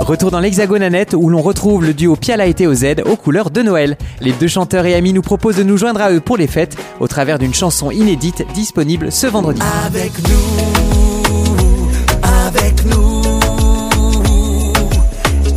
Retour 0.00 0.30
dans 0.30 0.40
l'Hexagone 0.40 0.82
Annette 0.82 1.14
où 1.14 1.28
l'on 1.28 1.42
retrouve 1.42 1.84
le 1.84 1.94
duo 1.94 2.14
Piala 2.14 2.46
et 2.46 2.54
TOZ 2.54 2.84
aux 3.04 3.16
couleurs 3.16 3.50
de 3.50 3.62
Noël. 3.62 3.96
Les 4.20 4.32
deux 4.32 4.46
chanteurs 4.46 4.86
et 4.86 4.94
amis 4.94 5.12
nous 5.12 5.22
proposent 5.22 5.56
de 5.56 5.62
nous 5.62 5.76
joindre 5.76 6.00
à 6.00 6.12
eux 6.12 6.20
pour 6.20 6.36
les 6.36 6.46
fêtes 6.46 6.76
au 7.00 7.08
travers 7.08 7.38
d'une 7.38 7.54
chanson 7.54 7.90
inédite 7.90 8.44
disponible 8.54 9.10
ce 9.10 9.26
vendredi. 9.26 9.60
Avec 9.86 10.12
nous, 10.28 11.88
avec 12.22 12.84
nous, 12.84 13.22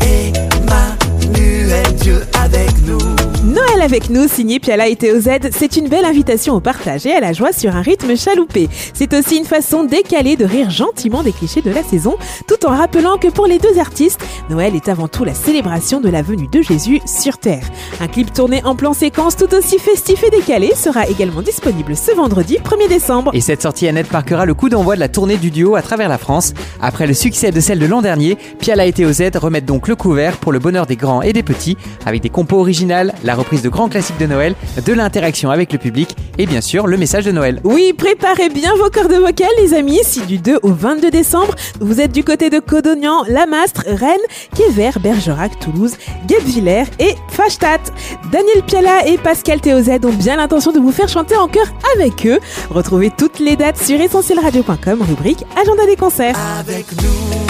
Emmanuel, 0.02 1.96
Dieu 1.96 2.22
avec 2.34 2.72
nous. 2.88 3.61
Noël 3.72 3.84
avec 3.84 4.10
nous, 4.10 4.28
signé 4.28 4.60
Piala 4.60 4.88
et 4.88 4.96
TOZ, 4.96 5.30
c'est 5.52 5.78
une 5.78 5.88
belle 5.88 6.04
invitation 6.04 6.56
au 6.56 6.60
partage 6.60 7.06
et 7.06 7.14
à 7.14 7.20
la 7.20 7.32
joie 7.32 7.54
sur 7.54 7.76
un 7.76 7.82
rythme 7.82 8.18
chaloupé. 8.18 8.68
C'est 8.94 9.14
aussi 9.14 9.38
une 9.38 9.46
façon 9.46 9.84
décalée 9.84 10.36
de 10.36 10.46
rire 10.46 10.70
gentiment 10.70 11.24
des 11.24 11.32
clichés 11.32 11.62
de 11.62 11.72
la 11.72 11.84
saison, 11.84 12.18
tout 12.48 12.66
en 12.66 12.76
rappelant 12.76 13.18
que 13.18 13.30
pour 13.30 13.48
les 13.48 13.60
deux 13.60 13.80
artistes, 13.80 14.22
Noël 14.50 14.76
est 14.76 14.90
avant 14.90 15.08
tout 15.08 15.24
la 15.24 15.34
célébration 15.34 16.02
de 16.02 16.10
la 16.10 16.22
venue 16.22 16.48
de 16.48 16.62
Jésus 16.62 17.00
sur 17.06 17.38
Terre. 17.38 17.64
Un 18.02 18.08
clip 18.08 18.34
tourné 18.34 18.62
en 18.66 18.76
plan 18.76 18.94
séquence 18.94 19.38
tout 19.38 19.54
aussi 19.54 19.80
festif 19.80 20.24
et 20.24 20.30
décalé 20.30 20.74
sera 20.76 21.08
également 21.08 21.42
disponible 21.42 21.96
ce 21.96 22.12
vendredi 22.14 22.58
1er 22.58 22.90
décembre. 22.90 23.32
Et 23.34 23.42
cette 23.42 23.62
sortie 23.62 23.88
Annette 23.88 24.12
marquera 24.12 24.46
le 24.46 24.54
coup 24.54 24.70
d'envoi 24.70 24.96
de 24.96 25.00
la 25.00 25.10
tournée 25.10 25.38
du 25.38 25.52
duo 25.52 25.76
à 25.76 25.82
travers 25.82 26.10
la 26.10 26.18
France. 26.18 26.54
Après 26.82 27.08
le 27.08 27.14
succès 27.14 27.52
de 27.52 27.60
celle 27.62 27.80
de 27.80 27.86
l'an 27.86 28.02
dernier, 28.02 28.38
Piala 28.60 28.86
et 28.86 28.92
TOZ 28.92 29.22
remettent 29.36 29.66
donc 29.66 29.88
le 29.88 29.96
couvert 29.96 30.38
pour 30.38 30.52
le 30.52 30.60
bonheur 30.60 30.88
des 30.88 30.98
grands 30.98 31.22
et 31.22 31.32
des 31.32 31.44
petits 31.44 31.78
avec 32.06 32.22
des 32.22 32.30
compos 32.30 32.60
originales, 32.60 33.14
la 33.24 33.36
reprise 33.36 33.61
reprise 33.62 33.64
de 33.64 33.70
grands 33.70 33.90
classiques 33.90 34.18
de 34.18 34.26
Noël, 34.26 34.56
de 34.86 34.94
l'interaction 34.94 35.52
avec 35.52 35.72
le 35.72 35.80
public 35.80 36.16
et 36.38 36.46
bien 36.46 36.62
sûr 36.62 36.88
le 36.88 36.98
message 36.98 37.26
de 37.26 37.32
Noël. 37.32 37.60
Oui, 37.64 37.94
préparez 37.94 38.50
bien 38.50 38.74
vos 38.76 38.90
cordes 38.90 39.14
vocales, 39.14 39.48
les 39.60 39.74
amis. 39.74 40.00
Si 40.04 40.22
du 40.22 40.38
2 40.38 40.60
au 40.64 40.74
22 40.74 41.12
décembre, 41.12 41.56
vous 41.80 42.02
êtes 42.02 42.12
du 42.12 42.24
côté 42.24 42.50
de 42.50 42.60
Codognan, 42.60 43.24
Lamastre, 43.28 43.84
Rennes, 43.88 44.18
Quévert, 44.56 45.00
Bergerac, 45.00 45.60
Toulouse, 45.60 45.94
Guebwiller 46.28 46.84
et 47.00 47.16
Fachtat. 47.30 47.82
Daniel 48.32 48.64
Piala 48.66 49.08
et 49.08 49.18
Pascal 49.18 49.62
Théozet 49.62 50.04
ont 50.06 50.14
bien 50.14 50.38
l'intention 50.38 50.72
de 50.72 50.80
vous 50.80 50.92
faire 50.92 51.10
chanter 51.10 51.36
en 51.36 51.48
chœur 51.48 51.68
avec 51.96 52.26
eux. 52.26 52.40
Retrouvez 52.70 53.12
toutes 53.16 53.40
les 53.40 53.56
dates 53.56 53.78
sur 53.78 54.00
essentielradio.com, 54.00 55.02
rubrique 55.02 55.44
Agenda 55.60 55.86
des 55.86 55.96
concerts. 55.96 56.36
Avec 56.60 56.86
nous, 57.02 57.41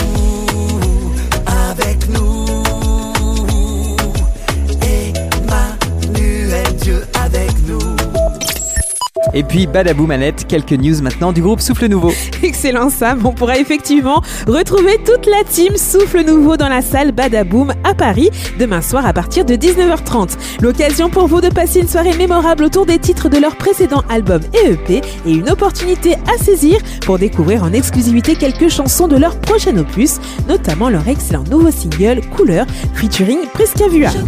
Et 9.34 9.44
puis 9.44 9.68
Badabou 9.68 10.06
Manette, 10.06 10.46
quelques 10.48 10.74
news 10.74 11.02
maintenant 11.02 11.32
du 11.32 11.42
groupe 11.42 11.62
Souffle 11.62 11.88
Nouveau. 11.88 12.12
Excellent 12.44 12.90
Sam, 12.90 13.26
on 13.26 13.32
pourra 13.32 13.58
effectivement 13.58 14.22
retrouver 14.48 14.98
toute 15.06 15.26
la 15.26 15.44
team 15.44 15.78
Souffle 15.78 16.24
Nouveau 16.26 16.58
dans 16.58 16.68
la 16.68 16.82
salle 16.82 17.12
Badaboom 17.12 17.74
à 17.84 17.94
Paris 17.94 18.30
demain 18.60 18.82
soir 18.82 19.06
à 19.06 19.14
partir 19.14 19.46
de 19.46 19.56
19h30. 19.56 20.32
L'occasion 20.62 21.10
pour 21.10 21.28
vous 21.28 21.42
de 21.42 21.50
passer 21.50 21.80
une 21.80 21.88
soirée 21.88 22.16
mémorable 22.18 22.64
autour 22.66 22.86
des 22.86 23.00
titres 23.00 23.30
de 23.30 23.38
leur 23.38 23.56
précédent 23.56 24.04
album 24.10 24.42
et 24.54 24.72
EP 24.72 25.02
et 25.26 25.32
une 25.32 25.50
opportunité 25.50 26.16
à 26.34 26.38
saisir 26.38 26.80
pour 27.06 27.18
découvrir 27.18 27.64
en 27.64 27.74
exclusivité 27.74 28.36
quelques 28.36 28.70
chansons 28.70 29.08
de 29.08 29.18
leur 29.18 29.40
prochain 29.40 29.78
opus, 29.78 30.20
notamment 30.48 30.90
leur 30.90 31.08
excellent 31.08 31.44
nouveau 31.50 31.72
single 31.72 32.22
Couleur 32.36 32.66
featuring 32.94 33.40
Prisca 33.54 33.88
Vua. 33.88 34.10
Je 34.10 34.18
peux 34.18 34.26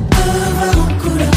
voir 0.58 0.80
en 0.80 0.94
couleur 1.02 1.34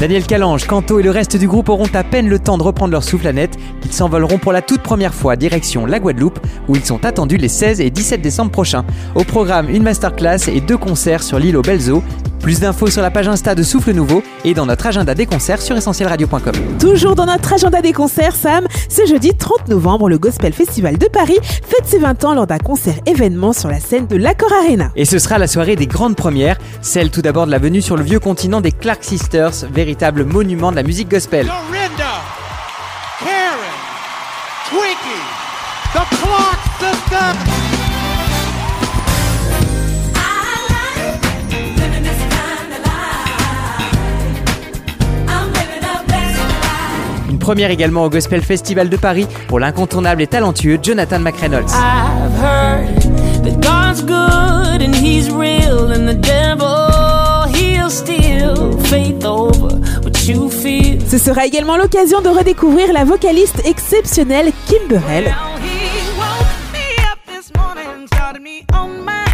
Daniel 0.00 0.24
Calange, 0.24 0.66
Canto 0.66 0.98
et 0.98 1.02
le 1.02 1.10
reste 1.10 1.36
du 1.36 1.46
groupe 1.46 1.68
auront 1.68 1.88
à 1.94 2.04
peine 2.04 2.28
le 2.28 2.38
temps 2.38 2.58
de 2.58 2.62
reprendre 2.62 2.92
leur 2.92 3.04
souffle 3.04 3.26
à 3.26 3.32
net. 3.32 3.56
Ils 3.84 3.92
s'envoleront 3.92 4.38
pour 4.38 4.52
la 4.52 4.62
toute 4.62 4.82
première 4.82 5.14
fois 5.14 5.36
direction 5.36 5.86
la 5.86 5.98
Guadeloupe 5.98 6.38
où 6.68 6.76
ils 6.76 6.84
sont 6.84 7.04
attendus 7.04 7.36
les 7.36 7.48
16 7.48 7.80
et 7.80 7.90
17 7.90 8.20
décembre 8.22 8.50
prochains. 8.50 8.84
Au 9.14 9.24
programme, 9.24 9.68
une 9.68 9.82
masterclass 9.82 10.48
et 10.48 10.60
deux 10.60 10.78
concerts 10.78 11.22
sur 11.22 11.38
l'île 11.38 11.56
aux 11.56 11.90
Eaux. 11.90 12.02
Plus 12.42 12.58
d'infos 12.58 12.88
sur 12.88 13.02
la 13.02 13.12
page 13.12 13.28
Insta 13.28 13.54
de 13.54 13.62
Souffle 13.62 13.92
Nouveau 13.92 14.20
et 14.44 14.52
dans 14.52 14.66
notre 14.66 14.88
agenda 14.88 15.14
des 15.14 15.26
concerts 15.26 15.62
sur 15.62 15.76
essentielradio.com. 15.76 16.52
Toujours 16.80 17.14
dans 17.14 17.26
notre 17.26 17.52
agenda 17.52 17.80
des 17.80 17.92
concerts, 17.92 18.34
Sam, 18.34 18.66
ce 18.88 19.06
jeudi 19.06 19.32
30 19.32 19.68
novembre, 19.68 20.08
le 20.08 20.18
Gospel 20.18 20.52
Festival 20.52 20.98
de 20.98 21.06
Paris 21.06 21.38
fête 21.42 21.86
ses 21.86 22.00
20 22.00 22.24
ans 22.24 22.34
lors 22.34 22.48
d'un 22.48 22.58
concert 22.58 22.96
événement 23.06 23.52
sur 23.52 23.68
la 23.68 23.78
scène 23.78 24.08
de 24.08 24.16
l'Accor 24.16 24.52
Arena. 24.52 24.90
Et 24.96 25.04
ce 25.04 25.20
sera 25.20 25.38
la 25.38 25.46
soirée 25.46 25.76
des 25.76 25.86
grandes 25.86 26.16
premières, 26.16 26.58
celle 26.80 27.10
tout 27.10 27.22
d'abord 27.22 27.46
de 27.46 27.52
la 27.52 27.58
venue 27.58 27.80
sur 27.80 27.96
le 27.96 28.02
vieux 28.02 28.18
continent 28.18 28.60
des 28.60 28.72
Clark 28.72 29.04
Sisters, 29.04 29.41
véritable 29.50 30.24
monument 30.24 30.70
de 30.70 30.76
la 30.76 30.82
musique 30.82 31.10
gospel. 31.10 31.46
Dorinda, 31.46 32.22
Karen, 33.18 33.58
Twinkie, 34.68 35.22
the 35.92 36.00
Clark 36.16 36.58
Sisters. 36.78 37.36
Une 47.30 47.38
première 47.38 47.70
également 47.70 48.04
au 48.04 48.10
Gospel 48.10 48.42
Festival 48.42 48.88
de 48.88 48.96
Paris 48.96 49.26
pour 49.48 49.58
l'incontournable 49.58 50.22
et 50.22 50.26
talentueux 50.28 50.78
Jonathan 50.80 51.18
McReynolds. 51.18 51.72
Ce 61.12 61.18
sera 61.18 61.44
également 61.44 61.76
l'occasion 61.76 62.20
de 62.20 62.28
redécouvrir 62.28 62.92
la 62.92 63.04
vocaliste 63.04 63.60
exceptionnelle 63.66 64.50
Kim 64.66 64.86
Burrell. 64.88 65.24
Now 65.24 65.58
he 65.58 66.00
woke 66.16 66.72
me 66.72 66.96
up 67.10 67.18
this 67.26 67.52
morning, 67.54 68.06
started 68.06 68.40
me 68.42 68.64
on 68.72 69.04
my 69.04 69.26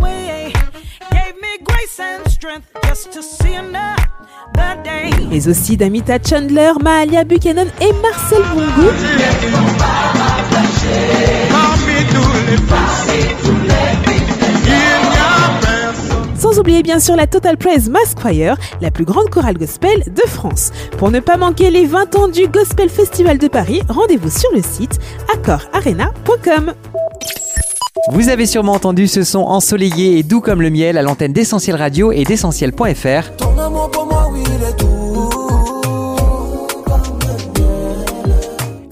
way, 0.00 0.52
gave 1.10 1.34
me 1.40 1.58
grace 1.64 1.98
and 1.98 2.30
strength 2.30 2.66
just 2.88 3.12
to 3.12 3.22
see 3.22 3.56
another 3.56 4.82
day. 4.84 5.10
Mais 5.30 5.48
aussi 5.48 5.76
d'Amita 5.76 6.18
Chandler, 6.22 6.72
Mahalia 6.80 7.24
Buchanan 7.24 7.66
et 7.80 7.92
Marcel 8.02 8.42
Bongo. 8.54 8.92
Bien 16.86 17.00
sûr 17.00 17.16
la 17.16 17.26
Total 17.26 17.56
Praise 17.56 17.90
Mask 17.90 18.16
Choir, 18.20 18.56
la 18.80 18.92
plus 18.92 19.04
grande 19.04 19.28
chorale 19.28 19.58
gospel 19.58 20.04
de 20.06 20.22
France. 20.28 20.70
Pour 20.98 21.10
ne 21.10 21.18
pas 21.18 21.36
manquer 21.36 21.68
les 21.68 21.84
20 21.84 22.14
ans 22.14 22.28
du 22.28 22.46
Gospel 22.46 22.88
Festival 22.88 23.38
de 23.38 23.48
Paris, 23.48 23.82
rendez-vous 23.88 24.30
sur 24.30 24.48
le 24.54 24.62
site 24.62 25.00
accordarena.com. 25.34 26.74
Vous 28.12 28.28
avez 28.28 28.46
sûrement 28.46 28.74
entendu 28.74 29.08
ce 29.08 29.24
son 29.24 29.40
ensoleillé 29.40 30.18
et 30.18 30.22
doux 30.22 30.40
comme 30.40 30.62
le 30.62 30.70
miel 30.70 30.96
à 30.96 31.02
l'antenne 31.02 31.32
d'Essentiel 31.32 31.74
Radio 31.74 32.12
et 32.12 32.22
d'essentiel.fr. 32.22 34.05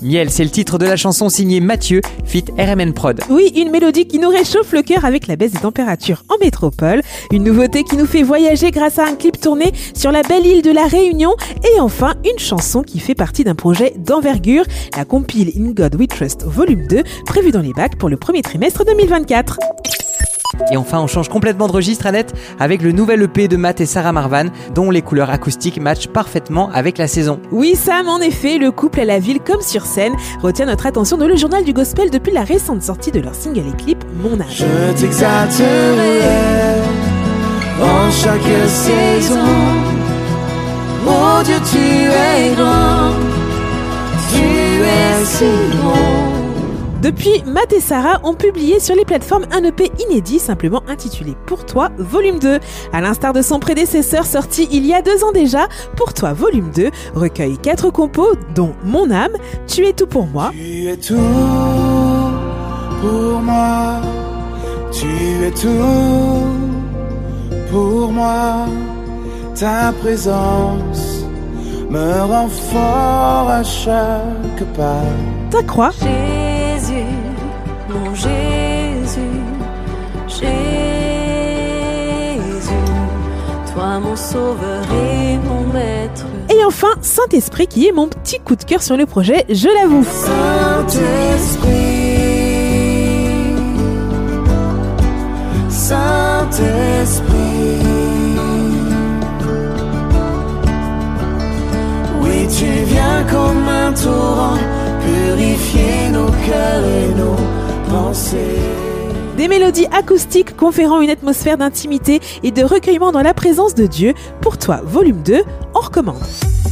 Miel, 0.05 0.31
c'est 0.31 0.45
le 0.45 0.51
titre 0.51 0.77
de 0.77 0.85
la 0.85 0.97
chanson 0.97 1.31
signée 1.31 1.61
Mathieu, 1.61 2.03
fit 2.27 2.45
RMN 2.59 2.93
Prod. 2.93 3.23
Oui, 3.31 3.51
une 3.57 3.71
mélodie 3.71 4.07
qui 4.07 4.19
nous 4.19 4.29
réchauffe 4.29 4.73
le 4.73 4.83
cœur 4.83 5.07
avec 5.07 5.27
la 5.27 5.37
baisse 5.37 5.53
des 5.53 5.61
températures 5.61 6.25
en 6.29 6.37
métropole, 6.45 7.01
une 7.33 7.45
nouveauté 7.45 7.85
qui 7.85 7.97
nous 7.97 8.05
fait 8.05 8.23
voyager 8.23 8.71
grâce 8.71 8.99
à 8.99 9.07
un 9.07 9.15
clip 9.15 9.41
tourné 9.41 9.73
sur 9.95 10.13
la 10.13 10.21
belle 10.21 10.45
île 10.45 10.61
de 10.61 10.71
la 10.71 10.87
Réunion 10.87 11.35
et 11.63 11.81
enfin 11.81 12.17
une 12.31 12.39
chanson 12.39 12.83
qui 12.83 13.01
fait 13.01 13.15
partie 13.15 13.45
d'un 13.45 13.55
projet 13.55 13.95
d'envergure, 13.97 14.67
la 14.95 15.07
compile 15.07 15.51
In 15.59 15.71
God 15.71 15.95
We 15.95 16.07
Trust 16.07 16.45
volume 16.45 16.87
2, 16.87 17.03
prévue 17.25 17.51
dans 17.51 17.63
les 17.63 17.73
bacs 17.73 17.97
pour 17.97 18.11
le 18.11 18.19
premier 18.19 18.43
trimestre 18.43 18.85
2024. 18.85 19.59
Et 20.71 20.77
enfin, 20.77 21.01
on 21.01 21.07
change 21.07 21.29
complètement 21.29 21.67
de 21.67 21.73
registre, 21.73 22.07
Annette, 22.07 22.35
avec 22.59 22.83
le 22.83 22.93
nouvel 22.93 23.23
EP 23.23 23.49
de 23.49 23.57
Matt 23.57 23.81
et 23.81 23.87
Sarah 23.87 24.13
Marvan, 24.13 24.47
dont 24.75 24.91
les 24.91 25.03
couleurs 25.03 25.31
acoustiques 25.31 25.81
matchent 25.81 26.09
parfaitement 26.09 26.71
avec 26.73 26.99
la 26.99 27.09
saison. 27.09 27.41
Oui, 27.51 27.75
Sam, 27.77 28.09
en 28.09 28.21
effet, 28.21 28.59
le 28.59 28.71
couple 28.71 29.01
à 29.01 29.05
la 29.05 29.19
ville 29.19 29.41
comme 29.41 29.61
sur 29.61 29.85
scène 29.85 30.15
retient 30.43 30.67
notre 30.67 30.87
attention 30.87 31.17
dans 31.17 31.27
le 31.27 31.37
journal 31.37 31.65
du 31.65 31.73
gospel 31.73 32.11
depuis 32.11 32.33
la 32.33 32.45
récente 32.45 32.83
sortie 32.83 33.11
de 33.11 33.21
leur 33.21 33.35
single 33.35 33.65
et 33.69 33.77
clip 33.77 34.05
Mon 34.23 34.41
âge. 34.41 34.65
Je 34.65 35.01
t'exalterai 35.01 36.21
en 37.83 38.11
chaque 38.11 38.69
saison. 38.69 39.41
Oh 41.07 41.43
Dieu, 41.45 41.57
tu 41.71 41.79
es 41.79 42.55
grand, 42.55 43.13
tu 44.33 44.43
es 44.43 45.25
si 45.25 45.45
bon. 45.83 46.14
Depuis, 47.05 47.43
Matt 47.45 47.71
et 47.75 47.81
Sarah 47.81 48.19
ont 48.25 48.33
publié 48.33 48.81
sur 48.81 48.95
les 48.95 49.05
plateformes 49.05 49.45
un 49.53 49.63
EP 49.63 49.93
inédit 50.09 50.39
simplement 50.39 50.83
intitulé 50.89 51.37
Pour 51.45 51.67
toi, 51.67 51.91
volume 51.99 52.39
2. 52.39 52.59
À 52.95 53.03
l'instar 53.03 53.35
de 53.35 53.43
son 53.43 53.59
prédécesseur 53.59 54.25
sorti 54.25 54.67
il 54.73 54.87
y 54.87 54.95
a 54.95 55.03
deux 55.03 55.23
ans 55.23 55.31
déjà, 55.31 55.69
Pour 55.99 56.15
toi, 56.15 56.33
volume 56.33 56.71
2 56.75 56.91
recueille 57.15 57.59
quatre 57.59 57.91
compos 57.91 58.33
dont 58.55 58.73
Mon 58.85 59.11
âme, 59.11 59.33
Tu 59.67 59.85
es 59.85 59.93
tout 59.93 60.07
pour 60.07 60.27
moi, 60.27 60.51
Tu 60.55 60.89
es 60.89 60.97
tout 60.97 61.15
pour 63.03 63.39
moi, 63.43 64.01
tu 64.91 65.07
es 65.45 65.51
tout 65.51 66.43
pour 67.71 68.13
moi. 68.13 68.65
Ta 69.55 69.93
présence 70.01 71.27
me 71.91 72.23
rend 72.23 72.49
fort 72.49 73.51
à 73.51 73.63
chaque 73.63 74.65
pas. 74.75 75.03
Ta 75.51 75.63
croix, 75.63 75.91
Jésus, 75.91 76.44
Jésus, 78.15 79.21
Jésus, 80.29 80.53
toi 83.73 83.99
mon 83.99 84.15
sauveur 84.15 84.85
et 84.93 85.37
mon 85.39 85.67
maître. 85.73 86.25
et 86.49 86.65
enfin 86.65 86.95
Saint-Esprit 87.01 87.67
qui 87.67 87.89
est 87.89 87.93
mon 87.93 88.07
petit 88.07 88.39
coup 88.39 88.55
de 88.55 88.63
cœur 88.63 88.83
sur 88.83 88.97
le 88.97 89.07
projet, 89.07 89.45
je 89.49 89.67
l'avoue. 89.67 90.05
Saint-Esprit, 90.05 91.73
Saint-Esprit, 95.69 97.35
oui 102.23 102.47
tu 102.59 102.67
viens 102.87 103.25
comme 103.29 103.69
un 103.69 103.93
torrent 103.93 104.59
purifier 105.05 106.11
nos 106.13 106.27
cœurs 106.27 106.85
et 106.85 107.15
nos 107.19 107.54
Des 109.37 109.47
mélodies 109.47 109.87
acoustiques 109.97 110.57
conférant 110.57 111.01
une 111.01 111.11
atmosphère 111.11 111.57
d'intimité 111.57 112.21
et 112.43 112.51
de 112.51 112.65
recueillement 112.65 113.13
dans 113.13 113.23
la 113.23 113.35
présence 113.35 113.77
de 113.77 113.87
Dieu. 113.87 114.15
Pour 114.41 114.59
toi, 114.59 114.81
volume 114.85 115.23
2, 115.23 115.43
on 115.75 115.81
recommande. 115.81 116.23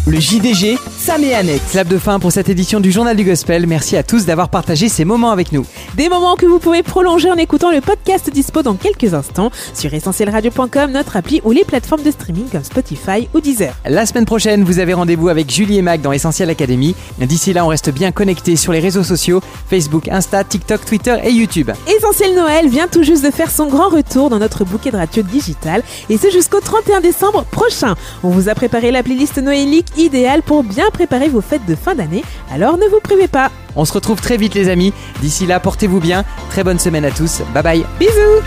Le 0.05 0.19
JDG, 0.19 0.79
Sam 0.99 1.23
et 1.23 1.33
Annette. 1.33 1.63
Clap 1.71 1.87
de 1.87 1.97
fin 1.97 2.19
pour 2.19 2.33
cette 2.33 2.49
édition 2.49 2.81
du 2.81 2.91
Journal 2.91 3.17
du 3.17 3.23
Gospel. 3.23 3.69
Merci 3.69 3.97
à 3.97 4.03
tous 4.03 4.27
d'avoir 4.27 4.49
partagé 4.49 4.89
ces 4.89 5.05
moments 5.05 5.31
avec 5.31 5.53
nous. 5.53 5.65
Des 5.95 6.09
moments 6.09 6.35
que 6.35 6.45
vous 6.45 6.59
pouvez 6.59 6.83
prolonger 6.83 7.31
en 7.31 7.37
écoutant 7.37 7.71
le 7.71 7.81
podcast 7.81 8.29
dispo 8.31 8.63
dans 8.63 8.75
quelques 8.75 9.15
instants 9.15 9.53
sur 9.75 9.95
essentielradio.com, 9.95 10.91
notre 10.91 11.17
appli 11.17 11.41
ou 11.45 11.53
les 11.53 11.63
plateformes 11.65 12.03
de 12.03 12.11
streaming 12.11 12.49
comme 12.51 12.65
Spotify 12.65 13.29
ou 13.33 13.41
Deezer. 13.41 13.75
La 13.85 14.05
semaine 14.05 14.25
prochaine, 14.25 14.65
vous 14.65 14.81
avez 14.81 14.93
rendez-vous 14.93 15.29
avec 15.29 15.49
Julie 15.49 15.79
et 15.79 15.83
Mac 15.83 16.01
dans 16.01 16.11
Essentiel 16.11 16.51
Academy. 16.51 16.97
D'ici 17.19 17.53
là, 17.53 17.65
on 17.65 17.69
reste 17.69 17.91
bien 17.91 18.11
connectés 18.11 18.57
sur 18.57 18.73
les 18.73 18.81
réseaux 18.81 19.05
sociaux 19.05 19.41
Facebook, 19.71 20.09
Insta, 20.09 20.43
TikTok, 20.43 20.85
Twitter 20.85 21.17
et 21.23 21.31
YouTube. 21.31 21.71
Essentiel 21.87 22.35
Noël 22.35 22.69
vient 22.69 22.89
tout 22.89 23.05
juste 23.05 23.25
de 23.25 23.31
faire 23.31 23.53
son 23.53 23.69
grand 23.69 23.89
retour 23.89 24.31
dans 24.31 24.41
notre 24.41 24.65
bouquet 24.65 24.91
de 24.91 24.97
radio 24.97 25.23
digital 25.23 25.85
et 26.11 26.19
c'est 26.19 26.33
jusqu'au 26.33 26.61
31 26.61 27.01
décembre 27.01 27.45
prochain. 27.45 27.95
On 28.25 28.31
vous 28.31 28.49
a 28.49 28.55
préparé 28.57 28.91
la 28.93 29.03
playlist 29.03 29.39
noélique 29.39 29.89
idéale 29.97 30.43
pour 30.43 30.63
bien 30.63 30.91
préparer 30.91 31.29
vos 31.29 31.41
fêtes 31.41 31.67
de 31.67 31.75
fin 31.75 31.95
d'année, 31.95 32.23
alors 32.53 32.77
ne 32.77 32.87
vous 32.87 33.01
privez 33.01 33.29
pas. 33.29 33.51
On 33.75 33.85
se 33.85 33.93
retrouve 33.93 34.21
très 34.21 34.37
vite 34.37 34.55
les 34.55 34.69
amis. 34.69 34.93
D'ici 35.21 35.47
là, 35.47 35.61
portez-vous 35.61 36.01
bien. 36.01 36.25
Très 36.51 36.63
bonne 36.63 36.79
semaine 36.79 37.05
à 37.05 37.11
tous. 37.11 37.43
Bye 37.55 37.63
bye. 37.63 37.87
Bisous 37.99 38.43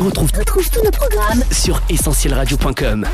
On 0.00 0.04
retrouve, 0.04 0.30
retrouve 0.36 0.70
tous 0.70 0.84
nos 0.84 0.90
programmes 0.90 1.42
sur 1.50 1.80
essentielradio.com. 1.88 3.06